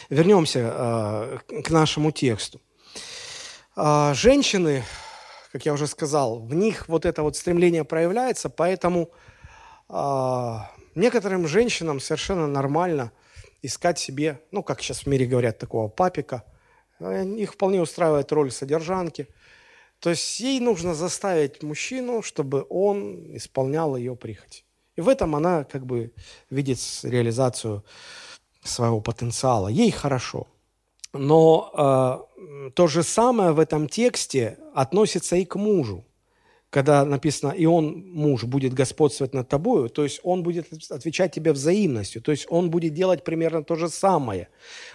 Вернемся 0.09 1.39
э, 1.49 1.61
к 1.61 1.69
нашему 1.69 2.11
тексту. 2.11 2.59
А, 3.81 4.13
женщины, 4.13 4.83
как 5.53 5.65
я 5.65 5.71
уже 5.71 5.87
сказал, 5.87 6.39
в 6.41 6.53
них 6.53 6.89
вот 6.89 7.05
это 7.05 7.23
вот 7.23 7.37
стремление 7.37 7.85
проявляется, 7.85 8.49
поэтому 8.49 9.09
а, 9.87 10.69
некоторым 10.95 11.47
женщинам 11.47 12.01
совершенно 12.01 12.45
нормально 12.45 13.13
искать 13.61 13.97
себе, 13.97 14.41
ну, 14.51 14.63
как 14.63 14.81
сейчас 14.81 15.03
в 15.03 15.05
мире 15.07 15.25
говорят, 15.25 15.59
такого 15.59 15.87
папика. 15.87 16.43
Их 16.99 17.53
вполне 17.53 17.81
устраивает 17.81 18.29
роль 18.33 18.51
содержанки. 18.51 19.29
То 20.01 20.09
есть 20.09 20.41
ей 20.41 20.59
нужно 20.59 20.93
заставить 20.93 21.63
мужчину, 21.63 22.21
чтобы 22.21 22.65
он 22.69 23.33
исполнял 23.37 23.95
ее 23.95 24.17
прихоть. 24.17 24.65
И 24.97 25.01
в 25.01 25.07
этом 25.07 25.37
она 25.37 25.63
как 25.63 25.85
бы 25.85 26.11
видит 26.49 26.79
реализацию 27.03 27.85
своего 28.61 28.99
потенциала. 28.99 29.69
Ей 29.69 29.91
хорошо– 29.91 30.47
но 31.13 32.25
э, 32.35 32.69
то 32.75 32.87
же 32.87 33.03
самое 33.03 33.51
в 33.51 33.59
этом 33.59 33.87
тексте 33.87 34.57
относится 34.73 35.35
и 35.35 35.45
к 35.45 35.55
мужу. 35.55 36.05
Когда 36.69 37.03
написано, 37.03 37.51
и 37.51 37.65
он, 37.65 38.11
муж, 38.11 38.43
будет 38.43 38.75
господствовать 38.75 39.33
над 39.33 39.49
тобою, 39.49 39.89
то 39.89 40.03
есть 40.03 40.19
он 40.21 40.43
будет 40.43 40.67
отвечать 40.91 41.33
тебе 41.33 41.51
взаимностью, 41.51 42.21
то 42.21 42.31
есть 42.31 42.45
он 42.47 42.69
будет 42.69 42.93
делать 42.93 43.23
примерно 43.23 43.63
то 43.63 43.75
же 43.75 43.89
самое. 43.89 44.49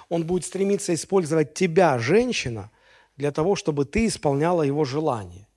Он 0.08 0.24
будет 0.24 0.44
стремиться 0.44 0.94
использовать 0.94 1.54
тебя, 1.54 1.98
женщина, 1.98 2.70
для 3.16 3.32
того, 3.32 3.56
чтобы 3.56 3.86
ты 3.86 4.06
исполняла 4.06 4.62
его 4.62 4.84
желание. 4.84 5.48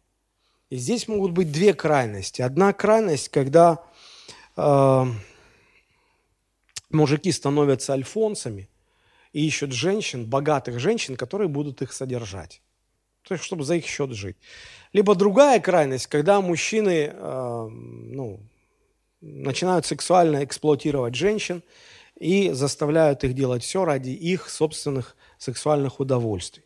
И 0.72 0.78
здесь 0.78 1.08
могут 1.08 1.32
быть 1.32 1.52
две 1.52 1.76
крайности. 1.76 2.42
Одна 2.42 2.74
крайность, 2.74 3.30
когда 3.30 3.84
э, 4.56 5.06
мужики 6.90 7.32
становятся 7.32 7.94
альфонсами– 7.94 8.70
и 9.38 9.46
ищут 9.46 9.72
женщин, 9.72 10.26
богатых 10.26 10.80
женщин, 10.80 11.16
которые 11.16 11.48
будут 11.48 11.84
их 11.84 11.94
содержать. 11.94 12.60
То 13.22 13.36
есть, 13.36 13.44
чтобы 13.44 13.64
за 13.64 13.76
их 13.76 13.86
счет 13.86 14.12
жить. 14.12 14.36
Либо 14.94 15.14
другая 15.14 15.60
крайность, 15.60 16.08
когда 16.08 16.42
мужчины 16.42 17.12
э, 17.14 17.68
ну, 17.70 18.40
начинают 19.22 19.86
сексуально 19.86 20.44
эксплуатировать 20.44 21.14
женщин 21.14 21.62
и 22.20 22.50
заставляют 22.50 23.24
их 23.24 23.36
делать 23.36 23.62
все 23.62 23.86
ради 23.86 24.10
их 24.10 24.50
собственных 24.50 25.16
сексуальных 25.38 26.00
удовольствий. 26.00 26.64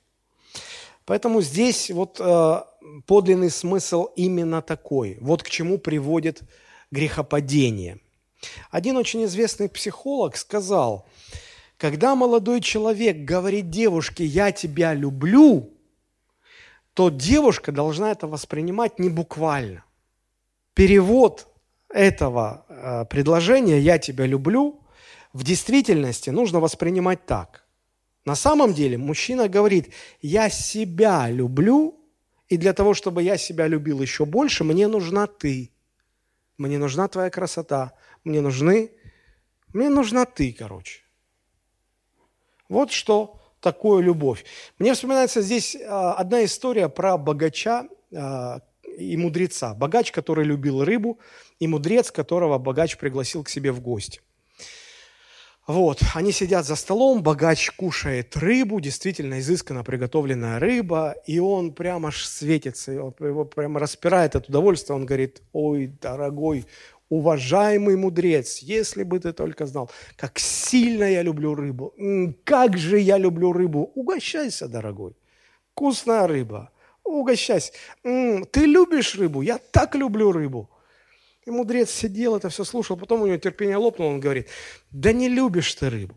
Поэтому 1.04 1.42
здесь 1.42 1.92
вот 1.92 2.22
э, 2.22 2.62
подлинный 3.06 3.50
смысл 3.50 4.06
именно 4.16 4.62
такой. 4.62 5.18
Вот 5.20 5.44
к 5.44 5.50
чему 5.50 5.78
приводит 5.78 6.40
грехопадение. 6.90 8.00
Один 8.70 8.96
очень 8.96 9.26
известный 9.26 9.68
психолог 9.68 10.38
сказал, 10.38 11.06
когда 11.82 12.14
молодой 12.14 12.62
человек 12.62 13.26
говорит 13.26 13.72
девушке 13.72 14.24
«я 14.24 14.52
тебя 14.52 14.94
люблю», 14.94 15.74
то 16.94 17.10
девушка 17.10 17.72
должна 17.72 18.12
это 18.12 18.28
воспринимать 18.28 19.00
не 19.00 19.10
буквально. 19.10 19.84
Перевод 20.76 21.48
этого 21.90 22.68
э, 22.70 23.06
предложения 23.06 23.80
«я 23.80 23.98
тебя 23.98 24.28
люблю» 24.28 24.84
в 25.34 25.44
действительности 25.44 26.30
нужно 26.30 26.60
воспринимать 26.60 27.26
так. 27.26 27.66
На 28.26 28.36
самом 28.36 28.76
деле 28.76 29.00
мужчина 29.00 29.50
говорит 29.50 29.92
«я 30.22 30.52
себя 30.52 31.32
люблю», 31.32 31.98
И 32.48 32.58
для 32.58 32.74
того, 32.74 32.94
чтобы 32.94 33.24
я 33.24 33.38
себя 33.38 33.68
любил 33.68 34.02
еще 34.02 34.26
больше, 34.26 34.64
мне 34.64 34.88
нужна 34.88 35.26
ты. 35.26 35.72
Мне 36.58 36.78
нужна 36.78 37.08
твоя 37.08 37.30
красота. 37.30 37.94
Мне 38.24 38.42
нужны... 38.42 38.92
Мне 39.74 39.90
нужна 39.90 40.26
ты, 40.26 40.54
короче. 40.54 41.02
Вот 42.72 42.90
что 42.90 43.36
такое 43.60 44.02
любовь. 44.02 44.46
Мне 44.80 44.94
вспоминается 44.94 45.42
здесь 45.42 45.76
а, 45.76 46.14
одна 46.14 46.46
история 46.46 46.88
про 46.88 47.18
богача 47.18 47.90
а, 48.16 48.62
и 48.98 49.18
мудреца. 49.18 49.74
Богач, 49.74 50.14
который 50.14 50.46
любил 50.46 50.86
рыбу, 50.86 51.20
и 51.60 51.68
мудрец, 51.68 52.12
которого 52.12 52.58
богач 52.60 52.96
пригласил 52.96 53.44
к 53.44 53.50
себе 53.50 53.74
в 53.74 53.82
гости. 53.82 54.22
Вот, 55.68 56.02
они 56.16 56.32
сидят 56.32 56.66
за 56.66 56.76
столом, 56.76 57.22
богач 57.22 57.70
кушает 57.72 58.36
рыбу, 58.36 58.80
действительно 58.80 59.40
изысканно 59.40 59.84
приготовленная 59.84 60.58
рыба, 60.60 61.16
и 61.28 61.40
он 61.40 61.74
прямо 61.74 62.08
аж 62.08 62.26
светится, 62.26 62.92
его 62.92 63.46
прямо 63.46 63.80
распирает 63.80 64.36
от 64.36 64.50
удовольствия, 64.50 64.96
он 64.96 65.06
говорит, 65.06 65.42
ой, 65.54 65.88
дорогой, 66.02 66.66
уважаемый 67.12 67.98
мудрец, 67.98 68.60
если 68.60 69.04
бы 69.04 69.20
ты 69.20 69.34
только 69.34 69.66
знал, 69.66 69.92
как 70.16 70.40
сильно 70.40 71.04
я 71.04 71.22
люблю 71.24 71.56
рыбу, 71.56 71.94
как 72.46 72.78
же 72.78 73.00
я 73.00 73.18
люблю 73.18 73.52
рыбу, 73.52 73.92
угощайся, 73.96 74.70
дорогой, 74.70 75.14
вкусная 75.74 76.26
рыба, 76.26 76.72
угощайся. 77.04 77.74
Ты 78.02 78.66
любишь 78.66 79.16
рыбу? 79.16 79.42
Я 79.42 79.58
так 79.58 79.96
люблю 79.96 80.32
рыбу. 80.32 80.70
И 81.46 81.52
мудрец 81.52 81.90
сидел, 81.90 82.38
это 82.38 82.48
все 82.48 82.64
слушал, 82.64 82.96
потом 82.96 83.24
у 83.24 83.28
него 83.28 83.38
терпение 83.38 83.76
лопнуло, 83.76 84.12
он 84.12 84.22
говорит, 84.22 84.48
да 84.90 85.12
не 85.12 85.28
любишь 85.28 85.76
ты 85.76 85.90
рыбу, 85.90 86.16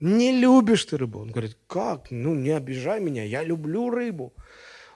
не 0.00 0.38
любишь 0.38 0.84
ты 0.84 0.98
рыбу. 0.98 1.20
Он 1.20 1.30
говорит, 1.30 1.56
как? 1.66 2.10
Ну, 2.10 2.34
не 2.34 2.50
обижай 2.50 3.00
меня, 3.00 3.24
я 3.24 3.42
люблю 3.42 3.88
рыбу. 3.88 4.34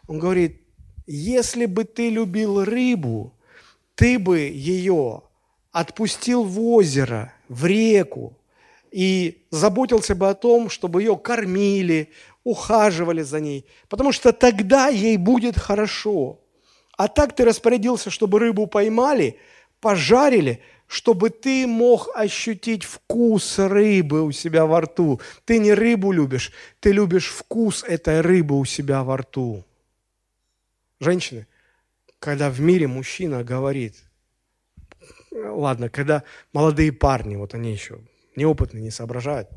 Он 0.07 0.19
говорит, 0.19 0.61
если 1.07 1.65
бы 1.65 1.85
ты 1.85 2.11
любил 2.11 2.63
рыбу, 2.63 3.33
ты 3.95 4.19
бы 4.19 4.41
ее 4.41 5.23
отпустил 5.73 6.45
в 6.45 6.61
озеро, 6.61 7.33
в 7.49 7.67
реку, 7.67 8.37
и 8.91 9.47
заботился 9.51 10.15
бы 10.15 10.29
о 10.29 10.35
том, 10.35 10.69
чтобы 10.69 11.03
ее 11.03 11.17
кормили, 11.17 12.11
ухаживали 12.43 13.23
за 13.23 13.41
ней, 13.41 13.67
потому 13.89 14.13
что 14.13 14.33
тогда 14.33 14.89
ей 14.89 15.17
будет 15.17 15.57
хорошо. 15.57 16.41
А 16.97 17.09
так 17.09 17.35
ты 17.35 17.45
распорядился, 17.45 18.11
чтобы 18.11 18.39
рыбу 18.39 18.67
поймали– 18.67 19.39
пожарили, 19.81 20.63
чтобы 20.87 21.31
ты 21.31 21.67
мог 21.67 22.11
ощутить 22.15 22.85
вкус 22.85 23.59
рыбы 23.59 24.23
у 24.23 24.33
себя 24.33 24.67
во 24.67 24.83
рту. 24.83 25.21
Ты 25.45 25.59
не 25.59 25.73
рыбу 25.73 26.13
любишь, 26.13 26.53
ты 26.81 26.93
любишь 26.93 27.29
вкус 27.29 27.85
этой 27.85 28.21
рыбы 28.21 28.59
у 28.59 28.65
себя 28.65 29.03
во 29.03 29.19
рту. 29.19 29.65
Женщины, 31.01 31.47
когда 32.19 32.51
в 32.51 32.61
мире 32.61 32.87
мужчина 32.87 33.43
говорит, 33.43 33.97
ладно, 35.33 35.89
когда 35.89 36.25
молодые 36.53 36.93
парни, 36.93 37.37
вот 37.37 37.55
они 37.55 37.73
еще 37.73 38.01
неопытные, 38.37 38.83
не 38.83 38.91
соображают, 38.91 39.49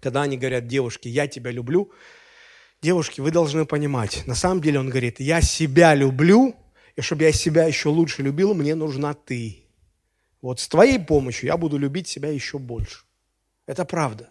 когда 0.00 0.22
они 0.22 0.36
говорят 0.36 0.66
девушке, 0.66 1.10
я 1.10 1.26
тебя 1.26 1.50
люблю, 1.50 1.92
девушки, 2.82 3.20
вы 3.20 3.30
должны 3.30 3.64
понимать, 3.66 4.26
на 4.26 4.34
самом 4.34 4.60
деле 4.60 4.80
он 4.80 4.90
говорит, 4.90 5.20
я 5.20 5.40
себя 5.40 5.94
люблю, 5.94 6.54
и 6.96 7.00
чтобы 7.00 7.24
я 7.24 7.32
себя 7.32 7.64
еще 7.64 7.88
лучше 7.88 8.22
любил, 8.22 8.54
мне 8.54 8.74
нужна 8.74 9.14
ты. 9.14 9.66
Вот 10.42 10.60
с 10.60 10.68
твоей 10.68 10.98
помощью 10.98 11.46
я 11.46 11.56
буду 11.56 11.78
любить 11.78 12.06
себя 12.06 12.28
еще 12.28 12.58
больше. 12.58 13.04
Это 13.66 13.84
правда. 13.84 14.28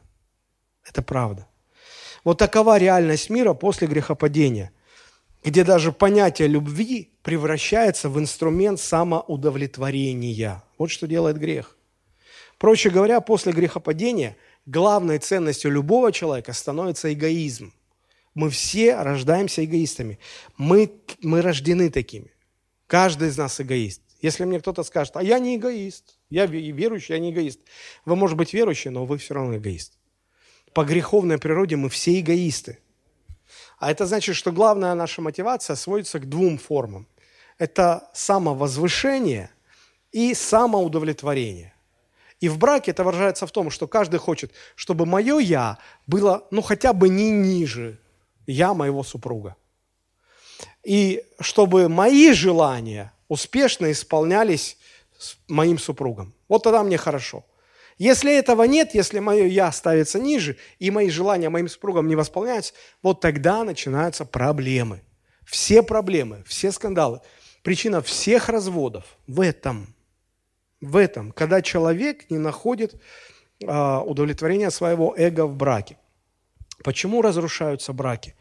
Это 0.88 1.02
правда. 1.02 1.48
Вот 2.24 2.38
такова 2.38 2.78
реальность 2.78 3.30
мира 3.30 3.54
после 3.54 3.88
грехопадения, 3.88 4.72
где 5.44 5.64
даже 5.64 5.92
понятие 5.92 6.48
любви 6.48 7.12
превращается 7.22 8.10
в 8.10 8.20
инструмент 8.20 8.80
самоудовлетворения. 8.80 10.64
Вот 10.78 10.90
что 10.90 11.08
делает 11.08 11.38
грех. 11.38 11.78
Проще 12.58 12.90
говоря, 12.90 13.20
после 13.20 13.52
грехопадения 13.52 14.38
главной 14.66 15.20
ценностью 15.20 15.72
любого 15.72 16.12
человека 16.12 16.54
становится 16.54 17.12
эгоизм. 17.12 17.74
Мы 18.34 18.50
все 18.50 18.96
рождаемся 18.96 19.64
эгоистами. 19.64 20.18
Мы, 20.58 20.92
мы 21.22 21.42
рождены 21.42 21.90
такими. 21.90 22.32
Каждый 22.88 23.30
из 23.30 23.38
нас 23.38 23.60
эгоист. 23.60 24.02
Если 24.22 24.46
мне 24.46 24.60
кто-то 24.60 24.84
скажет, 24.84 25.18
а 25.18 25.24
я 25.24 25.38
не 25.40 25.58
эгоист, 25.58 26.18
я 26.30 26.46
верующий, 26.46 27.14
я 27.14 27.20
не 27.20 27.32
эгоист. 27.32 27.60
Вы, 28.06 28.16
может 28.16 28.38
быть, 28.38 28.54
верующий, 28.54 28.90
но 28.90 29.06
вы 29.06 29.18
все 29.18 29.34
равно 29.34 29.58
эгоист. 29.58 29.98
По 30.74 30.86
греховной 30.86 31.38
природе 31.38 31.76
мы 31.76 31.90
все 31.90 32.20
эгоисты. 32.20 32.80
А 33.84 33.92
это 33.92 34.06
значит, 34.06 34.38
что 34.38 34.54
главная 34.54 34.96
наша 34.96 35.22
мотивация 35.22 35.76
сводится 35.76 36.18
к 36.18 36.30
двум 36.30 36.58
формам. 36.58 37.06
Это 37.58 38.10
самовозвышение 38.14 39.50
и 40.14 40.34
самоудовлетворение. 40.34 41.74
И 42.40 42.48
в 42.48 42.58
браке 42.58 42.92
это 42.92 43.04
выражается 43.04 43.46
в 43.46 43.52
том, 43.52 43.70
что 43.70 43.86
каждый 43.86 44.22
хочет, 44.22 44.54
чтобы 44.76 45.06
мое 45.06 45.38
«я» 45.40 45.80
было, 46.08 46.48
ну, 46.50 46.62
хотя 46.62 46.94
бы 46.94 47.10
не 47.10 47.30
ниже 47.30 48.00
«я» 48.48 48.74
моего 48.74 49.04
супруга. 49.04 49.58
И 50.86 51.22
чтобы 51.42 51.90
мои 51.90 52.32
желания 52.32 53.12
успешно 53.28 53.92
исполнялись 53.92 54.78
моим 55.50 55.78
супругом. 55.78 56.34
Вот 56.48 56.64
тогда 56.64 56.84
мне 56.84 56.98
хорошо. 56.98 57.44
Если 58.04 58.38
этого 58.38 58.64
нет, 58.64 58.94
если 58.94 59.20
мое 59.20 59.46
«я» 59.46 59.72
ставится 59.72 60.20
ниже, 60.20 60.58
и 60.78 60.92
мои 60.92 61.10
желания 61.10 61.50
моим 61.50 61.70
супругом 61.70 62.06
не 62.10 62.18
восполняются, 62.18 62.74
вот 63.02 63.22
тогда 63.22 63.64
начинаются 63.64 64.26
проблемы. 64.26 65.00
Все 65.46 65.82
проблемы, 65.82 66.44
все 66.46 66.74
скандалы. 66.74 67.22
Причина 67.62 68.02
всех 68.02 68.50
разводов 68.50 69.06
в 69.26 69.40
этом. 69.40 69.96
В 70.82 70.98
этом, 70.98 71.32
когда 71.32 71.62
человек 71.62 72.30
не 72.30 72.40
находит 72.40 72.94
э, 73.62 73.98
удовлетворения 74.06 74.70
своего 74.70 75.16
эго 75.16 75.46
в 75.46 75.56
браке. 75.56 75.98
Почему 76.84 77.22
разрушаются 77.22 77.94
браки? 77.94 78.36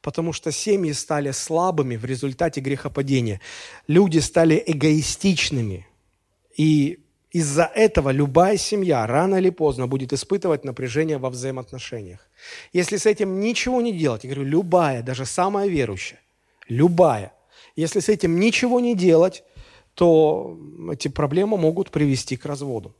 потому 0.00 0.32
что 0.32 0.52
семьи 0.52 0.92
стали 0.92 1.32
слабыми 1.32 1.96
в 1.96 2.04
результате 2.04 2.60
грехопадения. 2.60 3.40
Люди 3.88 4.20
стали 4.20 4.62
эгоистичными. 4.64 5.86
И 6.56 7.00
из-за 7.36 7.64
этого 7.64 8.12
любая 8.12 8.56
семья 8.56 9.06
рано 9.06 9.36
или 9.36 9.50
поздно 9.50 9.86
будет 9.86 10.12
испытывать 10.14 10.64
напряжение 10.64 11.18
во 11.18 11.28
взаимоотношениях. 11.28 12.20
Если 12.72 12.96
с 12.96 13.04
этим 13.04 13.40
ничего 13.40 13.82
не 13.82 13.92
делать, 13.92 14.24
я 14.24 14.30
говорю, 14.30 14.48
любая, 14.48 15.02
даже 15.02 15.26
самая 15.26 15.68
верующая, 15.68 16.18
любая, 16.66 17.34
если 17.76 18.00
с 18.00 18.08
этим 18.08 18.40
ничего 18.40 18.80
не 18.80 18.94
делать, 18.94 19.44
то 19.92 20.58
эти 20.90 21.08
проблемы 21.08 21.58
могут 21.58 21.90
привести 21.90 22.38
к 22.38 22.46
разводу. 22.46 22.94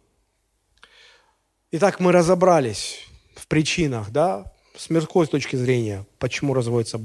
Итак, 1.73 1.99
мы 2.01 2.13
разобрались 2.13 3.09
в 3.37 3.47
причинах, 3.47 4.11
да, 4.11 4.53
с 4.77 4.91
мирской 4.91 5.27
точки 5.27 5.57
зрения, 5.57 6.05
почему 6.19 6.53
разводятся, 6.53 7.01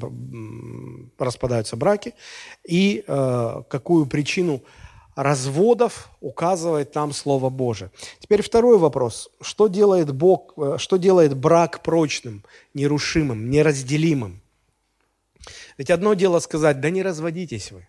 распадаются 1.17 1.77
браки 1.77 2.13
и 2.67 3.05
э, 3.07 3.63
какую 3.69 4.05
причину 4.05 4.61
разводов 5.15 6.09
указывает 6.19 6.95
нам 6.95 7.11
Слово 7.13 7.49
Божие. 7.49 7.91
Теперь 8.19 8.41
второй 8.41 8.77
вопрос. 8.77 9.29
Что 9.41 9.67
делает 9.67 10.13
Бог, 10.13 10.53
э, 10.57 10.77
что 10.77 10.97
делает 10.97 11.35
брак 11.35 11.83
прочным, 11.83 12.43
нерушимым, 12.73 13.49
неразделимым? 13.49 14.41
Ведь 15.77 15.89
одно 15.89 16.13
дело 16.13 16.39
сказать, 16.39 16.79
да 16.81 16.89
не 16.89 17.01
разводитесь 17.01 17.71
вы, 17.71 17.87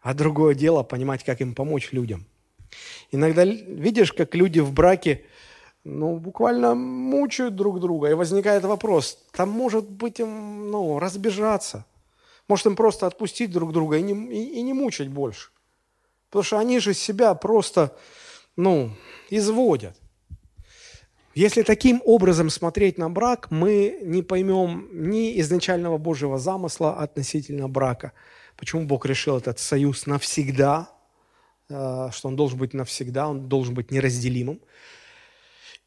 а 0.00 0.14
другое 0.14 0.54
дело 0.54 0.82
понимать, 0.82 1.24
как 1.24 1.40
им 1.40 1.54
помочь 1.54 1.92
людям. 1.92 2.26
Иногда 3.10 3.44
видишь, 3.44 4.12
как 4.12 4.34
люди 4.34 4.60
в 4.60 4.72
браке– 4.72 5.24
ну, 5.86 6.18
буквально 6.18 6.74
мучают 6.74 7.54
друг 7.54 7.78
друга. 7.80 8.10
И 8.10 8.14
возникает 8.14 8.64
вопрос, 8.64 9.18
там 9.30 9.50
может 9.50 9.88
быть 9.88 10.18
им, 10.18 10.70
ну, 10.70 10.98
разбежаться. 10.98 11.86
Может 12.48 12.66
им 12.66 12.76
просто 12.76 13.06
отпустить 13.06 13.52
друг 13.52 13.72
друга 13.72 13.96
и 13.98 14.02
не, 14.02 14.12
и, 14.34 14.58
и 14.58 14.62
не 14.62 14.72
мучить 14.72 15.08
больше. 15.08 15.50
Потому 16.30 16.44
что 16.44 16.58
они 16.58 16.78
же 16.78 16.94
себя 16.94 17.34
просто, 17.34 17.96
ну, 18.56 18.90
изводят. 19.30 19.96
Если 21.34 21.62
таким 21.62 22.00
образом 22.04 22.48
смотреть 22.48 22.96
на 22.96 23.10
брак, 23.10 23.50
мы 23.50 23.98
не 24.02 24.22
поймем 24.22 24.88
ни 24.90 25.38
изначального 25.40 25.98
Божьего 25.98 26.38
замысла 26.38 26.96
относительно 26.96 27.68
брака. 27.68 28.12
Почему 28.56 28.86
Бог 28.86 29.04
решил 29.04 29.36
этот 29.36 29.58
союз 29.58 30.06
навсегда, 30.06 30.88
э, 31.68 32.08
что 32.10 32.28
он 32.28 32.36
должен 32.36 32.58
быть 32.58 32.72
навсегда, 32.72 33.28
он 33.28 33.50
должен 33.50 33.74
быть 33.74 33.90
неразделимым. 33.90 34.62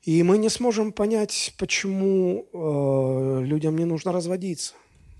И 0.03 0.21
мы 0.21 0.37
не 0.37 0.49
сможем 0.49 0.91
понять, 0.91 1.55
почему 1.57 2.47
э, 2.53 3.43
людям 3.43 3.75
не 3.75 3.85
нужно 3.85 4.11
разводиться. 4.11 4.75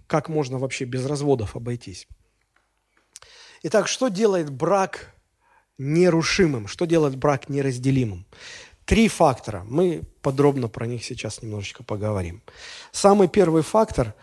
Как 0.05 0.29
можно 0.29 0.59
вообще 0.59 0.85
без 0.85 1.07
разводов 1.07 1.55
обойтись? 1.55 2.07
Итак, 3.61 3.89
что 3.89 4.07
делает 4.07 4.49
брак 4.49 5.13
нерушимым? 5.77 6.67
Что 6.67 6.85
делает 6.85 7.17
брак 7.17 7.49
неразделимым? 7.49 8.25
Три 8.85 9.09
фактора. 9.09 9.65
Мы 9.67 10.03
подробно 10.21 10.69
про 10.69 10.87
них 10.87 11.03
сейчас 11.03 11.41
немножечко 11.41 11.83
поговорим. 11.83 12.41
Самый 12.93 13.27
первый 13.27 13.61
фактор, 13.63 14.15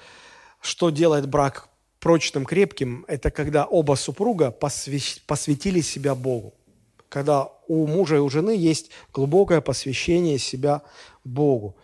что 0.63 0.89
делает 0.89 1.29
брак 1.29 1.69
прочным, 2.01 2.47
крепким– 2.47 3.05
это 3.09 3.31
когда 3.31 3.67
оба 3.67 3.95
супруга 3.97 4.51
посвятили 4.51 5.83
себя 5.83 6.15
Богу. 6.15 6.55
Когда 7.11 7.51
у 7.69 7.87
мужа 7.87 8.17
и 8.17 8.21
у 8.21 8.31
жены 8.31 8.57
есть 8.57 8.91
глубокое 9.13 9.61
посвящение 9.61 10.39
себя 10.39 10.81
Богу. 11.25 11.77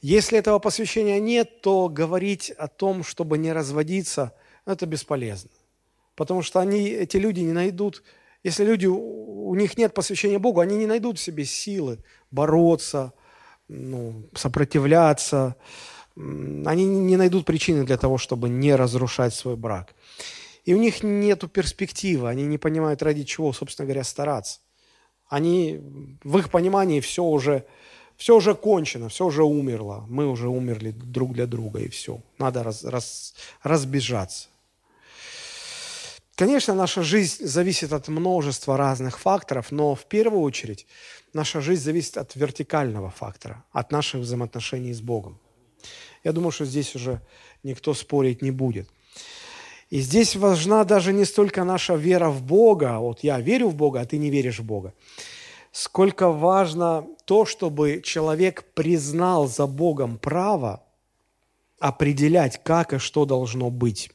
Если 0.00 0.38
этого 0.38 0.60
посвящения 0.60 1.18
нет, 1.18 1.60
то 1.60 1.88
говорить 1.88 2.50
о 2.50 2.68
том, 2.68 3.02
чтобы 3.02 3.36
не 3.36 3.52
разводиться, 3.52 4.32
это 4.64 4.86
бесполезно. 4.86 5.50
Потому 6.20 6.42
что 6.42 6.60
они, 6.60 6.86
эти 6.86 7.16
люди 7.16 7.40
не 7.40 7.52
найдут, 7.52 8.02
если 8.44 8.62
люди, 8.62 8.84
у 8.84 9.54
них 9.54 9.78
нет 9.78 9.94
посвящения 9.94 10.38
Богу, 10.38 10.60
они 10.60 10.76
не 10.76 10.84
найдут 10.86 11.18
в 11.18 11.22
себе 11.22 11.46
силы 11.46 11.96
бороться, 12.30 13.14
ну, 13.68 14.28
сопротивляться, 14.34 15.56
они 16.16 16.84
не 16.84 17.16
найдут 17.16 17.46
причины 17.46 17.84
для 17.84 17.96
того, 17.96 18.18
чтобы 18.18 18.50
не 18.50 18.74
разрушать 18.74 19.32
свой 19.32 19.56
брак. 19.56 19.94
И 20.66 20.74
у 20.74 20.76
них 20.76 21.02
нет 21.02 21.50
перспективы, 21.50 22.28
они 22.28 22.42
не 22.42 22.58
понимают, 22.58 23.02
ради 23.02 23.24
чего, 23.24 23.54
собственно 23.54 23.86
говоря, 23.86 24.04
стараться. 24.04 24.60
Они, 25.26 25.80
в 26.22 26.36
их 26.36 26.50
понимании 26.50 27.00
все 27.00 27.24
уже, 27.24 27.64
все 28.18 28.36
уже 28.36 28.54
кончено, 28.54 29.08
все 29.08 29.24
уже 29.24 29.42
умерло. 29.42 30.04
Мы 30.10 30.26
уже 30.26 30.48
умерли 30.48 30.90
друг 30.90 31.32
для 31.32 31.46
друга, 31.46 31.80
и 31.80 31.88
все. 31.88 32.20
Надо 32.36 32.62
раз, 32.62 32.84
раз, 32.84 33.34
разбежаться. 33.62 34.50
Конечно, 36.40 36.72
наша 36.72 37.02
жизнь 37.02 37.44
зависит 37.44 37.92
от 37.92 38.08
множества 38.08 38.78
разных 38.78 39.18
факторов, 39.18 39.70
но 39.70 39.94
в 39.94 40.06
первую 40.06 40.40
очередь 40.40 40.86
наша 41.34 41.60
жизнь 41.60 41.82
зависит 41.82 42.16
от 42.16 42.34
вертикального 42.34 43.10
фактора, 43.10 43.62
от 43.72 43.92
наших 43.92 44.22
взаимоотношений 44.22 44.94
с 44.94 45.02
Богом. 45.02 45.38
Я 46.24 46.32
думаю, 46.32 46.50
что 46.50 46.64
здесь 46.64 46.96
уже 46.96 47.20
никто 47.62 47.92
спорить 47.92 48.40
не 48.40 48.52
будет. 48.52 48.88
И 49.90 50.00
здесь 50.00 50.34
важна 50.34 50.84
даже 50.84 51.12
не 51.12 51.26
столько 51.26 51.62
наша 51.64 51.94
вера 51.94 52.30
в 52.30 52.42
Бога, 52.42 53.00
вот 53.00 53.22
я 53.22 53.38
верю 53.38 53.68
в 53.68 53.74
Бога, 53.74 54.00
а 54.00 54.06
ты 54.06 54.16
не 54.16 54.30
веришь 54.30 54.60
в 54.60 54.64
Бога, 54.64 54.94
сколько 55.72 56.30
важно 56.30 57.06
то, 57.26 57.44
чтобы 57.44 58.00
человек 58.02 58.64
признал 58.72 59.46
за 59.46 59.66
Богом 59.66 60.16
право 60.16 60.82
определять, 61.78 62.62
как 62.64 62.94
и 62.94 62.98
что 62.98 63.26
должно 63.26 63.68
быть. 63.68 64.10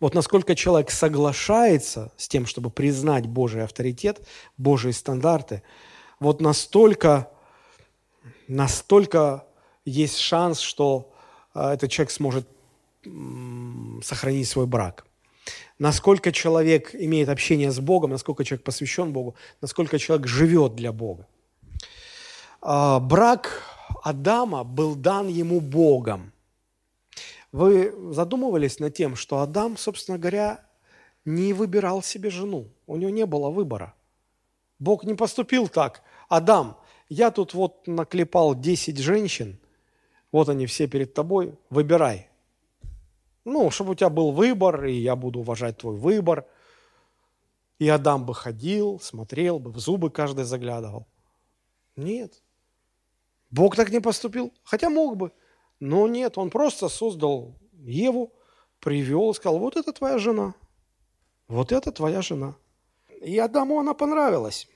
Вот 0.00 0.14
насколько 0.14 0.54
человек 0.54 0.90
соглашается 0.90 2.12
с 2.16 2.28
тем, 2.28 2.46
чтобы 2.46 2.70
признать 2.70 3.26
Божий 3.26 3.62
авторитет, 3.62 4.26
Божьи 4.56 4.90
стандарты, 4.90 5.62
вот 6.20 6.40
настолько, 6.40 7.30
настолько 8.48 9.44
есть 9.84 10.18
шанс, 10.18 10.60
что 10.60 11.12
а, 11.54 11.74
этот 11.74 11.90
человек 11.90 12.10
сможет 12.10 12.48
сохранить 14.02 14.48
свой 14.48 14.66
брак. 14.66 15.06
Насколько 15.78 16.32
человек 16.32 16.94
имеет 16.94 17.28
общение 17.28 17.70
с 17.70 17.78
Богом, 17.78 18.10
насколько 18.10 18.44
человек 18.44 18.64
посвящен 18.64 19.12
Богу, 19.12 19.34
насколько 19.60 19.98
человек 19.98 20.26
живет 20.26 20.74
для 20.74 20.92
Бога. 20.92 21.26
А, 22.62 22.98
брак 22.98 23.62
Адама 24.02 24.64
был 24.64 24.94
дан 24.94 25.28
ему 25.28 25.60
Богом. 25.60 26.32
Вы 27.56 28.12
задумывались 28.12 28.80
над 28.80 28.92
тем, 28.92 29.16
что 29.16 29.38
Адам, 29.38 29.78
собственно 29.78 30.18
говоря, 30.18 30.60
не 31.24 31.54
выбирал 31.54 32.02
себе 32.02 32.28
жену. 32.28 32.68
У 32.86 32.96
него 32.96 33.08
не 33.08 33.24
было 33.24 33.48
выбора. 33.48 33.94
Бог 34.78 35.04
не 35.04 35.14
поступил 35.14 35.66
так. 35.66 36.02
Адам, 36.28 36.78
я 37.08 37.30
тут 37.30 37.54
вот 37.54 37.86
наклепал 37.86 38.54
10 38.54 38.98
женщин, 38.98 39.58
вот 40.32 40.50
они 40.50 40.66
все 40.66 40.86
перед 40.86 41.14
тобой, 41.14 41.58
выбирай. 41.70 42.28
Ну, 43.46 43.70
чтобы 43.70 43.92
у 43.92 43.94
тебя 43.94 44.10
был 44.10 44.32
выбор, 44.32 44.84
и 44.84 44.92
я 44.92 45.16
буду 45.16 45.40
уважать 45.40 45.78
твой 45.78 45.96
выбор. 45.96 46.44
И 47.78 47.88
Адам 47.88 48.26
бы 48.26 48.34
ходил, 48.34 49.00
смотрел 49.00 49.60
бы, 49.60 49.70
в 49.70 49.78
зубы 49.78 50.10
каждый 50.10 50.44
заглядывал. 50.44 51.06
Нет. 51.96 52.42
Бог 53.50 53.76
так 53.76 53.88
не 53.88 54.02
поступил, 54.02 54.52
хотя 54.62 54.90
мог 54.90 55.16
бы. 55.16 55.32
Но 55.80 56.08
нет, 56.08 56.38
он 56.38 56.50
просто 56.50 56.88
создал 56.88 57.54
Еву, 57.72 58.32
привел, 58.80 59.34
сказал, 59.34 59.58
вот 59.58 59.76
это 59.76 59.92
твоя 59.92 60.18
жена, 60.18 60.54
вот 61.48 61.72
это 61.72 61.92
твоя 61.92 62.22
жена. 62.22 62.56
И 63.20 63.38
Адаму 63.38 63.78
она 63.78 63.94
понравилась. 63.94 64.68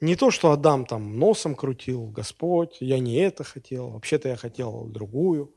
Не 0.00 0.14
то, 0.14 0.30
что 0.30 0.50
Адам 0.50 0.84
там 0.84 1.18
носом 1.18 1.54
крутил, 1.54 2.08
Господь, 2.08 2.76
я 2.80 2.98
не 2.98 3.14
это 3.16 3.44
хотел, 3.44 3.90
вообще-то 3.90 4.28
я 4.28 4.36
хотел 4.36 4.84
другую. 4.84 5.54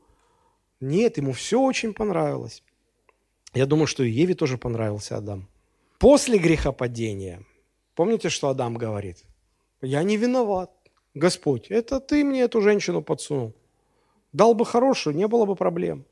Нет, 0.80 1.18
ему 1.18 1.32
все 1.32 1.60
очень 1.60 1.92
понравилось. 1.92 2.62
Я 3.52 3.66
думаю, 3.66 3.86
что 3.86 4.02
и 4.02 4.10
Еве 4.10 4.34
тоже 4.34 4.56
понравился 4.56 5.16
Адам. 5.16 5.48
После 5.98 6.38
грехопадения, 6.38 7.44
помните, 7.94 8.30
что 8.30 8.48
Адам 8.48 8.74
говорит? 8.74 9.24
Я 9.82 10.02
не 10.02 10.16
виноват, 10.16 10.70
Господь, 11.14 11.66
это 11.70 12.00
ты 12.00 12.24
мне 12.24 12.42
эту 12.42 12.62
женщину 12.62 13.02
подсунул. 13.02 13.54
Дал 14.32 14.54
бы 14.54 14.64
хорошую, 14.64 15.16
не 15.16 15.26
было 15.26 15.44
бы 15.44 15.56
проблем. 15.56 16.04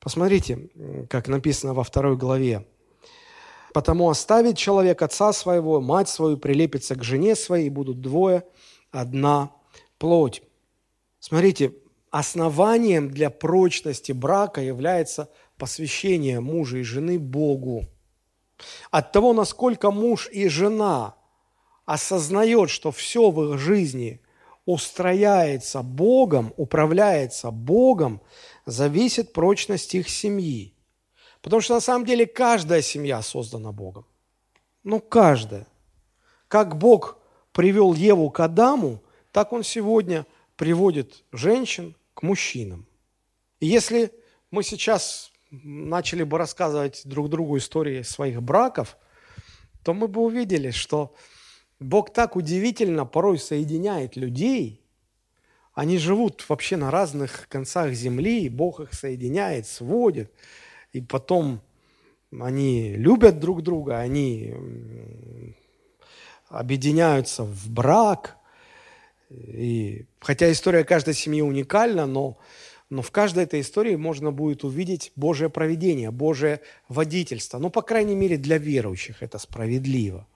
Посмотрите, 0.00 0.70
как 1.08 1.28
написано 1.28 1.74
во 1.74 1.84
второй 1.84 2.16
главе 2.16 2.66
Потому 3.76 4.08
оставит 4.08 4.56
человек 4.56 5.02
отца 5.02 5.34
своего, 5.34 5.82
мать 5.82 6.08
свою, 6.08 6.38
прилепится 6.38 6.94
к 6.94 7.04
жене 7.04 7.36
своей, 7.36 7.66
и 7.66 7.70
будут 7.70 8.00
двое, 8.00 8.44
одна 8.90 9.50
плоть. 9.98 10.42
Смотрите, 11.20 11.74
основанием 12.10 13.10
для 13.10 13.28
прочности 13.28 14.12
брака 14.12 14.62
является 14.62 15.28
посвящение 15.58 16.40
мужа 16.40 16.78
и 16.78 16.84
жены 16.84 17.18
Богу. 17.18 17.84
От 18.90 19.12
того, 19.12 19.34
насколько 19.34 19.90
муж 19.90 20.30
и 20.32 20.48
жена 20.48 21.14
осознает, 21.84 22.70
что 22.70 22.90
все 22.90 23.30
в 23.30 23.44
их 23.44 23.58
жизни 23.58 24.22
устрояется 24.66 25.82
Богом, 25.82 26.52
управляется 26.56 27.50
Богом, 27.50 28.20
зависит 28.66 29.32
прочность 29.32 29.94
их 29.94 30.10
семьи. 30.10 30.74
Потому 31.40 31.62
что 31.62 31.74
на 31.74 31.80
самом 31.80 32.04
деле 32.04 32.26
каждая 32.26 32.82
семья 32.82 33.22
создана 33.22 33.72
Богом. 33.72 34.04
Ну, 34.82 35.00
каждая. 35.00 35.66
Как 36.48 36.76
Бог 36.76 37.18
привел 37.52 37.94
Еву 37.94 38.30
к 38.30 38.40
Адаму, 38.40 39.02
так 39.32 39.52
Он 39.52 39.62
сегодня 39.62 40.26
приводит 40.56 41.24
женщин 41.32 41.94
к 42.14 42.22
мужчинам. 42.22 42.86
И 43.60 43.66
если 43.66 44.12
мы 44.50 44.62
сейчас 44.64 45.30
начали 45.50 46.24
бы 46.24 46.38
рассказывать 46.38 47.02
друг 47.04 47.28
другу 47.28 47.56
истории 47.58 48.02
своих 48.02 48.42
браков, 48.42 48.96
то 49.84 49.94
мы 49.94 50.08
бы 50.08 50.22
увидели, 50.22 50.70
что 50.70 51.14
Бог 51.80 52.12
так 52.12 52.36
удивительно 52.36 53.04
порой 53.04 53.38
соединяет 53.38 54.16
людей. 54.16 54.82
Они 55.74 55.98
живут 55.98 56.48
вообще 56.48 56.76
на 56.76 56.90
разных 56.90 57.48
концах 57.48 57.92
земли, 57.92 58.44
и 58.44 58.48
Бог 58.48 58.80
их 58.80 58.94
соединяет, 58.94 59.66
сводит– 59.66 60.32
и 60.96 61.02
потом 61.02 61.60
они 62.32 62.94
любят 62.94 63.38
друг 63.38 63.62
друга, 63.62 63.98
они 63.98 64.54
объединяются 66.48 67.44
в 67.44 67.68
брак. 67.68 68.38
И, 69.30 70.06
хотя 70.20 70.50
история 70.50 70.84
каждой 70.84 71.12
семьи 71.12 71.42
уникальна, 71.42 72.06
но, 72.06 72.38
но 72.88 73.02
в 73.02 73.10
каждой 73.10 73.44
этой 73.44 73.60
истории 73.60 73.96
можно 73.96 74.32
будет 74.32 74.64
увидеть 74.64 75.12
Божье 75.16 75.50
проведение, 75.50 76.10
Божье 76.10 76.62
водительство. 76.88 77.58
Ну, 77.58 77.68
по 77.68 77.82
крайней 77.82 78.14
мере, 78.14 78.38
для 78.38 78.56
верующих 78.56 79.22
это 79.22 79.36
справедливо. 79.38 80.26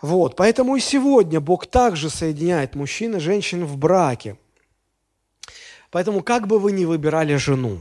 Вот, 0.00 0.36
поэтому 0.36 0.76
и 0.76 0.80
сегодня 0.80 1.40
Бог 1.40 1.66
также 1.66 2.08
соединяет 2.08 2.74
мужчин 2.74 3.16
и 3.16 3.20
женщин 3.20 3.64
в 3.64 3.76
браке. 3.76 4.36
Поэтому 5.90 6.22
как 6.22 6.46
бы 6.46 6.58
вы 6.58 6.72
ни 6.72 6.84
выбирали 6.84 7.34
жену, 7.36 7.80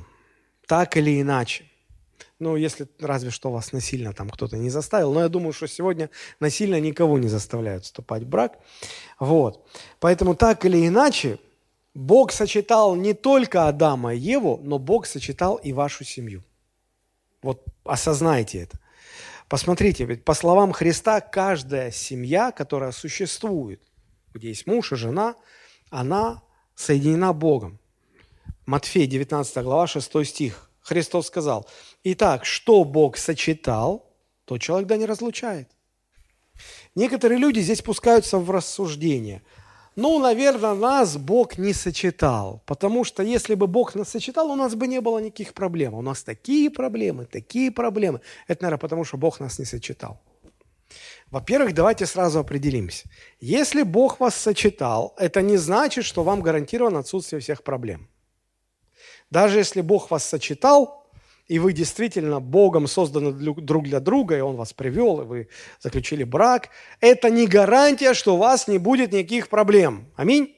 так 0.65 0.97
или 0.97 1.21
иначе. 1.21 1.65
Ну, 2.39 2.55
если 2.55 2.87
разве 2.99 3.31
что 3.31 3.51
вас 3.51 3.71
насильно 3.71 4.13
там 4.13 4.29
кто-то 4.29 4.57
не 4.57 4.69
заставил. 4.69 5.11
Но 5.11 5.21
я 5.21 5.29
думаю, 5.29 5.53
что 5.53 5.67
сегодня 5.67 6.09
насильно 6.39 6.79
никого 6.79 7.17
не 7.17 7.27
заставляют 7.27 7.85
вступать 7.85 8.23
в 8.23 8.27
брак. 8.27 8.59
Вот. 9.19 9.67
Поэтому 9.99 10.35
так 10.35 10.63
или 10.65 10.87
иначе, 10.87 11.39
Бог 11.95 12.31
сочетал 12.31 12.95
не 12.95 13.13
только 13.13 13.67
Адама 13.67 14.13
и 14.13 14.19
Еву, 14.19 14.59
но 14.63 14.77
Бог 14.77 15.07
сочетал 15.07 15.55
и 15.55 15.73
вашу 15.73 16.03
семью. 16.03 16.43
Вот 17.41 17.63
осознайте 17.83 18.59
это. 18.59 18.79
Посмотрите, 19.49 20.03
ведь 20.03 20.25
по 20.25 20.33
словам 20.33 20.73
Христа, 20.73 21.21
каждая 21.21 21.91
семья, 21.91 22.51
которая 22.51 22.91
существует, 22.91 23.81
где 24.33 24.49
есть 24.49 24.67
муж 24.67 24.91
и 24.91 24.95
жена, 24.95 25.35
она 25.89 26.43
соединена 26.75 27.31
Богом. 27.31 27.79
Матфея 28.65 29.07
19 29.07 29.63
глава, 29.63 29.87
6 29.87 30.25
стих. 30.25 30.69
Христос 30.81 31.27
сказал, 31.27 31.67
«Итак, 32.03 32.45
что 32.45 32.83
Бог 32.83 33.17
сочетал, 33.17 34.13
то 34.45 34.57
человек 34.57 34.87
да 34.87 34.97
не 34.97 35.05
разлучает». 35.05 35.69
Некоторые 36.95 37.39
люди 37.39 37.59
здесь 37.59 37.81
пускаются 37.81 38.39
в 38.39 38.51
рассуждение. 38.51 39.43
Ну, 39.97 40.19
наверное, 40.19 40.75
нас 40.75 41.17
Бог 41.17 41.57
не 41.57 41.73
сочетал, 41.73 42.61
потому 42.67 43.03
что 43.03 43.23
если 43.23 43.55
бы 43.55 43.65
Бог 43.65 43.95
нас 43.95 44.09
сочетал, 44.09 44.51
у 44.51 44.55
нас 44.55 44.75
бы 44.75 44.87
не 44.87 45.01
было 45.01 45.17
никаких 45.17 45.55
проблем. 45.55 45.95
У 45.95 46.03
нас 46.03 46.21
такие 46.21 46.69
проблемы, 46.69 47.25
такие 47.25 47.71
проблемы. 47.71 48.21
Это, 48.47 48.61
наверное, 48.61 48.79
потому 48.79 49.05
что 49.05 49.17
Бог 49.17 49.39
нас 49.39 49.57
не 49.57 49.65
сочетал. 49.65 50.21
Во-первых, 51.31 51.73
давайте 51.73 52.05
сразу 52.05 52.37
определимся. 52.37 53.09
Если 53.39 53.81
Бог 53.81 54.19
вас 54.19 54.35
сочетал, 54.35 55.15
это 55.17 55.41
не 55.41 55.57
значит, 55.57 56.05
что 56.05 56.23
вам 56.23 56.41
гарантировано 56.41 56.99
отсутствие 56.99 57.39
всех 57.39 57.63
проблем. 57.63 58.07
Даже 59.31 59.57
если 59.57 59.81
Бог 59.81 60.11
вас 60.11 60.23
сочетал, 60.23 61.06
и 61.47 61.59
вы 61.59 61.73
действительно 61.73 62.39
Богом 62.39 62.87
созданы 62.87 63.31
друг 63.31 63.83
для 63.83 63.99
друга, 63.99 64.37
и 64.37 64.41
Он 64.41 64.55
вас 64.55 64.73
привел, 64.73 65.21
и 65.21 65.25
вы 65.25 65.49
заключили 65.79 66.23
брак, 66.23 66.69
это 66.99 67.29
не 67.29 67.47
гарантия, 67.47 68.13
что 68.13 68.35
у 68.35 68.37
вас 68.37 68.67
не 68.67 68.77
будет 68.77 69.13
никаких 69.13 69.47
проблем. 69.47 70.11
Аминь? 70.15 70.55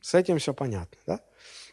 С 0.00 0.14
этим 0.14 0.38
все 0.38 0.52
понятно, 0.52 0.98
да? 1.06 1.20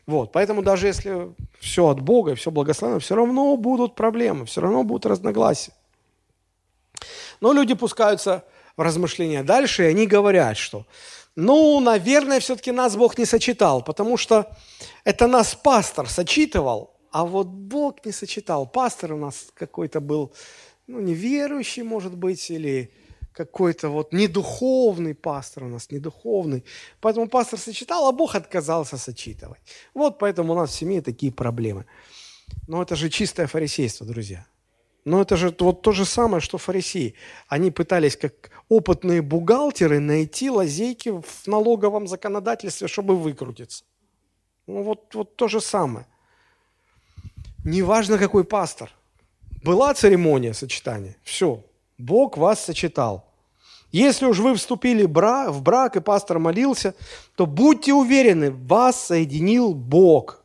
Вот, 0.08 0.32
поэтому 0.32 0.62
даже 0.62 0.88
если 0.88 1.34
все 1.60 1.88
от 1.88 2.00
Бога, 2.00 2.36
все 2.36 2.50
благословенно, 2.50 3.00
все 3.00 3.16
равно 3.16 3.56
будут 3.58 3.96
проблемы, 3.96 4.46
все 4.46 4.62
равно 4.62 4.84
будут 4.84 5.06
разногласия. 5.06 5.74
Но 7.40 7.54
люди 7.54 7.74
пускаются 7.74 8.44
в 8.78 8.82
размышления 8.82 9.44
дальше, 9.44 9.84
и 9.84 9.88
они 9.88 10.08
говорят, 10.08 10.58
что, 10.58 10.86
ну, 11.36 11.80
наверное, 11.80 12.40
все-таки 12.40 12.72
нас 12.72 12.96
Бог 12.96 13.18
не 13.18 13.26
сочетал, 13.26 13.84
потому 13.84 14.18
что 14.18 14.48
это 15.04 15.28
нас 15.28 15.54
пастор 15.54 16.10
сочитывал, 16.10 16.96
а 17.12 17.26
вот 17.26 17.48
Бог 17.48 18.06
не 18.06 18.12
сочетал. 18.12 18.66
Пастор 18.66 19.14
у 19.14 19.18
нас 19.18 19.48
какой-то 19.54 20.00
был, 20.00 20.34
ну, 20.88 21.00
неверующий, 21.02 21.84
может 21.84 22.16
быть, 22.16 22.50
или 22.50 22.92
какой-то 23.34 23.90
вот 23.90 24.14
недуховный 24.14 25.14
пастор 25.14 25.64
у 25.64 25.68
нас, 25.68 25.92
недуховный. 25.92 26.64
Поэтому 27.00 27.28
пастор 27.28 27.60
сочетал, 27.60 28.08
а 28.08 28.12
Бог 28.12 28.36
отказался 28.36 28.98
сочитывать. 28.98 29.60
Вот 29.94 30.20
поэтому 30.20 30.54
у 30.54 30.56
нас 30.56 30.72
в 30.72 30.74
семье 30.74 31.02
такие 31.02 31.32
проблемы. 31.32 31.86
Но 32.68 32.82
это 32.82 32.96
же 32.96 33.10
чистое 33.10 33.48
фарисейство, 33.48 34.06
друзья. 34.06 34.46
Но 35.04 35.22
это 35.22 35.36
же 35.36 35.56
вот 35.60 35.82
то 35.82 35.92
же 35.92 36.06
самое, 36.06 36.42
что 36.42 36.58
фарисеи. 36.58 37.16
Они 37.48 37.72
пытались, 37.72 38.16
как 38.16 38.52
опытные 38.70 39.22
бухгалтеры, 39.22 40.00
найти 40.00 40.50
лазейки 40.50 41.10
в 41.10 41.48
налоговом 41.48 42.08
законодательстве, 42.08 42.88
чтобы 42.88 43.18
выкрутиться. 43.18 43.84
Ну 44.68 44.84
вот, 44.84 45.16
вот 45.16 45.36
то 45.36 45.48
же 45.48 45.60
самое. 45.60 46.06
Неважно, 47.64 48.18
какой 48.18 48.44
пастор. 48.44 48.92
Была 49.64 49.94
церемония 49.94 50.54
сочетания. 50.54 51.16
Все. 51.24 51.64
Бог 51.98 52.38
вас 52.38 52.64
сочетал. 52.64 53.32
Если 53.92 54.26
уж 54.26 54.40
вы 54.40 54.56
вступили 54.56 55.04
в 55.04 55.62
брак, 55.62 55.96
и 55.98 56.00
пастор 56.00 56.40
молился, 56.40 56.96
то 57.36 57.46
будьте 57.46 57.94
уверены, 57.94 58.52
вас 58.52 59.08
соединил 59.08 59.74
Бог. 59.74 60.44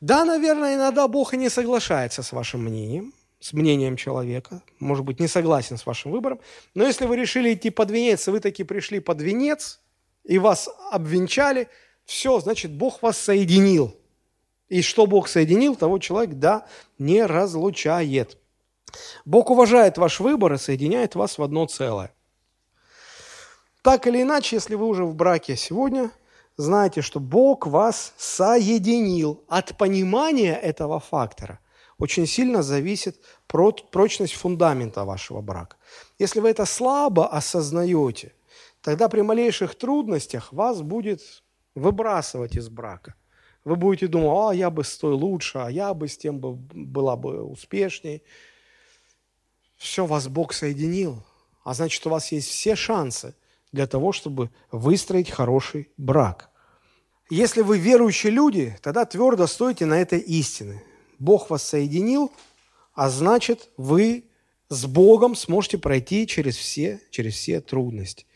Да, 0.00 0.24
наверное, 0.24 0.76
иногда 0.76 1.08
Бог 1.08 1.34
и 1.34 1.36
не 1.36 1.48
соглашается 1.48 2.22
с 2.22 2.32
вашим 2.32 2.64
мнением, 2.64 3.12
с 3.40 3.52
мнением 3.52 3.96
человека, 3.96 4.62
может 4.78 5.04
быть, 5.04 5.18
не 5.18 5.28
согласен 5.28 5.76
с 5.76 5.86
вашим 5.86 6.12
выбором, 6.12 6.40
но 6.74 6.84
если 6.84 7.06
вы 7.06 7.16
решили 7.16 7.52
идти 7.54 7.70
под 7.70 7.90
венец, 7.90 8.28
и 8.28 8.30
вы 8.30 8.40
таки 8.40 8.64
пришли 8.64 9.00
под 9.00 9.20
венец, 9.20 9.80
и 10.22 10.38
вас 10.38 10.68
обвенчали, 10.92 11.68
все, 12.04 12.38
значит, 12.40 12.72
Бог 12.72 13.02
вас 13.02 13.18
соединил. 13.18 13.96
И 14.68 14.82
что 14.82 15.06
Бог 15.06 15.28
соединил, 15.28 15.76
того 15.76 15.98
человек, 15.98 16.34
да, 16.36 16.66
не 16.98 17.24
разлучает. 17.24 18.38
Бог 19.24 19.50
уважает 19.50 19.98
ваш 19.98 20.20
выбор 20.20 20.54
и 20.54 20.58
соединяет 20.58 21.14
вас 21.14 21.38
в 21.38 21.42
одно 21.42 21.66
целое. 21.66 22.14
Так 23.82 24.06
или 24.06 24.22
иначе, 24.22 24.56
если 24.56 24.76
вы 24.76 24.86
уже 24.86 25.04
в 25.04 25.14
браке 25.14 25.56
сегодня, 25.56 26.10
знайте, 26.56 27.02
что 27.02 27.20
Бог 27.20 27.66
вас 27.66 28.14
соединил. 28.16 29.44
От 29.48 29.76
понимания 29.76 30.54
этого 30.54 31.00
фактора 31.00 31.60
очень 31.98 32.26
сильно 32.26 32.62
зависит 32.62 33.20
прочность 33.46 34.34
фундамента 34.34 35.04
вашего 35.04 35.42
брака. 35.42 35.76
Если 36.18 36.40
вы 36.40 36.48
это 36.48 36.64
слабо 36.64 37.28
осознаете, 37.28 38.32
тогда 38.80 39.08
при 39.08 39.20
малейших 39.20 39.74
трудностях 39.74 40.52
вас 40.52 40.80
будет 40.80 41.20
выбрасывать 41.74 42.56
из 42.56 42.68
брака. 42.68 43.14
Вы 43.64 43.76
будете 43.76 44.08
думать, 44.08 44.52
а 44.52 44.54
я 44.54 44.70
бы 44.70 44.84
с 44.84 44.96
той 44.98 45.14
лучше, 45.14 45.58
а 45.58 45.70
я 45.70 45.94
бы 45.94 46.06
с 46.06 46.18
тем 46.18 46.38
бы 46.38 46.52
была 46.52 47.16
бы 47.16 47.42
успешнее. 47.42 48.22
Все, 49.76 50.04
вас 50.04 50.28
Бог 50.28 50.52
соединил, 50.52 51.22
а 51.62 51.74
значит, 51.74 52.06
у 52.06 52.10
вас 52.10 52.30
есть 52.30 52.48
все 52.48 52.76
шансы 52.76 53.34
для 53.72 53.86
того, 53.86 54.12
чтобы 54.12 54.50
выстроить 54.70 55.30
хороший 55.30 55.88
брак. 55.96 56.50
Если 57.30 57.62
вы 57.62 57.78
верующие 57.78 58.30
люди, 58.30 58.76
тогда 58.82 59.06
твердо 59.06 59.46
стойте 59.46 59.86
на 59.86 59.98
этой 59.98 60.20
истине. 60.20 60.82
Бог 61.18 61.48
вас 61.48 61.62
соединил, 61.62 62.30
а 62.92 63.08
значит, 63.08 63.70
вы 63.78 64.24
с 64.68 64.84
Богом 64.84 65.34
сможете 65.34 65.78
пройти 65.78 66.26
через 66.26 66.56
все, 66.56 67.00
через 67.10 67.34
все 67.34 67.60
трудности. 67.60 68.26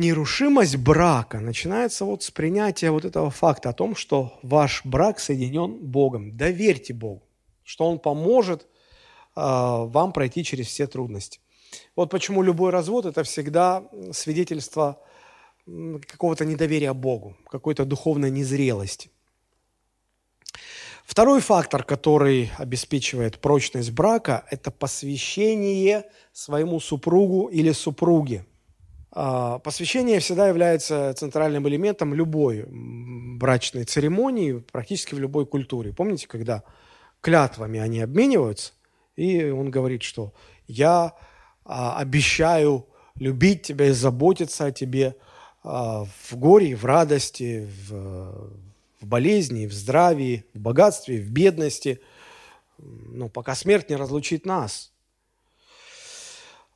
Нерушимость 0.00 0.76
брака 0.76 1.40
начинается 1.40 2.06
вот 2.06 2.22
с 2.22 2.30
принятия 2.30 2.90
вот 2.90 3.04
этого 3.04 3.30
факта 3.30 3.68
о 3.68 3.72
том, 3.74 3.94
что 3.94 4.38
ваш 4.40 4.80
брак 4.86 5.20
соединен 5.20 5.76
Богом. 5.76 6.38
Доверьте 6.38 6.94
Богу, 6.94 7.22
что 7.64 7.84
Он 7.84 7.98
поможет 7.98 8.62
э, 8.62 8.66
вам 9.36 10.14
пройти 10.14 10.42
через 10.42 10.68
все 10.68 10.86
трудности. 10.86 11.40
Вот 11.96 12.08
почему 12.08 12.40
любой 12.40 12.70
развод– 12.70 13.04
это 13.04 13.24
всегда 13.24 13.84
свидетельство 14.12 15.02
какого-то 15.66 16.46
недоверия 16.46 16.94
Богу, 16.94 17.36
какой-то 17.50 17.84
духовной 17.84 18.30
незрелости. 18.30 19.10
Второй 21.04 21.42
фактор, 21.42 21.84
который 21.84 22.50
обеспечивает 22.56 23.38
прочность 23.38 23.90
брака, 23.90 24.46
это 24.50 24.70
посвящение 24.70 26.10
своему 26.32 26.80
супругу 26.80 27.48
или 27.48 27.72
супруге. 27.72 28.46
А, 29.12 29.58
посвящение 29.58 30.20
всегда 30.20 30.48
является 30.48 31.12
центральным 31.16 31.68
элементом 31.68 32.14
любой 32.14 32.64
брачной 32.68 33.84
церемонии, 33.84 34.62
практически 34.70 35.14
в 35.14 35.18
любой 35.18 35.46
культуре. 35.46 35.92
Помните, 35.92 36.28
когда 36.28 36.62
клятвами 37.20 37.80
они 37.80 38.00
обмениваются, 38.00 38.72
и 39.16 39.50
он 39.50 39.70
говорит, 39.70 40.02
что 40.02 40.32
я 40.66 41.14
а, 41.64 41.98
обещаю 41.98 42.86
любить 43.16 43.62
тебя 43.62 43.86
и 43.86 43.92
заботиться 43.92 44.66
о 44.66 44.72
тебе 44.72 45.16
а, 45.62 46.04
в 46.04 46.36
горе, 46.36 46.76
в 46.76 46.84
радости, 46.84 47.68
в, 47.88 48.52
в 49.00 49.06
болезни, 49.06 49.66
в 49.66 49.72
здравии, 49.72 50.44
в 50.54 50.60
богатстве, 50.60 51.20
в 51.20 51.30
бедности, 51.30 52.00
ну, 52.78 53.28
пока 53.28 53.54
смерть 53.54 53.90
не 53.90 53.96
разлучит 53.96 54.46
нас. 54.46 54.92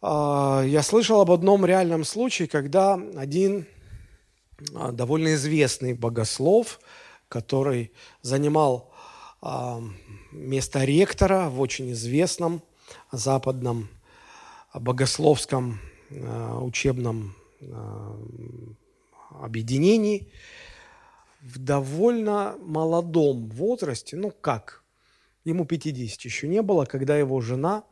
А, 0.06 0.62
я 0.66 0.82
слышал 0.82 1.22
об 1.22 1.30
одном 1.30 1.64
реальном 1.64 2.04
случае, 2.04 2.46
когда 2.46 3.00
один 3.16 3.66
а, 4.74 4.92
довольно 4.92 5.32
известный 5.32 5.94
богослов, 5.94 6.78
который 7.28 7.90
занимал 8.20 8.92
а, 9.40 9.80
место 10.30 10.84
ректора 10.84 11.48
в 11.48 11.58
очень 11.58 11.92
известном 11.92 12.62
западном 13.12 13.88
богословском 14.74 15.80
учебном 16.10 17.34
объединении– 19.40 20.30
в 21.40 21.58
довольно 21.58 22.56
молодом 22.62 23.50
возрасте, 23.50 24.16
ну 24.16 24.30
как, 24.30 24.82
ему 25.44 25.66
50 25.66 26.22
еще 26.22 26.48
не 26.48 26.62
было, 26.62 26.86
когда 26.86 27.18
его 27.18 27.38
жена 27.42 27.84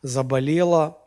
заболела 0.00 1.03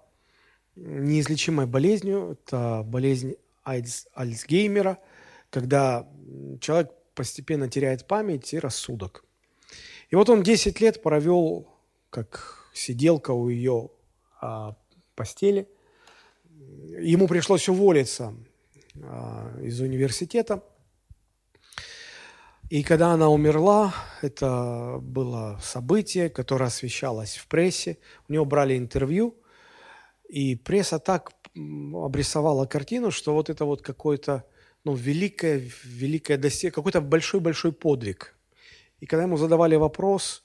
неизлечимой 0.77 1.65
болезнью, 1.65 2.37
это 2.39 2.83
болезнь 2.85 3.35
Альцгеймера, 3.63 4.99
когда 5.49 6.07
человек 6.61 6.91
постепенно 7.13 7.69
теряет 7.69 8.07
память 8.07 8.53
и 8.53 8.59
рассудок. 8.59 9.25
И 10.09 10.15
вот 10.15 10.29
он 10.29 10.43
10 10.43 10.79
лет 10.79 11.01
провел 11.01 11.67
как 12.09 12.69
сиделка 12.73 13.31
у 13.31 13.49
ее 13.49 13.89
а, 14.39 14.75
постели. 15.15 15.67
Ему 16.99 17.27
пришлось 17.27 17.67
уволиться 17.67 18.33
а, 19.03 19.57
из 19.61 19.79
университета– 19.81 20.63
и 22.69 22.83
когда 22.83 23.13
она 23.13 23.29
умерла, 23.29 23.93
это 24.21 24.99
было 25.01 25.57
событие, 25.63 26.29
которое 26.29 26.65
освещалось 26.65 27.37
в 27.37 27.47
прессе. 27.47 27.97
У 28.27 28.33
него 28.33 28.43
брали 28.43 28.77
интервью, 28.77 29.35
и 30.27 30.55
пресса 30.55 30.99
так 30.99 31.31
обрисовала 31.55 32.65
картину, 32.65 33.11
что 33.11 33.33
вот 33.33 33.49
это 33.49 33.65
вот 33.65 33.81
какое-то 33.81 34.45
ну, 34.83 34.93
великое, 34.93 35.69
великое 35.83 36.37
достиг, 36.37 36.73
какой-то 36.73 37.01
большой-большой 37.01 37.71
подвиг. 37.71 38.35
И 38.99 39.05
когда 39.05 39.23
ему 39.23 39.37
задавали 39.37 39.75
вопрос, 39.75 40.43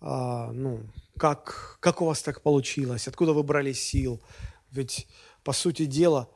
а, 0.00 0.52
ну, 0.52 0.80
как, 1.18 1.78
как 1.80 2.00
у 2.00 2.06
вас 2.06 2.22
так 2.22 2.42
получилось, 2.42 3.08
откуда 3.08 3.32
вы 3.32 3.42
брали 3.42 3.72
сил, 3.72 4.22
ведь, 4.70 5.08
по 5.42 5.52
сути 5.52 5.84
дела, 5.84 6.28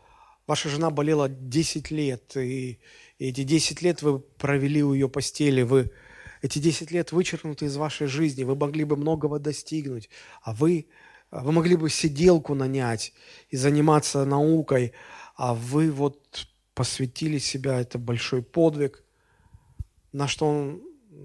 Ваша 0.46 0.68
жена 0.68 0.90
болела 0.90 1.28
10 1.28 1.90
лет, 1.90 2.36
и, 2.36 2.78
и 3.18 3.28
эти 3.28 3.44
10 3.44 3.80
лет 3.80 4.02
вы 4.02 4.18
провели 4.18 4.82
у 4.82 4.92
ее 4.92 5.08
постели, 5.08 5.62
вы 5.62 5.90
эти 6.42 6.58
10 6.58 6.90
лет 6.90 7.12
вычеркнуты 7.12 7.64
из 7.64 7.76
вашей 7.76 8.08
жизни, 8.08 8.44
вы 8.44 8.54
могли 8.54 8.84
бы 8.84 8.96
многого 8.96 9.38
достигнуть, 9.38 10.10
а 10.42 10.52
вы, 10.52 10.86
вы 11.42 11.52
могли 11.52 11.76
бы 11.76 11.90
сиделку 11.90 12.54
нанять 12.54 13.12
и 13.50 13.56
заниматься 13.56 14.24
наукой, 14.24 14.92
а 15.36 15.54
вы 15.54 15.90
вот 15.90 16.46
посвятили 16.74 17.38
себя, 17.38 17.80
это 17.80 17.98
большой 17.98 18.42
подвиг. 18.42 19.02
На 20.12 20.28
что 20.28 20.46
он 20.46 20.82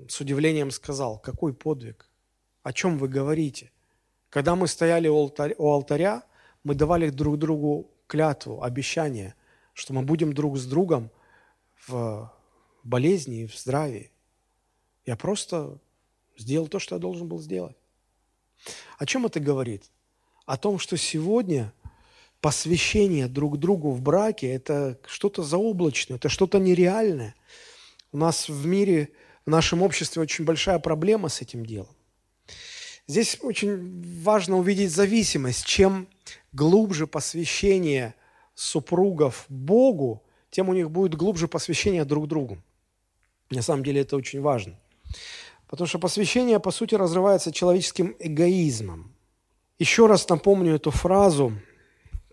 с 0.07 0.19
удивлением 0.19 0.71
сказал, 0.71 1.19
какой 1.19 1.53
подвиг? 1.53 2.09
О 2.63 2.73
чем 2.73 2.97
вы 2.97 3.07
говорите? 3.07 3.71
Когда 4.29 4.55
мы 4.55 4.67
стояли 4.67 5.07
у 5.07 5.15
алтаря, 5.15 5.55
у 5.57 5.69
алтаря 5.69 6.23
мы 6.63 6.75
давали 6.75 7.09
друг 7.09 7.37
другу 7.37 7.91
клятву, 8.07 8.63
обещание, 8.63 9.35
что 9.73 9.93
мы 9.93 10.01
будем 10.01 10.33
друг 10.33 10.57
с 10.57 10.65
другом 10.65 11.11
в 11.87 12.33
болезни 12.83 13.43
и 13.43 13.47
в 13.47 13.55
здравии. 13.55 14.11
Я 15.05 15.15
просто 15.15 15.79
сделал 16.37 16.67
то, 16.67 16.79
что 16.79 16.95
я 16.95 16.99
должен 16.99 17.27
был 17.27 17.39
сделать. 17.39 17.77
О 18.97 19.05
чем 19.05 19.25
это 19.25 19.39
говорит? 19.39 19.91
О 20.49 20.57
том, 20.57 20.79
что 20.79 20.97
сегодня 20.97 21.71
посвящение 22.41 23.27
друг 23.27 23.59
другу 23.59 23.91
в 23.91 24.01
браке– 24.01 24.47
это 24.51 24.97
что-то 25.05 25.43
заоблачное, 25.43 26.17
это 26.17 26.27
что-то 26.27 26.57
нереальное. 26.57 27.35
У 28.11 28.17
нас 28.17 28.49
в 28.49 28.65
мире, 28.65 29.09
в 29.45 29.51
нашем 29.51 29.83
обществе 29.83 30.23
очень 30.23 30.45
большая 30.45 30.79
проблема 30.79 31.29
с 31.29 31.41
этим 31.41 31.63
делом. 31.63 31.95
Здесь 33.05 33.37
очень 33.41 34.01
важно 34.23 34.57
увидеть 34.57 34.89
зависимость. 34.91 35.67
Чем 35.67 36.07
глубже 36.51 37.05
посвящение 37.05 38.15
супругов 38.55 39.45
Богу, 39.49 40.23
тем 40.49 40.69
у 40.69 40.73
них 40.73 40.89
будет 40.89 41.13
глубже 41.13 41.47
посвящение 41.47 42.05
друг 42.05 42.27
другу. 42.27 42.57
На 43.51 43.61
самом 43.61 43.83
деле 43.83 44.01
это 44.01 44.17
очень 44.17 44.41
важно– 44.41 44.79
Потому 45.69 45.87
что 45.87 45.99
посвящение, 45.99 46.59
по 46.59 46.71
сути, 46.71 46.95
разрывается 46.95 47.51
человеческим 47.51 48.15
эгоизмом. 48.17 49.13
Еще 49.79 50.07
раз 50.07 50.27
напомню 50.27 50.75
эту 50.75 50.91
фразу, 50.91 51.53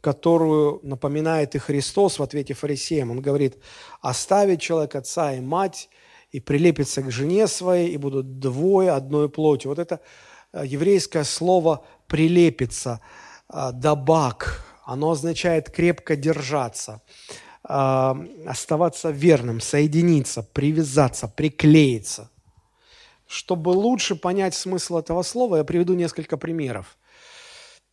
которую 0.00 0.80
напоминает 0.82 1.54
и 1.54 1.58
Христос 1.58 2.18
в 2.18 2.22
ответе 2.22 2.54
фарисеям. 2.54 3.12
Он 3.12 3.20
говорит, 3.20 3.56
оставит 4.00 4.60
человек 4.60 4.96
отца 4.96 5.32
и 5.32 5.40
мать, 5.40 5.88
и 6.32 6.40
прилепится 6.40 7.02
к 7.02 7.10
жене 7.12 7.46
своей, 7.46 7.90
и 7.90 7.96
будут 7.98 8.40
двое 8.40 8.90
одной 8.90 9.28
плоти. 9.28 9.68
Вот 9.68 9.78
это 9.78 10.00
э, 10.52 10.64
еврейское 10.66 11.22
слово 11.22 11.84
«прилепится», 12.08 13.00
э, 13.48 13.70
«дабак», 13.72 14.64
оно 14.84 15.12
означает 15.12 15.70
крепко 15.70 16.16
держаться, 16.16 17.00
э, 17.68 18.14
оставаться 18.44 19.10
верным, 19.10 19.60
соединиться, 19.60 20.42
привязаться, 20.42 21.28
приклеиться– 21.28 22.28
чтобы 23.26 23.70
лучше 23.70 24.14
понять 24.14 24.54
смысл 24.54 24.98
этого 24.98 25.22
слова, 25.22 25.56
я 25.56 25.64
приведу 25.64 25.94
несколько 25.94 26.36
примеров. 26.36 26.96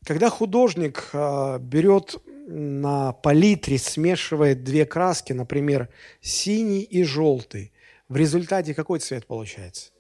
Когда 0.06 0.30
художник 0.30 1.10
э, 1.14 1.60
берет 1.60 2.18
на 2.48 3.14
палитре, 3.14 3.78
смешивает 3.78 4.64
две 4.64 4.86
краски, 4.86 5.34
например, 5.34 5.90
синий 6.22 6.82
и 6.82 7.04
желтый, 7.04 7.72
в 8.10 8.18
результате 8.18 8.74
какой 8.74 9.00
цвет 9.00 9.26
получается? 9.26 9.92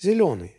Зеленый. 0.00 0.56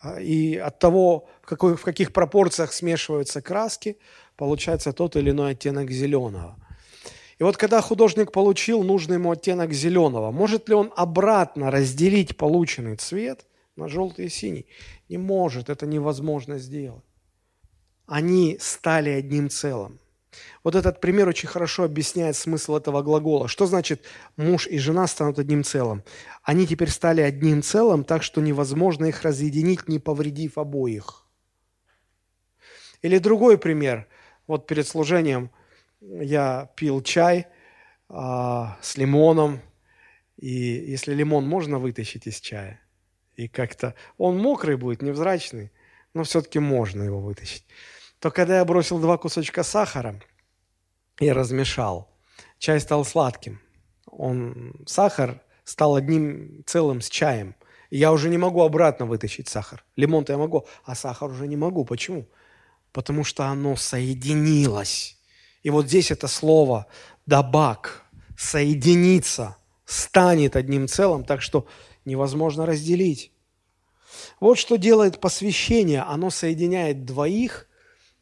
А, 0.00 0.20
и 0.20 0.56
от 0.56 0.78
того, 0.78 1.28
в, 1.42 1.46
какой, 1.46 1.76
в 1.76 1.82
каких 1.82 2.12
пропорциях 2.12 2.72
смешиваются 2.72 3.40
краски, 3.40 3.96
получается 4.36 4.92
тот 4.92 5.16
или 5.16 5.30
иной 5.30 5.52
оттенок 5.52 5.90
зеленого. 5.90 6.56
И 7.38 7.42
вот 7.42 7.56
когда 7.56 7.80
художник 7.80 8.32
получил 8.32 8.82
нужный 8.82 9.14
ему 9.16 9.30
оттенок 9.30 9.72
зеленого, 9.72 10.30
может 10.30 10.68
ли 10.68 10.74
он 10.74 10.92
обратно 10.94 11.70
разделить 11.70 12.36
полученный 12.36 12.96
цвет– 12.96 13.46
на 13.76 13.88
желтый 13.88 14.26
и 14.26 14.28
синий. 14.28 14.66
Не 15.08 15.18
может, 15.18 15.70
это 15.70 15.86
невозможно 15.86 16.58
сделать. 16.58 17.04
Они 18.06 18.56
стали 18.60 19.10
одним 19.10 19.48
целым. 19.48 19.98
Вот 20.64 20.74
этот 20.74 21.00
пример 21.00 21.28
очень 21.28 21.48
хорошо 21.48 21.84
объясняет 21.84 22.36
смысл 22.36 22.76
этого 22.76 23.02
глагола. 23.02 23.48
Что 23.48 23.66
значит 23.66 24.04
муж 24.36 24.66
и 24.66 24.78
жена 24.78 25.06
станут 25.06 25.38
одним 25.38 25.64
целым? 25.64 26.02
Они 26.42 26.66
теперь 26.66 26.90
стали 26.90 27.20
одним 27.20 27.62
целым, 27.62 28.04
так 28.04 28.22
что 28.22 28.40
невозможно 28.40 29.06
их 29.06 29.22
разъединить, 29.22 29.88
не 29.88 29.98
повредив 29.98 30.58
обоих. 30.58 31.26
Или 33.02 33.18
другой 33.18 33.58
пример. 33.58 34.06
Вот 34.46 34.66
перед 34.66 34.86
служением 34.86 35.50
я 36.00 36.70
пил 36.76 37.02
чай 37.02 37.46
а, 38.08 38.78
с 38.80 38.96
лимоном, 38.96 39.60
и 40.36 40.48
если 40.48 41.14
лимон 41.14 41.48
можно 41.48 41.78
вытащить 41.78 42.26
из 42.26 42.40
чая, 42.40 42.80
и 43.36 43.48
как-то 43.48 43.94
он 44.18 44.38
мокрый 44.38 44.76
будет, 44.76 45.02
невзрачный, 45.02 45.72
но 46.14 46.24
все-таки 46.24 46.58
можно 46.58 47.02
его 47.02 47.20
вытащить. 47.20 47.64
То 48.18 48.30
когда 48.30 48.58
я 48.58 48.64
бросил 48.64 48.98
два 48.98 49.18
кусочка 49.18 49.62
сахара 49.62 50.20
и 51.18 51.30
размешал, 51.30 52.08
чай 52.58 52.80
стал 52.80 53.04
сладким. 53.04 53.60
Он, 54.06 54.74
сахар 54.86 55.40
стал 55.64 55.96
одним 55.96 56.62
целым 56.66 57.00
с 57.00 57.08
чаем. 57.08 57.54
Я 57.90 58.12
уже 58.12 58.28
не 58.28 58.38
могу 58.38 58.62
обратно 58.62 59.06
вытащить 59.06 59.48
сахар. 59.48 59.84
Лимон-то 59.96 60.32
я 60.32 60.38
могу, 60.38 60.66
а 60.84 60.94
сахар 60.94 61.30
уже 61.30 61.46
не 61.46 61.56
могу. 61.56 61.84
Почему? 61.84 62.26
Потому 62.92 63.24
что 63.24 63.46
оно 63.46 63.76
соединилось. 63.76 65.18
И 65.62 65.70
вот 65.70 65.86
здесь 65.86 66.10
это 66.10 66.28
слово 66.28 66.86
«дабак»– 67.26 68.04
соединиться, 68.38 69.56
станет 69.84 70.56
одним 70.56 70.88
целым, 70.88 71.24
так 71.24 71.42
что 71.42 71.66
невозможно 72.04 72.66
разделить. 72.66 73.32
Вот 74.42 74.58
что 74.58 74.74
делает 74.74 75.20
посвящение. 75.20 76.00
Оно 76.00 76.28
соединяет 76.30 77.04
двоих, 77.04 77.68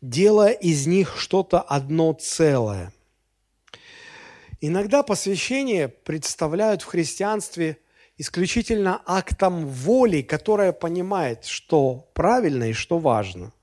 делая 0.02 0.52
из 0.52 0.86
них 0.86 1.16
что-то 1.16 1.62
одно 1.62 2.12
целое. 2.12 2.92
Иногда 4.60 5.02
посвящение 5.02 5.88
представляют 5.88 6.82
в 6.82 6.84
христианстве 6.84 7.78
исключительно 8.18 9.00
актом 9.06 9.66
воли, 9.66 10.20
которая 10.20 10.72
понимает, 10.72 11.46
что 11.46 12.10
правильно 12.12 12.64
и 12.64 12.74
что 12.74 12.98
важно. 12.98 13.54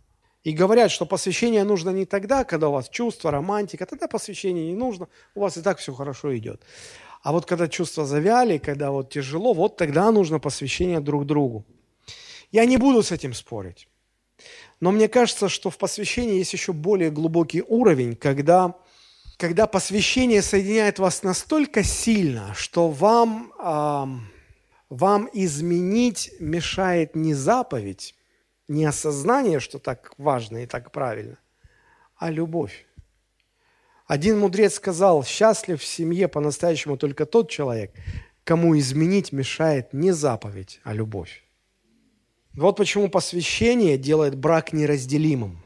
И 0.43 0.51
говорят, 0.51 0.89
что 0.89 1.05
посвящение 1.05 1.63
нужно 1.63 1.91
не 1.91 2.07
тогда, 2.07 2.43
когда 2.43 2.69
у 2.69 2.71
вас 2.71 2.89
чувство, 2.89 3.29
романтика, 3.29 3.85
тогда 3.85 4.07
посвящение 4.07 4.65
не 4.65 4.75
нужно, 4.75 5.09
у 5.35 5.41
вас 5.41 5.57
и 5.57 5.61
так 5.61 5.77
все 5.77 5.93
хорошо 5.93 6.35
идет. 6.35 6.63
А 7.21 7.33
вот 7.33 7.45
когда 7.45 7.67
чувства 7.67 8.07
завяли, 8.07 8.57
когда 8.57 8.89
вот 8.89 9.11
тяжело, 9.11 9.53
вот 9.53 9.77
тогда 9.77 10.11
нужно 10.11 10.39
посвящение 10.39 10.99
друг 10.99 11.27
другу. 11.27 11.63
Я 12.51 12.65
не 12.65 12.77
буду 12.77 13.03
с 13.03 13.11
этим 13.11 13.33
спорить. 13.33 13.87
Но 14.79 14.91
мне 14.91 15.07
кажется, 15.07 15.49
что 15.49 15.69
в 15.69 15.77
посвящении 15.77 16.37
есть 16.37 16.53
еще 16.53 16.71
более 16.71 17.09
глубокий 17.09 17.61
уровень, 17.61 18.15
когда, 18.15 18.75
когда 19.37 19.67
посвящение 19.67 20.41
соединяет 20.41 20.99
вас 20.99 21.23
настолько 21.23 21.83
сильно, 21.83 22.53
что 22.53 22.89
вам, 22.89 23.51
э, 23.59 24.05
вам 24.89 25.29
изменить 25.33 26.31
мешает 26.39 27.15
не 27.15 27.33
заповедь, 27.33 28.15
не 28.67 28.85
осознание, 28.85 29.59
что 29.59 29.79
так 29.79 30.13
важно 30.17 30.63
и 30.63 30.65
так 30.67 30.91
правильно, 30.91 31.39
а 32.15 32.29
любовь. 32.29 32.85
Один 34.05 34.39
мудрец 34.39 34.75
сказал, 34.75 35.23
счастлив 35.25 35.81
в 35.81 35.85
семье 35.85 36.27
по-настоящему 36.27 36.97
только 36.97 37.25
тот 37.25 37.49
человек, 37.49 37.91
кому 38.43 38.77
изменить 38.77 39.31
мешает 39.31 39.91
не 39.91 40.11
заповедь, 40.11 40.79
а 40.83 40.93
любовь. 40.93 41.46
Вот 42.57 42.75
почему 42.75 43.07
посвящение 43.07 43.99
делает 43.99 44.35
брак 44.35 44.73
неразделимым. 44.73 45.63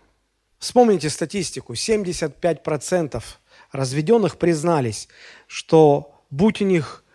Вспомните 0.60 1.10
статистику. 1.10 1.72
75% 1.74 3.24
разведенных 3.72 4.38
признались, 4.38 5.08
что 5.48 6.22
будь 6.30 6.62
у 6.62 6.66
них 6.66 7.06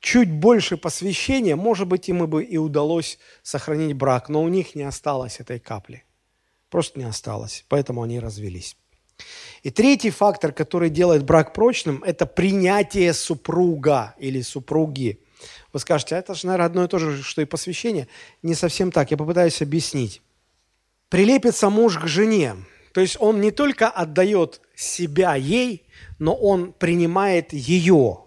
чуть 0.00 0.32
больше 0.32 0.78
посвящения, 0.78 1.56
может 1.56 1.86
быть, 1.86 2.08
им 2.08 2.26
бы 2.26 2.42
и 2.42 2.56
удалось 2.56 3.18
сохранить 3.42 3.94
брак, 3.94 4.30
но 4.30 4.42
у 4.42 4.48
них 4.48 4.74
не 4.74 4.84
осталось 4.84 5.40
этой 5.40 5.60
капли. 5.60 6.04
Просто 6.70 6.98
не 6.98 7.04
осталось, 7.04 7.66
поэтому 7.68 8.02
они 8.02 8.20
развелись. 8.20 8.78
И 9.62 9.70
третий 9.70 10.10
фактор, 10.10 10.52
который 10.52 10.88
делает 10.88 11.24
брак 11.24 11.52
прочным, 11.52 12.02
это 12.02 12.24
принятие 12.24 13.12
супруга 13.12 14.14
или 14.18 14.40
супруги. 14.40 15.20
Вы 15.78 15.82
скажете, 15.82 16.16
а 16.16 16.18
это 16.18 16.34
же, 16.34 16.44
наверное, 16.48 16.66
одно 16.66 16.84
и 16.84 16.88
то 16.88 16.98
же, 16.98 17.22
что 17.22 17.40
и 17.40 17.44
посвящение. 17.44 18.08
Не 18.42 18.56
совсем 18.56 18.90
так. 18.90 19.12
Я 19.12 19.16
попытаюсь 19.16 19.62
объяснить. 19.62 20.22
Прилепится 21.08 21.70
муж 21.70 21.98
к 21.98 22.08
жене. 22.08 22.56
То 22.92 23.00
есть 23.00 23.16
он 23.20 23.40
не 23.40 23.52
только 23.52 23.88
отдает 23.88 24.60
себя 24.74 25.36
ей, 25.36 25.86
но 26.18 26.34
он 26.34 26.72
принимает 26.72 27.52
ее. 27.52 28.24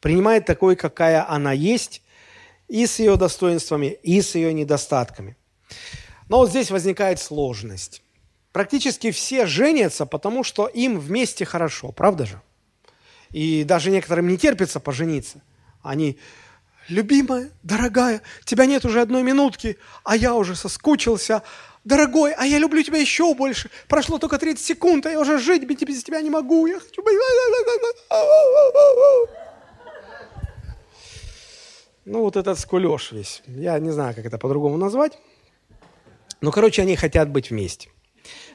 Принимает 0.00 0.46
такой, 0.46 0.76
какая 0.76 1.30
она 1.30 1.52
есть, 1.52 2.00
и 2.68 2.86
с 2.86 2.98
ее 2.98 3.16
достоинствами, 3.16 3.98
и 4.02 4.22
с 4.22 4.34
ее 4.34 4.54
недостатками. 4.54 5.36
Но 6.30 6.38
вот 6.38 6.48
здесь 6.48 6.70
возникает 6.70 7.20
сложность. 7.20 8.02
Практически 8.50 9.10
все 9.10 9.44
женятся, 9.44 10.06
потому 10.06 10.42
что 10.42 10.68
им 10.68 10.98
вместе 10.98 11.44
хорошо, 11.44 11.92
правда 11.92 12.24
же? 12.24 12.40
И 13.28 13.62
даже 13.64 13.90
некоторым 13.90 14.26
не 14.26 14.38
терпится 14.38 14.80
пожениться. 14.80 15.42
Они, 15.82 16.18
любимая, 16.88 17.50
дорогая, 17.62 18.22
тебя 18.44 18.66
нет 18.66 18.84
уже 18.84 19.00
одной 19.00 19.22
минутки, 19.22 19.78
а 20.02 20.16
я 20.16 20.34
уже 20.34 20.54
соскучился. 20.54 21.42
Дорогой, 21.84 22.32
а 22.32 22.46
я 22.46 22.58
люблю 22.58 22.82
тебя 22.82 22.98
еще 22.98 23.34
больше. 23.34 23.70
Прошло 23.88 24.18
только 24.18 24.38
30 24.38 24.64
секунд, 24.64 25.06
а 25.06 25.10
я 25.10 25.20
уже 25.20 25.38
жить 25.38 25.66
без 25.66 26.02
тебя 26.02 26.20
не 26.22 26.30
могу. 26.30 26.66
Я 26.66 26.80
хочу... 26.80 27.02
Ну, 32.06 32.20
вот 32.20 32.36
этот 32.36 32.58
скулеж 32.58 33.12
весь. 33.12 33.42
Я 33.46 33.78
не 33.78 33.90
знаю, 33.90 34.14
как 34.14 34.26
это 34.26 34.36
по-другому 34.36 34.76
назвать. 34.76 35.18
Ну, 36.42 36.52
короче, 36.52 36.82
они 36.82 36.96
хотят 36.96 37.30
быть 37.30 37.50
вместе. 37.50 37.88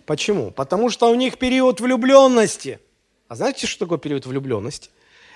Почему? 0.06 0.52
Потому 0.52 0.92
что 0.92 1.10
у 1.10 1.16
них 1.16 1.40
период 1.40 1.82
влюбленности. 1.82 2.80
А 3.28 3.36
знаете, 3.36 3.66
что 3.66 3.86
такое 3.86 3.98
период 3.98 4.28
влюбленности? 4.28 4.92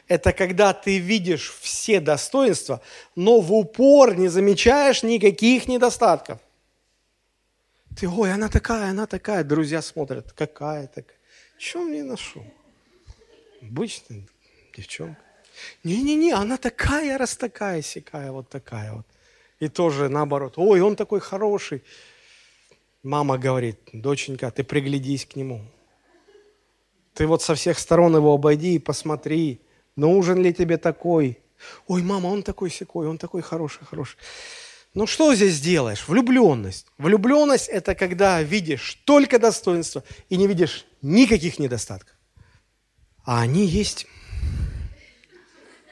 Это 0.07 0.33
когда 0.33 0.73
ты 0.73 0.97
видишь 0.99 1.53
все 1.61 1.99
достоинства, 1.99 2.81
но 3.15 3.39
в 3.39 3.53
упор 3.53 4.15
не 4.15 4.27
замечаешь 4.27 5.03
никаких 5.03 5.67
недостатков. 5.67 6.39
Ты, 7.97 8.09
ой, 8.09 8.33
она 8.33 8.49
такая, 8.49 8.89
она 8.89 9.05
такая. 9.05 9.43
Друзья 9.43 9.81
смотрят, 9.81 10.33
какая 10.33 10.87
такая. 10.87 11.17
Чем 11.57 11.89
мне 11.89 12.03
ношу? 12.03 12.43
Обычная 13.61 14.27
девчонка. 14.75 15.21
Не-не-не, 15.83 16.33
она 16.33 16.57
такая, 16.57 17.17
раз 17.17 17.37
такая, 17.37 17.81
сякая, 17.81 18.31
вот 18.31 18.49
такая 18.49 18.93
вот. 18.93 19.05
И 19.59 19.69
тоже 19.69 20.09
наоборот. 20.09 20.55
Ой, 20.57 20.81
он 20.81 20.95
такой 20.95 21.19
хороший. 21.19 21.83
Мама 23.03 23.37
говорит, 23.37 23.79
доченька, 23.93 24.51
ты 24.51 24.63
приглядись 24.63 25.25
к 25.25 25.35
нему. 25.35 25.61
Ты 27.13 27.27
вот 27.27 27.43
со 27.43 27.53
всех 27.53 27.77
сторон 27.77 28.15
его 28.15 28.33
обойди 28.33 28.75
и 28.75 28.79
посмотри, 28.79 29.61
нужен 29.95 30.41
ли 30.41 30.53
тебе 30.53 30.77
такой. 30.77 31.39
Ой, 31.87 32.01
мама, 32.01 32.27
он 32.27 32.43
такой 32.43 32.69
секой, 32.69 33.07
он 33.07 33.17
такой 33.17 33.41
хороший, 33.41 33.85
хороший. 33.85 34.17
Ну 34.93 35.07
что 35.07 35.33
здесь 35.33 35.59
делаешь? 35.59 36.07
Влюбленность. 36.07 36.85
Влюбленность– 36.99 37.67
это 37.69 37.95
когда 37.95 38.41
видишь 38.43 39.01
только 39.05 39.39
достоинства 39.39 40.03
и 40.29 40.37
не 40.37 40.47
видишь 40.47 40.85
никаких 41.01 41.57
недостатков. 41.57 42.15
А 43.25 43.41
они 43.41 43.65
есть. 43.65 44.05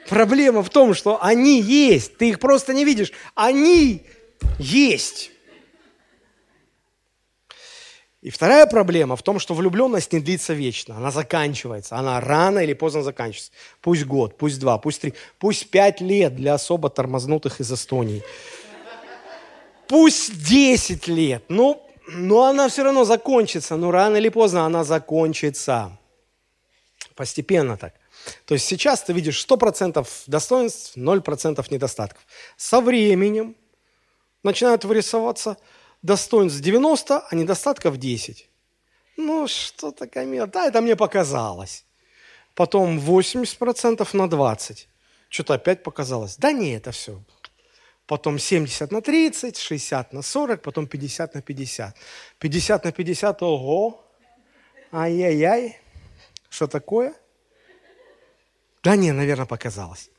Проблема 0.08 0.62
в 0.62 0.70
том, 0.70 0.94
что 0.94 1.24
они 1.24 1.62
есть. 1.62 2.18
Ты 2.18 2.30
их 2.30 2.40
просто 2.40 2.74
не 2.74 2.86
видишь. 2.86 3.12
Они 3.34 4.06
есть. 4.60 5.31
И 8.22 8.30
вторая 8.30 8.68
проблема 8.68 9.16
в 9.16 9.24
том, 9.24 9.40
что 9.40 9.56
влюбленность 9.56 10.14
не 10.14 10.20
длится 10.20 10.54
вечно, 10.54 10.96
она 10.96 11.10
заканчивается, 11.10 11.96
она 11.96 12.22
рано 12.22 12.60
или 12.60 12.74
поздно 12.74 13.02
заканчивается. 13.02 13.52
Пусть 13.82 14.06
год, 14.06 14.38
пусть 14.38 14.60
два, 14.60 14.78
пусть 14.78 15.02
три, 15.02 15.16
пусть 15.40 15.72
пять 15.72 16.02
лет 16.02 16.36
для 16.36 16.54
особо 16.54 16.90
тормознутых 16.90 17.60
из 17.60 17.72
Эстонии. 17.72 18.24
Пусть 19.88 20.48
десять 20.48 21.08
лет, 21.08 21.44
ну, 21.50 21.84
но 22.08 22.46
она 22.46 22.70
все 22.70 22.84
равно 22.84 23.06
закончится, 23.06 23.76
но 23.76 23.90
рано 23.90 24.18
или 24.18 24.30
поздно 24.30 24.66
она 24.66 24.84
закончится. 24.84 25.98
Постепенно 27.16 27.76
так. 27.76 27.96
То 28.46 28.54
есть 28.54 28.68
сейчас 28.68 29.02
ты 29.02 29.14
видишь 29.14 29.44
100% 29.50 30.08
достоинств, 30.28 30.96
0% 30.96 31.66
недостатков. 31.72 32.22
Со 32.56 32.82
временем 32.82 33.56
начинают 34.44 34.86
вырисовываться– 34.86 35.58
достоинств 36.02 36.62
90, 36.62 37.28
а 37.30 37.36
недостатков 37.36 37.98
10. 37.98 38.50
Ну, 39.18 39.48
что-то, 39.48 40.08
Камила, 40.08 40.48
да, 40.48 40.68
это 40.68 40.82
мне 40.82 40.96
показалось. 40.96 41.86
Потом 42.56 43.00
80% 43.00 44.08
на 44.14 44.30
20. 44.30 44.88
Что-то 45.30 45.54
опять 45.54 45.84
показалось. 45.84 46.38
Да 46.38 46.52
не, 46.52 46.76
это 46.76 46.92
все. 46.92 47.22
Потом 48.08 48.40
70 48.40 48.92
на 48.92 49.02
30, 49.02 49.58
60 49.58 50.14
на 50.14 50.22
40, 50.22 50.62
потом 50.62 50.88
50 50.88 51.36
на 51.36 51.42
50. 51.42 51.96
50 52.40 52.86
на 52.86 52.92
50, 52.92 53.42
ого, 53.44 54.04
ай-яй-яй, 54.92 55.78
что 56.50 56.68
такое? 56.68 57.14
Да 58.84 58.96
не, 58.96 59.14
наверное, 59.14 59.46
показалось. 59.46 60.10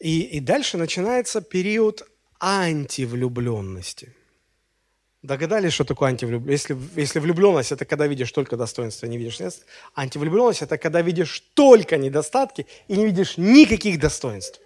И, 0.00 0.22
и 0.22 0.40
дальше 0.40 0.78
начинается 0.78 1.40
период 1.40 2.08
антивлюбленности– 2.40 4.16
Догадались, 5.22 5.72
что 5.72 5.84
такое 5.84 6.08
антивлюбленность? 6.08 6.68
Если, 6.68 7.00
если 7.00 7.20
влюбленность– 7.20 7.70
это 7.72 7.84
когда 7.84 8.08
видишь 8.08 8.32
только 8.32 8.56
достоинства, 8.56 9.06
не 9.06 9.18
видишь 9.18 9.38
недостатки. 9.38 9.70
Антивлюбленность– 9.94 10.62
это 10.62 10.78
когда 10.78 11.00
видишь 11.00 11.40
только 11.54 11.96
недостатки 11.96 12.66
и 12.88 12.96
не 12.96 13.06
видишь 13.06 13.36
никаких 13.36 14.00
достоинств. 14.00 14.60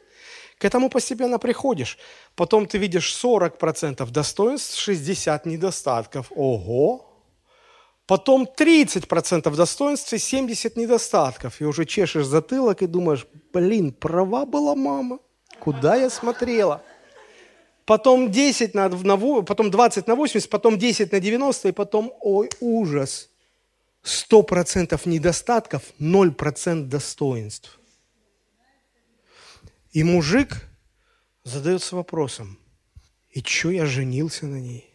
К 0.58 0.64
этому 0.64 0.88
постепенно 0.88 1.38
приходишь. 1.38 1.98
Потом 2.34 2.66
ты 2.66 2.78
видишь 2.78 3.14
40% 3.22 4.10
достоинств, 4.10 4.78
60 4.78 5.44
недостатков. 5.44 6.32
Ого! 6.34 7.04
Потом 8.06 8.48
30% 8.58 9.54
достоинств 9.54 10.12
и 10.14 10.18
70 10.18 10.76
недостатков. 10.76 11.60
И 11.60 11.66
уже 11.66 11.84
чешешь 11.84 12.24
затылок 12.24 12.80
и 12.80 12.86
думаешь, 12.86 13.26
блин, 13.52 13.92
права 13.92 14.46
была 14.46 14.74
мама. 14.74 15.18
Куда 15.60 15.96
я 15.96 16.08
смотрела? 16.08 16.82
Потом 17.86 18.30
10 18.30 18.74
на, 18.74 18.88
на, 18.88 19.42
потом 19.42 19.70
20 19.70 20.06
на 20.06 20.14
80, 20.14 20.50
потом 20.50 20.78
10 20.78 21.12
на 21.12 21.20
90, 21.20 21.68
и 21.68 21.72
потом, 21.72 22.12
ой, 22.20 22.50
ужас, 22.60 23.30
100% 24.04 25.00
недостатков, 25.08 25.82
0% 25.98 26.82
достоинств. 26.82 27.78
И 29.92 30.04
мужик 30.04 30.68
задается 31.44 31.96
вопросом, 31.96 32.58
и 33.30 33.40
что 33.40 33.70
я 33.70 33.86
женился 33.86 34.46
на 34.46 34.60
ней? 34.60 34.92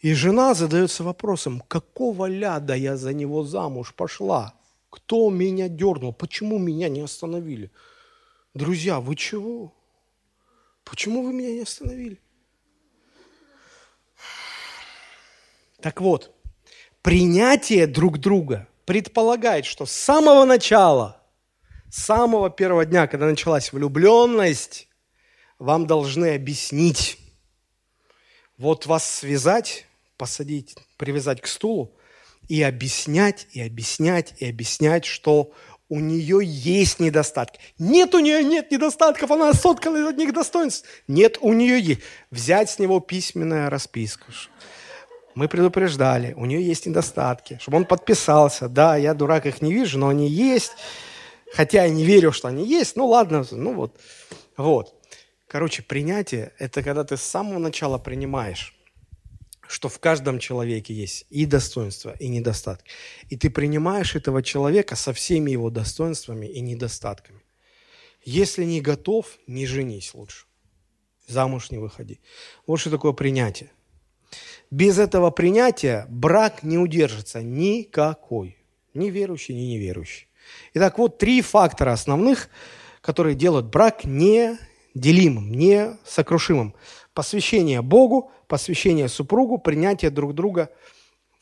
И 0.00 0.14
жена 0.14 0.54
задается 0.54 1.02
вопросом, 1.02 1.62
какого 1.68 2.26
ляда 2.26 2.74
я 2.74 2.96
за 2.96 3.12
него 3.12 3.44
замуж 3.44 3.94
пошла? 3.94 4.54
Кто 4.88 5.30
меня 5.30 5.68
дернул? 5.68 6.12
Почему 6.12 6.58
меня 6.58 6.88
не 6.88 7.00
остановили? 7.00 7.70
Друзья, 8.54 8.98
вы 9.00 9.14
чего? 9.14 9.74
Почему 10.90 11.22
вы 11.22 11.32
меня 11.32 11.52
не 11.52 11.62
остановили? 11.62 12.18
Так 15.80 16.00
вот, 16.00 16.34
принятие 17.00 17.86
друг 17.86 18.18
друга 18.18 18.66
предполагает, 18.86 19.66
что 19.66 19.86
с 19.86 19.92
самого 19.92 20.44
начала, 20.44 21.22
с 21.88 22.02
самого 22.02 22.50
первого 22.50 22.84
дня, 22.84 23.06
когда 23.06 23.26
началась 23.26 23.72
влюбленность, 23.72 24.88
вам 25.60 25.86
должны 25.86 26.34
объяснить. 26.34 27.18
Вот 28.58 28.86
вас 28.86 29.08
связать, 29.08 29.86
посадить, 30.16 30.76
привязать 30.96 31.40
к 31.40 31.46
стулу 31.46 31.96
и 32.48 32.62
объяснять, 32.64 33.46
и 33.52 33.60
объяснять, 33.60 34.34
и 34.38 34.46
объяснять, 34.46 35.04
что 35.04 35.52
у 35.90 35.98
нее 35.98 36.38
есть 36.42 37.00
недостатки. 37.00 37.60
Нет, 37.78 38.14
у 38.14 38.20
нее 38.20 38.42
нет 38.42 38.70
недостатков, 38.70 39.30
она 39.30 39.52
соткана 39.52 39.98
из 39.98 40.06
одних 40.06 40.32
достоинств. 40.32 40.88
Нет, 41.08 41.36
у 41.40 41.52
нее 41.52 41.78
есть. 41.80 42.00
Взять 42.30 42.70
с 42.70 42.78
него 42.78 43.00
письменная 43.00 43.68
расписка. 43.68 44.24
Мы 45.34 45.48
предупреждали, 45.48 46.32
у 46.34 46.46
нее 46.46 46.64
есть 46.64 46.86
недостатки, 46.86 47.58
чтобы 47.60 47.78
он 47.78 47.84
подписался. 47.84 48.68
Да, 48.68 48.96
я 48.96 49.14
дурак, 49.14 49.46
их 49.46 49.60
не 49.62 49.72
вижу, 49.72 49.98
но 49.98 50.08
они 50.08 50.28
есть. 50.28 50.72
Хотя 51.52 51.84
я 51.84 51.90
не 51.90 52.04
верю, 52.04 52.30
что 52.30 52.48
они 52.48 52.66
есть. 52.66 52.94
Ну 52.96 53.06
ладно, 53.06 53.44
ну 53.50 53.74
вот. 53.74 53.96
Вот. 54.56 54.94
Короче, 55.48 55.82
принятие– 55.82 56.52
это 56.58 56.84
когда 56.84 57.02
ты 57.02 57.16
с 57.16 57.22
самого 57.22 57.58
начала 57.58 57.98
принимаешь 57.98 58.79
что 59.70 59.88
в 59.88 60.00
каждом 60.00 60.40
человеке 60.40 60.92
есть 60.92 61.26
и 61.30 61.46
достоинства, 61.46 62.16
и 62.18 62.26
недостатки. 62.26 62.90
И 63.28 63.36
ты 63.36 63.50
принимаешь 63.50 64.16
этого 64.16 64.42
человека 64.42 64.96
со 64.96 65.12
всеми 65.12 65.52
его 65.52 65.70
достоинствами 65.70 66.46
и 66.46 66.60
недостатками. 66.60 67.40
Если 68.24 68.64
не 68.64 68.80
готов, 68.80 69.38
не 69.46 69.66
женись 69.66 70.12
лучше. 70.12 70.46
Замуж 71.28 71.70
не 71.70 71.78
выходи. 71.78 72.18
Вот 72.66 72.80
что 72.80 72.90
такое 72.90 73.12
принятие. 73.12 73.70
Без 74.72 74.98
этого 74.98 75.30
принятия 75.30 76.04
брак 76.08 76.64
не 76.64 76.76
удержится 76.76 77.40
никакой. 77.40 78.58
Ни 78.92 79.08
верующий, 79.08 79.54
ни 79.54 79.74
неверующий. 79.74 80.26
Итак, 80.74 80.98
вот 80.98 81.18
три 81.18 81.42
фактора 81.42 81.92
основных, 81.92 82.48
которые 83.00 83.36
делают 83.36 83.66
брак 83.66 84.04
неделимым, 84.04 85.52
несокрушимым 85.52 86.74
посвящение 87.14 87.82
Богу, 87.82 88.32
посвящение 88.50 89.08
супругу, 89.08 89.58
принятие 89.58 90.10
друг 90.10 90.34
друга 90.34 90.70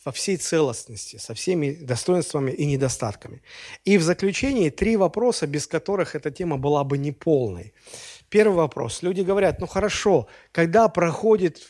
во 0.04 0.12
всей 0.12 0.36
целостности, 0.36 1.16
со 1.16 1.32
всеми 1.32 1.72
достоинствами 1.72 2.52
и 2.52 2.66
недостатками. 2.66 3.42
И 3.86 3.96
в 3.96 4.02
заключении 4.02 4.68
три 4.70 4.96
вопроса, 4.96 5.46
без 5.46 5.66
которых 5.66 6.14
эта 6.14 6.30
тема 6.30 6.59
была 6.59 6.84
бы 6.84 6.98
неполной. 6.98 7.72
Первый 8.28 8.56
вопрос. 8.56 9.02
Люди 9.02 9.22
говорят, 9.22 9.59
ну 9.59 9.66
хорошо, 9.66 10.28
когда 10.52 10.88
проходит 10.88 11.62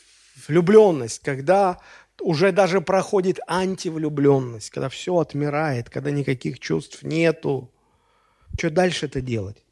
влюбленность, 0.47 1.19
когда 1.23 1.79
уже 2.21 2.51
даже 2.51 2.81
проходит 2.81 3.39
антивлюбленность, 3.47 4.69
когда 4.71 4.89
все 4.89 5.17
отмирает, 5.17 5.89
когда 5.89 6.11
никаких 6.11 6.59
чувств 6.59 7.03
нету, 7.03 7.71
Что 8.57 8.69
дальше 8.69 9.05
это 9.05 9.21
делать? 9.21 9.63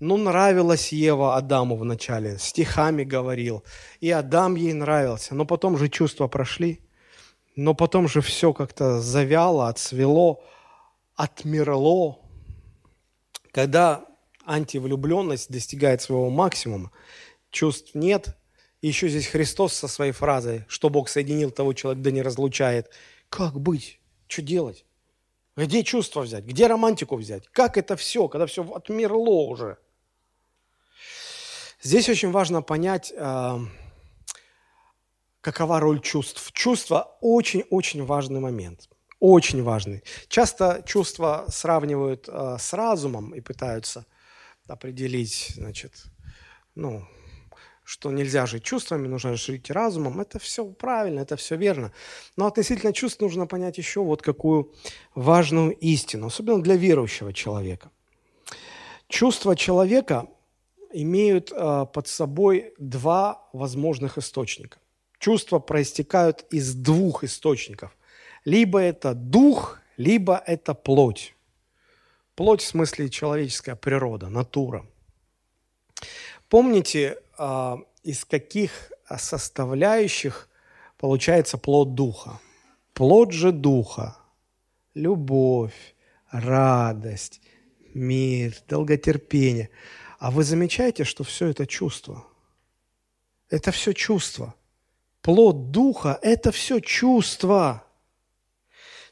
Ну, 0.00 0.16
нравилась 0.16 0.92
Ева 0.92 1.36
Адаму 1.36 1.76
вначале, 1.76 2.38
стихами 2.38 3.02
говорил, 3.02 3.64
и 3.98 4.10
Адам 4.10 4.54
ей 4.54 4.72
нравился, 4.72 5.34
но 5.34 5.44
потом 5.44 5.76
же 5.76 5.88
чувства 5.88 6.28
прошли, 6.28 6.80
но 7.56 7.74
потом 7.74 8.06
же 8.06 8.20
все 8.20 8.52
как-то 8.52 9.00
завяло, 9.00 9.68
отсвело, 9.68 10.44
отмерло. 11.16 12.20
Когда 13.50 14.04
антивлюбленность 14.46 15.50
достигает 15.50 16.00
своего 16.00 16.30
максимума, 16.30 16.92
чувств 17.50 17.96
нет, 17.96 18.36
еще 18.80 19.08
здесь 19.08 19.26
Христос 19.26 19.72
со 19.72 19.88
своей 19.88 20.12
фразой, 20.12 20.64
что 20.68 20.90
Бог 20.90 21.08
соединил 21.08 21.50
того 21.50 21.72
человека, 21.72 22.04
да 22.04 22.10
не 22.12 22.22
разлучает. 22.22 22.88
Как 23.28 23.58
быть? 23.58 24.00
Что 24.28 24.42
делать? 24.42 24.84
Где 25.56 25.82
чувства 25.82 26.20
взять? 26.20 26.44
Где 26.44 26.68
романтику 26.68 27.16
взять? 27.16 27.48
Как 27.48 27.76
это 27.76 27.96
все, 27.96 28.28
когда 28.28 28.46
все 28.46 28.62
отмерло 28.62 29.48
уже? 29.48 29.78
Здесь 31.80 32.08
очень 32.08 32.32
важно 32.32 32.60
понять, 32.60 33.12
э, 33.16 33.58
какова 35.40 35.78
роль 35.78 36.00
чувств. 36.00 36.50
Чувства 36.52 37.16
очень-очень 37.20 38.04
важный 38.04 38.40
момент. 38.40 38.88
Очень 39.20 39.62
важный. 39.62 40.02
Часто 40.28 40.82
чувства 40.84 41.44
сравнивают 41.48 42.28
э, 42.28 42.56
с 42.58 42.72
разумом 42.72 43.32
и 43.32 43.40
пытаются 43.40 44.06
определить, 44.66 45.52
значит, 45.54 46.04
ну, 46.74 47.06
что 47.84 48.10
нельзя 48.10 48.46
жить 48.46 48.64
чувствами, 48.64 49.08
нужно 49.08 49.36
жить 49.36 49.70
разумом. 49.70 50.20
Это 50.20 50.38
все 50.40 50.64
правильно, 50.64 51.20
это 51.20 51.36
все 51.36 51.56
верно. 51.56 51.92
Но 52.36 52.46
относительно 52.46 52.92
чувств 52.92 53.20
нужно 53.20 53.46
понять 53.46 53.78
еще 53.78 54.02
вот 54.02 54.20
какую 54.20 54.74
важную 55.14 55.76
истину, 55.76 56.26
особенно 56.26 56.60
для 56.60 56.76
верующего 56.76 57.32
человека. 57.32 57.90
Чувства 59.08 59.56
человека 59.56 60.26
имеют 60.92 61.52
э, 61.52 61.86
под 61.92 62.06
собой 62.08 62.72
два 62.78 63.48
возможных 63.52 64.18
источника. 64.18 64.78
Чувства 65.18 65.58
проистекают 65.58 66.46
из 66.50 66.74
двух 66.74 67.24
источников. 67.24 67.96
Либо 68.44 68.78
это 68.80 69.14
дух, 69.14 69.80
либо 69.96 70.42
это 70.46 70.74
плоть. 70.74 71.34
Плоть 72.34 72.62
в 72.62 72.66
смысле 72.66 73.08
человеческая 73.08 73.74
природа, 73.74 74.28
натура. 74.28 74.86
Помните, 76.48 77.18
э, 77.38 77.76
из 78.04 78.24
каких 78.24 78.92
составляющих 79.16 80.48
получается 80.98 81.58
плод 81.58 81.94
духа? 81.94 82.40
Плод 82.94 83.32
же 83.32 83.52
духа– 83.52 84.16
любовь, 84.94 85.94
радость, 86.30 87.40
мир, 87.94 88.54
долготерпение– 88.68 89.70
а 90.18 90.30
вы 90.32 90.42
замечаете, 90.42 91.04
что 91.04 91.22
все 91.22 91.46
это 91.46 91.66
чувство? 91.66 92.26
Это 93.48 93.70
все 93.70 93.92
чувство. 93.94 94.54
Плод 95.22 95.70
Духа– 95.70 96.18
это 96.22 96.52
все 96.52 96.80
чувство. 96.80 97.84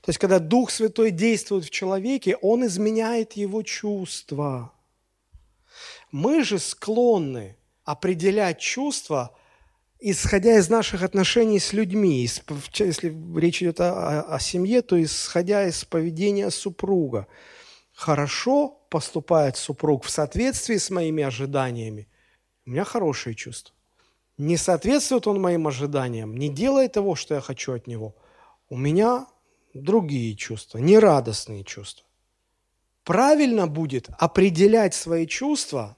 То 0.02 0.11
есть, 0.11 0.18
когда 0.18 0.38
Дух 0.38 0.70
Святой 0.70 1.11
действует 1.11 1.64
в 1.64 1.70
человеке, 1.70 2.36
Он 2.36 2.66
изменяет 2.66 3.34
его 3.34 3.62
чувства. 3.62 4.72
Мы 6.11 6.44
же 6.44 6.59
склонны 6.59 7.57
определять 7.84 8.59
чувства, 8.59 9.36
исходя 10.00 10.59
из 10.59 10.68
наших 10.68 11.02
отношений 11.02 11.59
с 11.59 11.72
людьми. 11.72 12.28
Если 12.78 13.38
речь 13.38 13.62
идет 13.62 13.80
о, 13.80 14.22
о 14.22 14.40
семье, 14.40 14.82
то 14.82 15.00
исходя 15.02 15.66
из 15.66 15.84
поведения 15.84 16.50
супруга. 16.50 17.26
Хорошо 17.92 18.76
поступает 18.89 19.57
супруг 19.57 20.05
в 20.05 20.11
соответствии 20.11 20.76
с 20.76 20.91
моими 20.91 21.22
ожиданиями, 21.22 22.09
у 22.64 22.70
меня 22.70 22.84
хорошие 22.84 23.34
чувства. 23.34 23.74
Не 24.39 24.57
соответствует 24.57 25.26
он 25.26 25.41
моим 25.41 25.66
ожиданиям, 25.66 26.37
не 26.37 26.49
делает 26.49 26.93
того, 26.93 27.14
что 27.14 27.34
я 27.34 27.41
хочу 27.41 27.72
от 27.72 27.87
него, 27.87 28.14
у 28.68 28.76
меня 28.76 29.26
другие 29.72 30.34
чувства, 30.34 30.78
нерадостные 30.78 31.64
чувства. 31.64 32.07
Правильно 33.05 33.66
будет 33.66 34.09
определять 34.18 34.95
свои 34.95 35.26
чувства, 35.26 35.97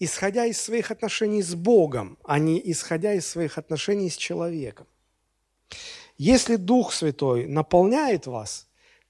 исходя 0.00 0.46
из 0.46 0.60
своих 0.60 0.90
отношений 0.90 1.42
с 1.42 1.54
Богом, 1.54 2.18
а 2.24 2.38
не 2.38 2.60
исходя 2.70 3.14
из 3.14 3.26
своих 3.26 3.56
отношений 3.56 4.10
с 4.10 4.16
человеком. 4.16 4.86
Если 6.16 6.56
Дух 6.56 6.92
Святой 6.92 7.46
наполняет 7.46 8.26
вас– 8.26 8.66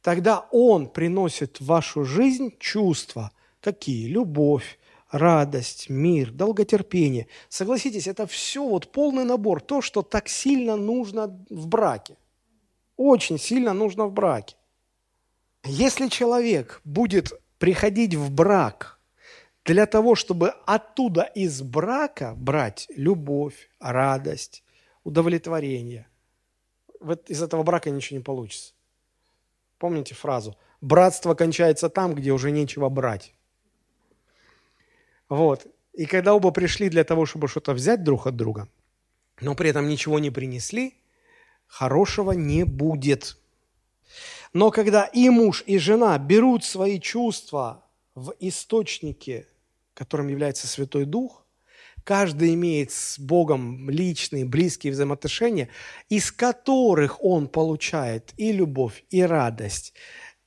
тогда 0.08 0.46
Он 0.52 0.88
приносит 0.88 1.60
в 1.60 1.66
вашу 1.66 2.02
жизнь 2.02 2.54
чувства. 2.58 3.30
Какие? 3.60 4.06
Любовь, 4.06 4.78
радость, 5.10 5.90
мир, 5.90 6.30
долготерпение. 6.30 7.26
Согласитесь, 7.50 8.06
это 8.06 8.26
все 8.26 8.66
вот 8.66 8.90
полный 8.90 9.24
набор, 9.24 9.60
то, 9.60 9.82
что 9.82 10.00
так 10.00 10.30
сильно 10.30 10.76
нужно 10.76 11.26
в 11.50 11.66
браке. 11.66 12.16
Очень 12.96 13.38
сильно 13.38 13.74
нужно 13.74 14.06
в 14.06 14.12
браке. 14.14 14.56
Если 15.62 16.08
человек 16.08 16.80
будет 16.84 17.34
приходить 17.58 18.14
в 18.14 18.30
брак 18.30 18.98
для 19.66 19.84
того, 19.84 20.14
чтобы 20.14 20.54
оттуда 20.64 21.30
из 21.34 21.60
брака 21.60 22.32
брать 22.34 22.86
любовь, 22.96 23.68
радость, 23.78 24.64
удовлетворение, 25.04 26.08
вот 26.98 27.28
из 27.28 27.42
этого 27.42 27.62
брака 27.62 27.90
ничего 27.90 28.16
не 28.16 28.24
получится. 28.24 28.72
Помните 29.78 30.14
фразу? 30.14 30.56
Братство 30.80 31.34
кончается 31.34 31.88
там, 31.88 32.14
где 32.14 32.32
уже 32.32 32.50
нечего 32.50 32.88
брать. 32.88 33.34
Вот. 35.28 35.66
И 35.92 36.06
когда 36.06 36.34
оба 36.34 36.50
пришли 36.50 36.88
для 36.88 37.04
того, 37.04 37.26
чтобы 37.26 37.48
что-то 37.48 37.72
взять 37.72 38.04
друг 38.04 38.26
от 38.26 38.36
друга, 38.36 38.68
но 39.40 39.54
при 39.54 39.70
этом 39.70 39.88
ничего 39.88 40.18
не 40.18 40.30
принесли, 40.30 40.94
хорошего 41.66 42.32
не 42.32 42.64
будет. 42.64 43.36
Но 44.52 44.70
когда 44.70 45.04
и 45.04 45.28
муж, 45.28 45.62
и 45.66 45.78
жена 45.78 46.16
берут 46.18 46.64
свои 46.64 47.00
чувства 47.00 47.84
в 48.14 48.34
источнике, 48.40 49.46
которым 49.94 50.28
является 50.28 50.66
Святой 50.66 51.04
Дух, 51.04 51.44
Каждый 52.08 52.54
имеет 52.54 52.90
с 52.90 53.18
Богом 53.18 53.90
личные, 53.90 54.46
близкие 54.46 54.94
взаимоотношения, 54.94 55.68
из 56.08 56.32
которых 56.32 57.22
он 57.22 57.48
получает 57.48 58.32
и 58.38 58.50
любовь, 58.50 59.04
и 59.10 59.20
радость, 59.20 59.92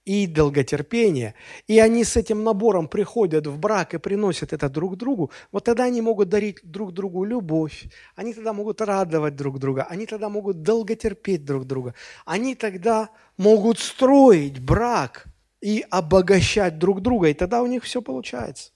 и 0.04 0.26
долготерпение, 0.26 1.36
и 1.68 1.78
они 1.78 2.04
с 2.04 2.18
этим 2.18 2.44
набором 2.44 2.88
приходят 2.88 3.46
в 3.46 3.60
брак 3.60 3.94
и 3.94 4.00
приносят 4.00 4.54
это 4.54 4.70
друг 4.70 4.98
другу, 4.98 5.30
вот 5.52 5.64
тогда 5.64 5.84
они 5.84 6.02
могут 6.02 6.30
дарить 6.30 6.58
друг 6.64 6.94
другу 6.94 7.24
любовь, 7.26 7.84
они 8.16 8.34
тогда 8.34 8.54
могут 8.54 8.82
радовать 8.82 9.36
друг 9.36 9.60
друга, 9.60 9.86
они 9.88 10.08
тогда 10.08 10.30
могут 10.30 10.64
долготерпеть 10.64 11.46
друг 11.46 11.68
друга, 11.68 11.94
они 12.26 12.56
тогда 12.56 13.12
могут 13.38 13.78
строить 13.78 14.58
брак 14.60 15.28
и 15.62 15.86
обогащать 15.92 16.80
друг 16.80 17.02
друга, 17.02 17.28
и 17.28 17.36
тогда 17.36 17.62
у 17.62 17.68
них 17.68 17.84
все 17.84 18.02
получается. 18.02 18.72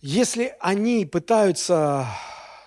Если 0.00 0.54
они 0.60 1.06
пытаются 1.06 2.06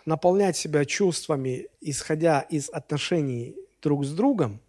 наполнять 0.05 0.57
себя 0.57 0.83
чувствами, 0.85 1.67
исходя 1.79 2.41
из 2.41 2.69
отношений 2.69 3.55
друг 3.81 4.03
с 4.03 4.11
другом, 4.11 4.59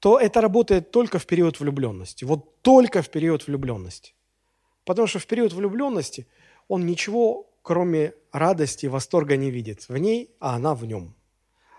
то 0.00 0.18
это 0.20 0.42
работает 0.42 0.90
только 0.90 1.18
в 1.18 1.26
период 1.26 1.58
влюбленности. 1.58 2.24
Вот 2.24 2.60
только 2.60 3.00
в 3.00 3.08
период 3.08 3.46
влюбленности. 3.46 4.14
Потому 4.84 5.06
что 5.06 5.18
в 5.18 5.26
период 5.26 5.54
влюбленности 5.54 6.26
он 6.68 6.84
ничего, 6.84 7.48
кроме 7.62 8.12
радости, 8.30 8.86
восторга 8.86 9.36
не 9.36 9.50
видит 9.50 9.88
в 9.88 9.96
ней, 9.96 10.30
а 10.38 10.56
она 10.56 10.74
в 10.74 10.84
нем. 10.84 11.14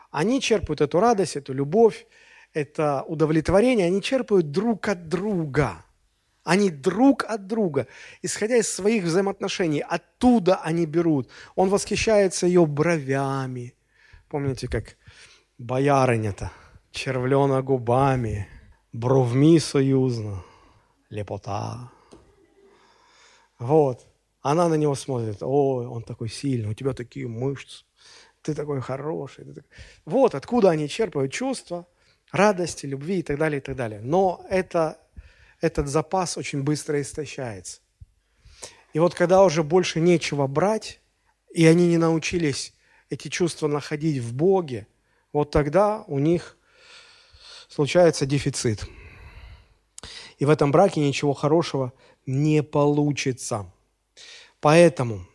Они 0.09 0.41
черпают 0.41 0.81
эту 0.81 0.99
радость, 0.99 1.35
эту 1.35 1.53
любовь, 1.53 2.07
это 2.53 3.03
удовлетворение, 3.03 3.85
они 3.85 4.01
черпают 4.01 4.51
друг 4.51 4.87
от 4.87 5.09
друга– 5.09 5.85
они 6.47 6.69
друг 6.69 7.25
от 7.25 7.45
друга, 7.45 7.87
исходя 8.21 8.55
из 8.55 8.71
своих 8.71 9.03
взаимоотношений, 9.03 9.81
оттуда 9.81 10.55
они 10.55 10.85
берут. 10.85 11.29
Он 11.55 11.69
восхищается 11.69 12.47
ее 12.47 12.65
бровями. 12.65 13.75
Помните, 14.29 14.69
как 14.69 14.95
боярыня-то, 15.57 16.51
червлена 16.91 17.61
губами, 17.61 18.47
бровми 18.93 19.59
союзно, 19.59 20.41
лепота. 21.09 21.91
Вот. 23.59 24.05
Она 24.41 24.69
на 24.69 24.75
него 24.75 24.95
смотрит. 24.95 25.39
Ой, 25.41 25.85
он 25.85 26.01
такой 26.03 26.29
сильный, 26.29 26.69
у 26.69 26.73
тебя 26.73 26.93
такие 26.93 27.27
мышцы, 27.27 27.83
ты 28.41 28.55
такой 28.55 28.79
хороший. 28.79 29.43
Ты 29.43 29.53
такой... 29.53 29.69
Вот 30.05 30.33
откуда 30.33 30.69
они 30.69 30.87
черпают 30.87 31.33
чувства, 31.33 31.85
радости, 32.31 32.85
любви 32.85 33.19
и 33.19 33.23
так 33.23 33.37
далее, 33.37 33.59
и 33.59 33.61
так 33.61 33.75
далее. 33.75 33.99
Но 33.99 34.45
это 34.49 34.97
этот 35.61 35.87
запас 35.87 36.37
очень 36.37 36.63
быстро 36.63 37.01
истощается. 37.01 37.81
И 38.93 38.99
вот 38.99 39.13
когда 39.15 39.43
уже 39.43 39.63
больше 39.63 39.99
нечего 39.99 40.47
брать, 40.47 41.01
и 41.53 41.65
они 41.65 41.87
не 41.87 41.97
научились 41.97 42.73
эти 43.09 43.27
чувства 43.27 43.67
находить 43.67 44.19
в 44.21 44.33
Боге, 44.33 44.87
вот 45.33 45.51
тогда 45.51 46.03
у 46.07 46.19
них 46.19 46.57
случается 47.67 48.25
дефицит. 48.25 48.87
И 50.37 50.45
в 50.45 50.49
этом 50.49 50.71
браке 50.71 51.01
ничего 51.01 51.33
хорошего 51.33 51.93
не 52.25 52.63
получится. 52.63 53.71
Поэтому, 54.59 55.25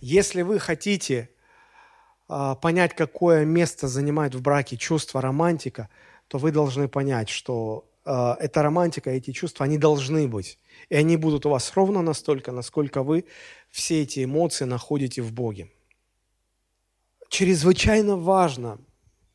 если 0.00 0.42
вы 0.42 0.58
хотите 0.58 1.30
а, 2.28 2.54
понять, 2.54 2.94
какое 2.94 3.44
место 3.44 3.88
занимает 3.88 4.34
в 4.34 4.42
браке 4.42 4.76
чувство 4.76 5.20
романтика, 5.20 5.88
то 6.28 6.38
вы 6.38 6.52
должны 6.52 6.88
понять, 6.88 7.28
что 7.28 7.84
э, 7.86 7.93
эта 8.04 8.62
романтика, 8.62 9.10
эти 9.10 9.30
чувства, 9.30 9.64
они 9.64 9.78
должны 9.78 10.28
быть. 10.28 10.58
И 10.88 10.94
они 10.94 11.16
будут 11.16 11.46
у 11.46 11.50
вас 11.50 11.72
ровно 11.74 12.02
настолько, 12.02 12.52
насколько 12.52 13.02
вы 13.02 13.24
все 13.70 14.02
эти 14.02 14.24
эмоции 14.24 14.64
находите 14.64 15.22
в 15.22 15.32
Боге. 15.32 15.70
Чрезвычайно 17.28 18.16
важно 18.16 18.78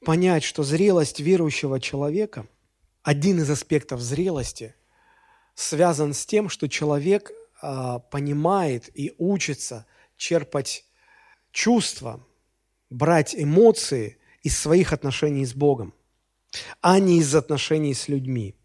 понять, 0.05 0.43
что 0.43 0.63
зрелость 0.63 1.19
верующего 1.19 1.79
человека, 1.79 2.47
один 3.03 3.39
из 3.39 3.49
аспектов 3.49 4.01
зрелости, 4.01 4.75
связан 5.55 6.13
с 6.13 6.25
тем, 6.25 6.47
что 6.47 6.69
человек 6.69 7.31
э, 7.61 7.99
понимает 8.11 8.89
и 8.97 9.13
учится 9.17 9.85
черпать 10.15 10.85
чувства, 11.51 12.25
брать 12.89 13.35
эмоции 13.35 14.17
из 14.43 14.57
своих 14.57 14.93
отношений 14.93 15.45
с 15.45 15.53
Богом, 15.53 15.93
а 16.81 16.99
не 16.99 17.19
из 17.19 17.35
отношений 17.35 17.93
с 17.93 18.07
людьми. 18.07 18.55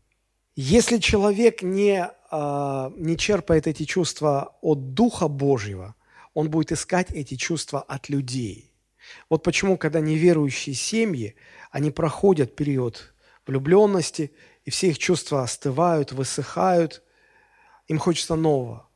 Если 0.57 0.99
человек 0.99 1.63
не, 1.63 2.09
э, 2.31 2.91
не 2.97 3.17
черпает 3.17 3.67
эти 3.67 3.85
чувства 3.85 4.57
от 4.61 4.95
Духа 4.95 5.27
Божьего, 5.27 5.97
он 6.33 6.49
будет 6.49 6.71
искать 6.71 7.11
эти 7.11 7.35
чувства 7.35 7.83
от 7.83 8.09
людей. 8.09 8.73
Вот 9.29 9.43
почему, 9.43 9.77
когда 9.77 10.01
неверующие 10.01 10.75
семьи, 10.75 11.35
они 11.71 11.91
проходят 11.91 12.55
период 12.55 13.15
влюбленности, 13.47 14.33
и 14.65 14.71
все 14.71 14.91
их 14.91 14.99
чувства 14.99 15.43
остывают, 15.43 16.13
высыхают, 16.13 17.03
им 17.89 17.99
хочется 17.99 18.37
нового. 18.37 18.89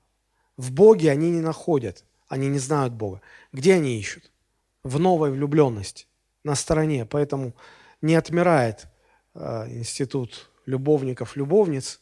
В 0.57 0.73
Боге 0.73 1.11
они 1.11 1.31
не 1.31 1.41
находят, 1.41 2.05
они 2.29 2.49
не 2.49 2.59
знают 2.59 2.93
Бога. 2.93 3.21
Где 3.53 3.75
они 3.75 3.99
ищут? 3.99 4.31
В 4.85 4.99
новой 4.99 5.33
влюбленности, 5.33 6.07
на 6.45 6.55
стороне. 6.55 7.05
Поэтому 7.05 7.55
не 8.01 8.15
отмирает 8.15 8.87
э, 9.35 9.69
институт 9.71 10.51
любовников, 10.69 11.35
любовниц, 11.35 12.01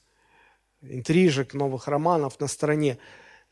интрижек, 0.83 1.55
новых 1.55 1.87
романов 1.87 2.41
на 2.41 2.49
стороне. 2.49 2.99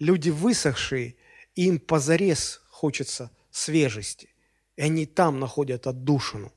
Люди 0.00 0.30
высохшие, 0.30 1.14
им 1.54 1.78
позарез 1.78 2.60
хочется 2.68 3.30
свежести. 3.50 4.28
И 4.76 4.82
они 4.82 5.06
там 5.06 5.38
находят 5.38 5.86
отдушину. 5.86 6.52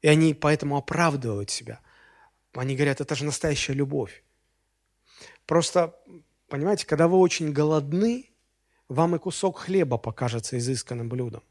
И 0.00 0.06
они 0.06 0.32
поэтому 0.32 0.76
оправдывают 0.76 1.50
себя. 1.50 1.80
Они 2.54 2.76
говорят, 2.76 3.00
это 3.00 3.16
же 3.16 3.24
настоящая 3.24 3.72
любовь. 3.72 4.22
Просто, 5.46 5.98
понимаете, 6.48 6.86
когда 6.86 7.08
вы 7.08 7.18
очень 7.18 7.52
голодны, 7.52 8.30
вам 8.88 9.16
и 9.16 9.18
кусок 9.18 9.58
хлеба 9.58 9.98
покажется 9.98 10.56
изысканным 10.56 11.08
блюдом. 11.08 11.42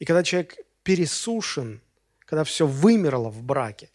И 0.00 0.04
когда 0.04 0.24
человек 0.24 0.56
пересушен, 0.82 1.80
когда 2.20 2.42
все 2.42 2.66
вымерло 2.66 3.30
в 3.30 3.42
браке, 3.42 3.90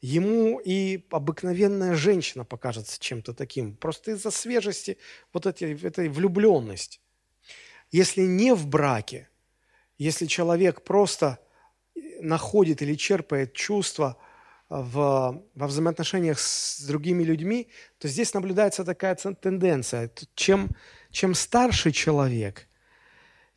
ему 0.00 0.60
и 0.64 1.04
обыкновенная 1.10 1.94
женщина 1.94 2.44
покажется 2.44 3.00
чем-то 3.00 3.34
таким, 3.34 3.74
просто 3.76 4.12
из-за 4.12 4.30
свежести 4.30 4.98
вот 5.32 5.46
этой, 5.46 5.74
этой 5.80 6.08
влюбленности. 6.08 7.00
Если 7.90 8.22
не 8.22 8.54
в 8.54 8.66
браке, 8.66 9.28
если 9.96 10.26
человек 10.26 10.82
просто 10.82 11.38
находит 12.20 12.82
или 12.82 12.94
черпает 12.94 13.54
чувства 13.54 14.16
в, 14.68 15.42
во 15.54 15.66
взаимоотношениях 15.66 16.38
с 16.38 16.82
другими 16.82 17.24
людьми, 17.24 17.68
то 17.98 18.06
здесь 18.06 18.34
наблюдается 18.34 18.84
такая 18.84 19.14
тенденция. 19.14 20.10
Чем, 20.34 20.70
чем 21.10 21.34
старше 21.34 21.90
человек, 21.90 22.68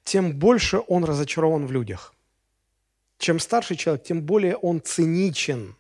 тем 0.04 0.34
больше 0.40 0.82
он 0.88 1.04
разочарован 1.04 1.68
в 1.68 1.72
людях. 1.72 2.16
Чем 3.18 3.40
старше 3.40 3.76
человек, 3.76 4.04
тем 4.04 4.24
более 4.24 4.56
он 4.56 4.82
циничен, 4.82 5.76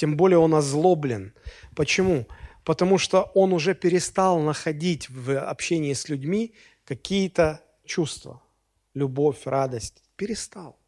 тем 0.00 0.16
более 0.16 0.38
он 0.38 0.54
озлоблен. 0.54 1.34
Почему? 1.76 2.26
Потому 2.64 2.96
что 2.96 3.30
он 3.34 3.52
уже 3.52 3.74
перестал 3.74 4.40
находить 4.40 5.10
в 5.10 5.38
общении 5.38 5.92
с 5.92 6.08
людьми 6.08 6.54
какие-то 6.86 7.60
чувства, 7.84 8.40
любовь, 8.94 9.42
радость. 9.44 10.02
Перестал. 10.16 10.78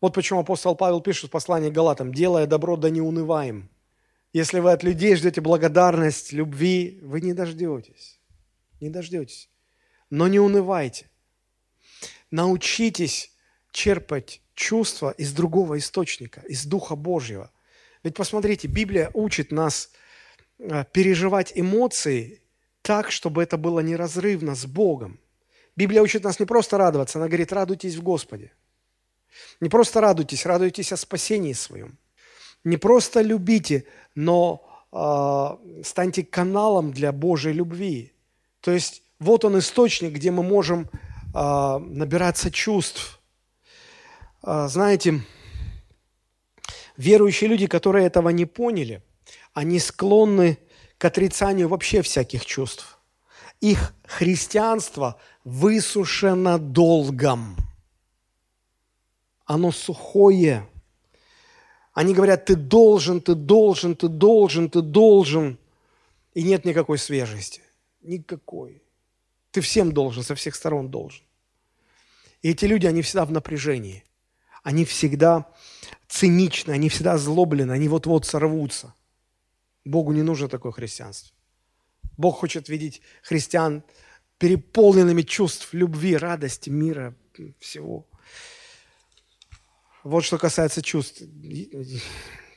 Вот 0.00 0.12
почему 0.12 0.40
апостол 0.40 0.74
Павел 0.74 1.00
пишет 1.00 1.28
в 1.28 1.30
послании 1.30 1.70
Галатам, 1.70 2.12
«Делая 2.12 2.48
добро, 2.48 2.76
да 2.76 2.90
не 2.90 3.00
унываем». 3.00 3.70
Если 4.32 4.58
вы 4.58 4.72
от 4.72 4.82
людей 4.82 5.14
ждете 5.14 5.40
благодарность, 5.40 6.32
любви, 6.32 6.98
вы 7.04 7.20
не 7.20 7.34
дождетесь. 7.34 8.18
Не 8.80 8.90
дождетесь. 8.90 9.48
Но 10.10 10.26
не 10.26 10.40
унывайте. 10.40 11.08
Научитесь 12.32 13.30
черпать 13.70 14.42
чувства 14.54 15.10
из 15.10 15.32
другого 15.32 15.78
источника, 15.78 16.40
из 16.48 16.66
Духа 16.66 16.96
Божьего. 16.96 17.52
Ведь 18.02 18.14
посмотрите, 18.14 18.68
Библия 18.68 19.10
учит 19.14 19.52
нас 19.52 19.90
э, 20.58 20.84
переживать 20.92 21.52
эмоции 21.54 22.42
так, 22.82 23.10
чтобы 23.10 23.42
это 23.42 23.56
было 23.56 23.80
неразрывно 23.80 24.54
с 24.54 24.66
Богом. 24.66 25.18
Библия 25.76 26.02
учит 26.02 26.24
нас 26.24 26.40
не 26.40 26.46
просто 26.46 26.78
радоваться, 26.78 27.18
она 27.18 27.28
говорит, 27.28 27.52
радуйтесь 27.52 27.96
в 27.96 28.02
Господе. 28.02 28.52
Не 29.60 29.68
просто 29.68 30.00
радуйтесь, 30.00 30.46
радуйтесь 30.46 30.92
о 30.92 30.96
спасении 30.96 31.52
своем. 31.52 31.98
Не 32.64 32.76
просто 32.76 33.20
любите, 33.20 33.84
но 34.14 34.88
э, 34.92 35.82
станьте 35.84 36.24
каналом 36.24 36.92
для 36.92 37.12
Божьей 37.12 37.52
любви. 37.52 38.12
То 38.60 38.72
есть 38.72 39.02
вот 39.20 39.44
он 39.44 39.58
источник, 39.58 40.12
где 40.12 40.30
мы 40.30 40.42
можем 40.42 40.88
э, 41.34 41.78
набираться 41.78 42.50
чувств. 42.50 43.20
Э, 44.42 44.66
знаете, 44.68 45.20
верующие 46.98 47.48
люди, 47.48 47.66
которые 47.66 48.06
этого 48.06 48.28
не 48.28 48.44
поняли, 48.44 49.02
они 49.54 49.78
склонны 49.78 50.58
к 50.98 51.04
отрицанию 51.06 51.68
вообще 51.68 52.02
всяких 52.02 52.44
чувств. 52.44 52.98
Их 53.60 53.94
христианство 54.04 55.18
высушено 55.44 56.58
долгом. 56.58 57.56
Оно 59.46 59.72
сухое. 59.72 60.68
Они 61.94 62.14
говорят, 62.14 62.44
ты 62.44 62.54
должен, 62.54 63.20
ты 63.20 63.34
должен, 63.34 63.96
ты 63.96 64.08
должен, 64.08 64.68
ты 64.68 64.82
должен. 64.82 65.58
И 66.34 66.42
нет 66.42 66.64
никакой 66.64 66.98
свежести. 66.98 67.62
Никакой. 68.02 68.82
Ты 69.50 69.60
всем 69.60 69.92
должен, 69.92 70.22
со 70.22 70.34
всех 70.34 70.54
сторон 70.54 70.88
должен. 70.88 71.24
И 72.42 72.50
эти 72.50 72.66
люди, 72.66 72.86
они 72.86 73.02
всегда 73.02 73.24
в 73.24 73.32
напряжении. 73.32 74.04
Они 74.62 74.84
всегда 74.84 75.46
циничны, 76.08 76.72
они 76.72 76.88
всегда 76.88 77.14
озлоблены, 77.14 77.72
они 77.72 77.88
вот-вот 77.88 78.26
сорвутся. 78.26 78.94
Богу 79.84 80.12
не 80.12 80.22
нужно 80.22 80.48
такое 80.48 80.72
христианство. 80.72 81.34
Бог 82.16 82.38
хочет 82.38 82.68
видеть 82.68 83.00
христиан 83.22 83.82
переполненными 84.38 85.22
чувств 85.22 85.68
любви, 85.72 86.16
радости, 86.16 86.70
мира, 86.70 87.14
всего. 87.58 88.06
Вот 90.04 90.24
что 90.24 90.38
касается 90.38 90.82
чувств. 90.82 91.22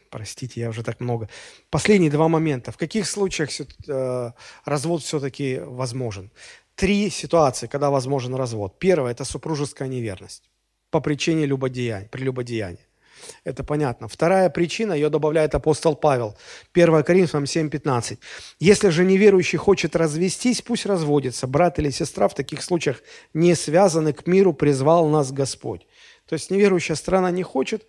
Простите, 0.09 0.61
я 0.61 0.69
уже 0.69 0.83
так 0.83 0.99
много. 0.99 1.29
Последние 1.69 2.11
два 2.11 2.27
момента. 2.27 2.71
В 2.71 2.77
каких 2.77 3.07
случаях 3.07 3.49
э, 3.87 4.31
развод 4.65 5.03
все-таки 5.03 5.59
возможен? 5.59 6.31
Три 6.75 7.09
ситуации, 7.09 7.67
когда 7.67 7.89
возможен 7.89 8.35
развод. 8.35 8.77
Первое– 8.77 9.11
это 9.13 9.23
супружеская 9.23 9.87
неверность 9.87 10.49
по 10.89 10.99
причине 10.99 11.45
любодеяния, 11.45 12.09
прелюбодеяния. 12.09 12.85
Это 13.43 13.63
понятно. 13.63 14.07
Вторая 14.07 14.49
причина, 14.49 14.93
ее 14.93 15.09
добавляет 15.09 15.55
апостол 15.55 15.95
Павел. 15.95 16.37
1 16.73 17.03
Коринфянам 17.03 17.45
7:15. 17.45 18.19
Если 18.59 18.89
же 18.89 19.05
неверующий 19.05 19.57
хочет 19.57 19.95
развестись, 19.95 20.61
пусть 20.61 20.85
разводится. 20.85 21.47
Брат 21.47 21.79
или 21.79 21.89
сестра 21.91 22.27
в 22.27 22.33
таких 22.33 22.63
случаях 22.63 23.03
не 23.33 23.55
связаны 23.55 24.13
к 24.13 24.27
миру, 24.27 24.53
призвал 24.53 25.07
нас 25.07 25.31
Господь. 25.31 25.87
То 26.27 26.33
есть 26.33 26.51
неверующая 26.51 26.95
страна 26.95 27.31
не 27.31 27.43
хочет 27.43 27.85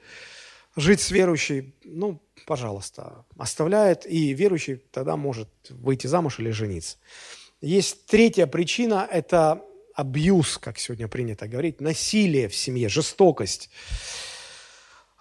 жить 0.76 1.00
с 1.00 1.10
верующей, 1.10 1.74
ну, 1.84 2.20
пожалуйста, 2.46 3.24
оставляет, 3.36 4.06
и 4.06 4.32
верующий 4.32 4.76
тогда 4.90 5.16
может 5.16 5.48
выйти 5.68 6.06
замуж 6.06 6.40
или 6.40 6.50
жениться. 6.50 6.96
Есть 7.60 8.06
третья 8.06 8.46
причина, 8.46 9.06
это 9.10 9.62
абьюз, 9.94 10.58
как 10.58 10.78
сегодня 10.78 11.08
принято 11.08 11.46
говорить, 11.46 11.80
насилие 11.80 12.48
в 12.48 12.56
семье, 12.56 12.88
жестокость 12.88 13.70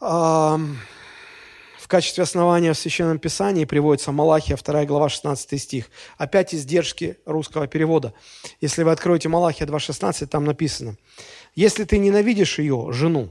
в 0.02 1.88
качестве 1.88 2.24
основания 2.24 2.74
в 2.74 2.78
Священном 2.78 3.20
Писании 3.20 3.66
приводится 3.66 4.12
Малахия, 4.12 4.58
2 4.58 4.86
глава, 4.86 5.10
16 5.10 5.62
стих. 5.62 5.90
Опять 6.18 6.56
издержки 6.56 7.18
русского 7.26 7.68
перевода. 7.68 8.14
Если 8.62 8.84
вы 8.84 8.92
откроете 8.92 9.30
Малахия 9.30 9.68
2.16, 9.68 10.26
там 10.26 10.46
написано, 10.46 10.98
«Если 11.54 11.84
ты 11.84 12.00
ненавидишь 12.00 12.60
ее, 12.60 12.88
жену, 12.92 13.30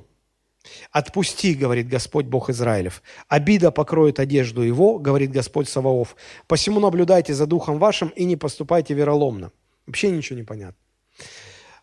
Отпусти, 0.93 1.55
говорит 1.55 1.89
Господь 1.89 2.27
Бог 2.27 2.51
Израилев. 2.51 3.03
Обида 3.29 3.71
покроет 3.71 4.21
одежду 4.21 4.61
его, 4.61 4.99
говорит 4.99 5.31
Господь 5.31 5.71
Саваоф. 5.71 6.15
Посему 6.47 6.81
наблюдайте 6.81 7.33
за 7.33 7.47
духом 7.47 7.79
вашим 7.79 8.09
и 8.09 8.25
не 8.25 8.37
поступайте 8.37 8.93
вероломно. 8.93 9.53
Вообще 9.87 10.11
ничего 10.11 10.39
не 10.39 10.45
понятно. 10.45 10.77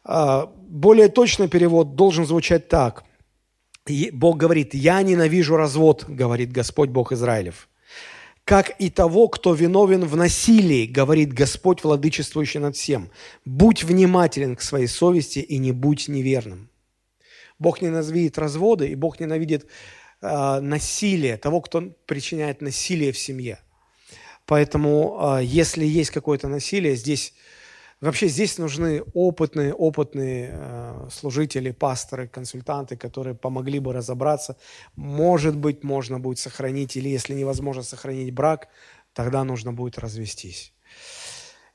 А, 0.03 0.45
более 0.45 1.07
точный 1.07 1.47
перевод 1.47 1.95
должен 1.95 2.25
звучать 2.25 2.69
так. 2.69 3.03
Бог 4.13 4.37
говорит, 4.37 4.73
я 4.73 5.01
ненавижу 5.01 5.55
развод, 5.55 6.05
говорит 6.07 6.51
Господь 6.51 6.89
Бог 6.89 7.11
Израилев. 7.11 7.67
Как 8.43 8.79
и 8.79 8.89
того, 8.89 9.27
кто 9.27 9.53
виновен 9.53 10.05
в 10.05 10.15
насилии, 10.15 10.85
говорит 10.85 11.33
Господь, 11.33 11.83
владычествующий 11.83 12.61
над 12.61 12.75
всем. 12.77 13.09
Будь 13.43 13.83
внимателен 13.83 14.55
к 14.55 14.61
своей 14.61 14.87
совести 14.87 15.39
и 15.39 15.57
не 15.57 15.73
будь 15.73 16.07
неверным. 16.07 16.69
Бог 17.59 17.81
ненавидит 17.81 18.37
разводы, 18.37 18.87
и 18.87 18.95
Бог 18.95 19.19
ненавидит 19.19 19.65
э, 20.21 20.59
насилие, 20.61 21.37
того, 21.37 21.59
кто 21.59 21.81
причиняет 22.05 22.61
насилие 22.61 23.11
в 23.11 23.17
семье. 23.17 23.59
Поэтому, 24.45 25.37
э, 25.39 25.43
если 25.43 25.85
есть 25.85 26.11
какое-то 26.11 26.47
насилие, 26.47 26.95
здесь 26.95 27.33
вообще 28.01 28.27
здесь 28.27 28.57
нужны 28.57 29.03
опытные, 29.13 29.73
опытные 29.73 30.51
э, 30.53 31.07
служители, 31.11 31.71
пасторы, 31.71 32.27
консультанты, 32.27 32.97
которые 32.97 33.35
помогли 33.35 33.79
бы 33.79 33.93
разобраться. 33.93 34.57
Может 34.95 35.55
быть, 35.55 35.83
можно 35.83 36.19
будет 36.19 36.39
сохранить, 36.39 36.95
или 36.95 37.09
если 37.09 37.33
невозможно 37.33 37.83
сохранить 37.83 38.33
брак, 38.33 38.69
тогда 39.13 39.43
нужно 39.43 39.73
будет 39.73 39.97
развестись. 39.97 40.73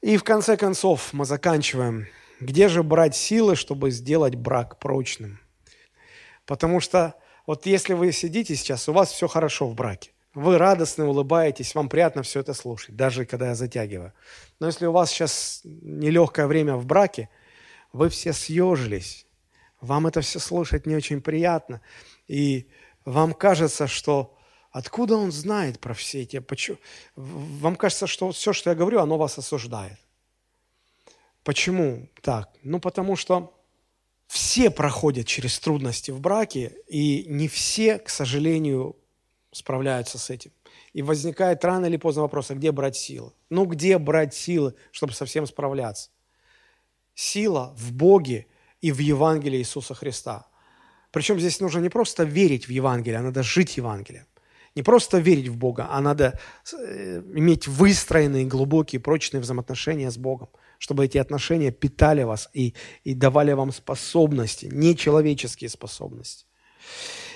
И 0.01 0.16
в 0.16 0.24
конце 0.24 0.57
концов 0.57 1.12
мы 1.12 1.24
заканчиваем. 1.24 2.07
Где 2.40 2.69
же 2.69 2.82
брать 2.82 3.15
силы, 3.15 3.55
чтобы 3.55 3.93
сделать 3.93 4.35
брак 4.35 4.78
прочным? 4.81 5.39
Потому 6.44 6.81
что 6.81 7.15
вот 7.47 7.66
если 7.66 7.94
вы 7.94 8.12
сидите 8.12 8.57
сейчас, 8.57 8.89
у 8.89 8.93
вас 8.93 9.12
все 9.12 9.28
хорошо 9.28 9.69
в 9.69 9.74
браке, 9.74 10.11
вы 10.35 10.59
радостно 10.59 11.07
улыбаетесь, 11.07 11.75
вам 11.75 11.89
приятно 11.89 12.23
все 12.23 12.41
это 12.41 12.55
слушать, 12.55 12.97
даже 12.97 13.27
когда 13.27 13.49
я 13.49 13.55
затягиваю. 13.55 14.13
Но 14.61 14.67
если 14.67 14.87
у 14.87 14.93
вас 14.93 15.11
сейчас 15.11 15.61
нелегкое 15.65 16.47
время 16.47 16.77
в 16.77 16.87
браке, 16.87 17.29
вы 17.93 18.09
все 18.09 18.33
съежились, 18.33 19.27
вам 19.81 20.07
это 20.07 20.21
все 20.21 20.39
слушать 20.39 20.87
не 20.87 20.95
очень 20.95 21.21
приятно, 21.21 21.83
и 22.29 22.69
вам 23.05 23.35
кажется, 23.35 23.87
что 23.87 24.39
откуда 24.71 25.17
он 25.17 25.33
знает 25.33 25.81
про 25.81 25.93
все 25.93 26.23
эти... 26.23 26.39
Почему? 26.39 26.79
Вам 27.17 27.77
кажется, 27.77 28.07
что 28.07 28.33
все, 28.33 28.53
что 28.53 28.71
я 28.71 28.77
говорю, 28.77 29.01
оно 29.01 29.19
вас 29.19 29.37
осуждает. 29.39 29.99
Почему 31.45 32.09
так? 32.23 32.51
Ну, 32.63 32.79
потому 32.81 33.17
что 33.17 33.59
все 34.29 34.71
проходят 34.71 35.27
через 35.27 35.59
трудности 35.59 36.11
в 36.11 36.21
браке, 36.21 36.77
и 36.89 37.25
не 37.27 37.49
все, 37.49 37.99
к 37.99 38.09
сожалению, 38.09 38.97
справляются 39.53 40.19
с 40.19 40.31
этим. 40.31 40.51
И 40.93 41.03
возникает 41.03 41.65
рано 41.65 41.87
или 41.87 41.97
поздно 41.97 42.23
вопрос, 42.23 42.51
а 42.51 42.55
где 42.55 42.73
брать 42.73 42.97
силы? 42.97 43.33
Ну, 43.51 43.66
где 43.66 43.99
брать 43.99 44.35
силы, 44.35 44.74
чтобы 44.91 45.12
совсем 45.12 45.47
справляться? 45.47 46.11
Сила 47.15 47.74
в 47.77 47.93
Боге 47.93 48.47
и 48.81 48.91
в 48.91 48.99
Евангелии 48.99 49.59
Иисуса 49.59 49.95
Христа. 49.95 50.47
Причем 51.11 51.39
здесь 51.39 51.61
нужно 51.61 51.81
не 51.81 51.91
просто 51.91 52.24
верить 52.24 52.66
в 52.66 52.70
Евангелие, 52.70 53.19
а 53.19 53.23
надо 53.23 53.43
жить 53.43 53.77
Евангелием. 53.77 54.27
Не 54.74 54.83
просто 54.83 55.19
верить 55.19 55.49
в 55.49 55.57
Бога, 55.57 55.89
а 55.91 56.01
надо 56.01 56.41
э, 56.73 57.23
иметь 57.35 57.69
выстроенные, 57.69 58.47
глубокие, 58.47 59.01
прочные 59.01 59.43
взаимоотношения 59.43 60.11
с 60.11 60.16
Богом 60.16 60.49
чтобы 60.83 61.05
эти 61.05 61.16
отношения 61.16 61.70
питали 61.70 62.24
вас 62.24 62.51
и, 62.53 62.74
и 63.05 63.15
давали 63.15 63.53
вам 63.53 63.70
способности, 63.70 64.69
нечеловеческие 64.73 65.70
способности. 65.70 66.45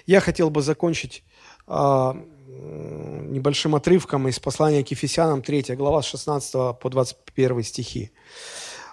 Я 0.05 0.19
хотел 0.19 0.51
бы 0.51 0.63
закончить 0.63 1.23
небольшим 1.69 3.75
отрывком 3.75 4.29
из 4.29 4.39
послания 4.39 4.85
к 4.85 4.91
Ефесянам, 4.91 5.43
3 5.43 5.77
глава, 5.77 6.03
с 6.03 6.07
16 6.07 6.79
по 6.79 6.91
21 6.91 7.63
стихи. 7.63 8.13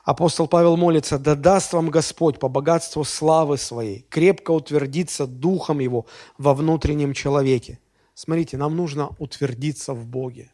Апостол 0.04 0.48
Павел 0.48 0.76
молится, 0.76 1.18
«Да 1.18 1.36
даст 1.36 1.74
вам 1.74 1.90
Господь 1.90 2.40
по 2.40 2.50
богатству 2.50 3.04
славы 3.04 3.58
Своей 3.58 4.06
крепко 4.10 4.52
утвердиться 4.52 5.28
Духом 5.28 5.80
Его 5.80 6.06
во 6.38 6.54
внутреннем 6.54 7.14
человеке». 7.14 7.80
Смотрите, 8.14 8.58
нам 8.58 8.76
нужно 8.76 9.10
утвердиться 9.18 9.94
в 9.94 10.06
Боге. 10.06 10.52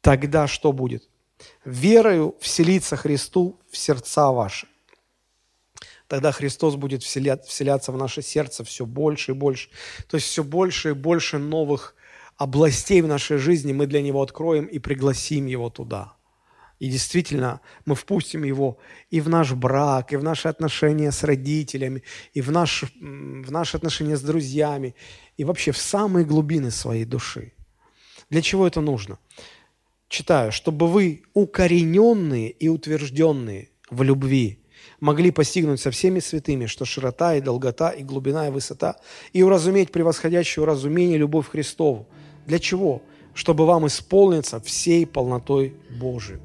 Тогда 0.00 0.46
что 0.46 0.72
будет? 0.72 1.08
верою 1.64 2.34
вселиться 2.40 2.96
Христу 2.96 3.58
в 3.70 3.76
сердца 3.76 4.32
ваши. 4.32 4.66
Тогда 6.08 6.32
Христос 6.32 6.76
будет 6.76 7.02
вселяться 7.02 7.92
в 7.92 7.96
наше 7.96 8.22
сердце 8.22 8.64
все 8.64 8.84
больше 8.86 9.32
и 9.32 9.34
больше. 9.34 9.68
То 10.08 10.16
есть 10.16 10.26
все 10.26 10.42
больше 10.42 10.90
и 10.90 10.92
больше 10.94 11.38
новых 11.38 11.94
областей 12.36 13.02
в 13.02 13.06
нашей 13.06 13.38
жизни 13.38 13.72
мы 13.72 13.86
для 13.86 14.02
Него 14.02 14.22
откроем 14.22 14.64
и 14.64 14.78
пригласим 14.78 15.46
Его 15.46 15.70
туда. 15.70 16.14
И 16.78 16.88
действительно, 16.88 17.60
мы 17.84 17.94
впустим 17.94 18.44
Его 18.44 18.78
и 19.10 19.20
в 19.20 19.28
наш 19.28 19.52
брак, 19.52 20.12
и 20.12 20.16
в 20.16 20.22
наши 20.22 20.48
отношения 20.48 21.12
с 21.12 21.24
родителями, 21.24 22.02
и 22.34 22.40
в, 22.40 22.50
наш, 22.50 22.84
в 23.00 23.50
наши 23.50 23.76
отношения 23.76 24.16
с 24.16 24.22
друзьями, 24.22 24.94
и 25.36 25.44
вообще 25.44 25.72
в 25.72 25.78
самые 25.78 26.24
глубины 26.24 26.70
своей 26.70 27.04
души. 27.04 27.52
Для 28.30 28.42
чего 28.42 28.66
это 28.66 28.80
нужно? 28.80 29.18
читаю, 30.08 30.52
чтобы 30.52 30.88
вы, 30.88 31.22
укорененные 31.34 32.50
и 32.50 32.68
утвержденные 32.68 33.70
в 33.90 34.02
любви, 34.02 34.64
могли 35.00 35.30
постигнуть 35.30 35.80
со 35.80 35.90
всеми 35.90 36.20
святыми, 36.20 36.66
что 36.66 36.84
широта 36.84 37.34
и 37.34 37.40
долгота, 37.40 37.90
и 37.90 38.02
глубина, 38.02 38.48
и 38.48 38.50
высота, 38.50 38.96
и 39.32 39.42
уразуметь 39.42 39.92
превосходящую 39.92 40.64
разумение 40.64 41.18
любовь 41.18 41.48
Христову. 41.48 42.06
Для 42.46 42.58
чего? 42.58 43.02
Чтобы 43.34 43.66
вам 43.66 43.86
исполниться 43.86 44.60
всей 44.60 45.06
полнотой 45.06 45.74
Божией. 46.00 46.40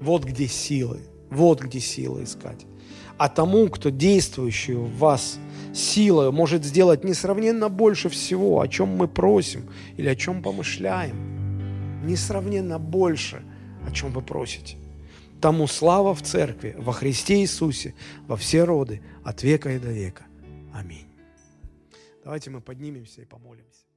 Вот 0.00 0.24
где 0.24 0.46
силы, 0.46 1.00
вот 1.30 1.60
где 1.60 1.80
силы 1.80 2.24
искать. 2.24 2.66
А 3.18 3.28
тому, 3.28 3.68
кто 3.68 3.90
действующий 3.90 4.74
в 4.74 4.96
вас 4.96 5.38
силой 5.74 6.32
может 6.32 6.64
сделать 6.64 7.04
несравненно 7.04 7.68
больше 7.68 8.08
всего, 8.08 8.60
о 8.60 8.68
чем 8.68 8.88
мы 8.88 9.08
просим 9.08 9.68
или 9.96 10.08
о 10.08 10.16
чем 10.16 10.42
помышляем– 10.42 11.30
несравненно 12.02 12.78
больше, 12.78 13.42
о 13.86 13.90
чем 13.90 14.12
вы 14.12 14.22
просите. 14.22 14.76
Тому 15.40 15.66
слава 15.66 16.14
в 16.14 16.22
Церкви, 16.22 16.74
во 16.78 16.92
Христе 16.92 17.40
Иисусе, 17.40 17.94
во 18.26 18.36
все 18.36 18.64
роды, 18.64 19.02
от 19.24 19.42
века 19.42 19.70
и 19.70 19.78
до 19.78 19.90
века. 19.90 20.26
Аминь. 20.74 21.06
Давайте 22.24 22.50
мы 22.50 22.60
поднимемся 22.60 23.22
и 23.22 23.24
помолимся. 23.24 23.89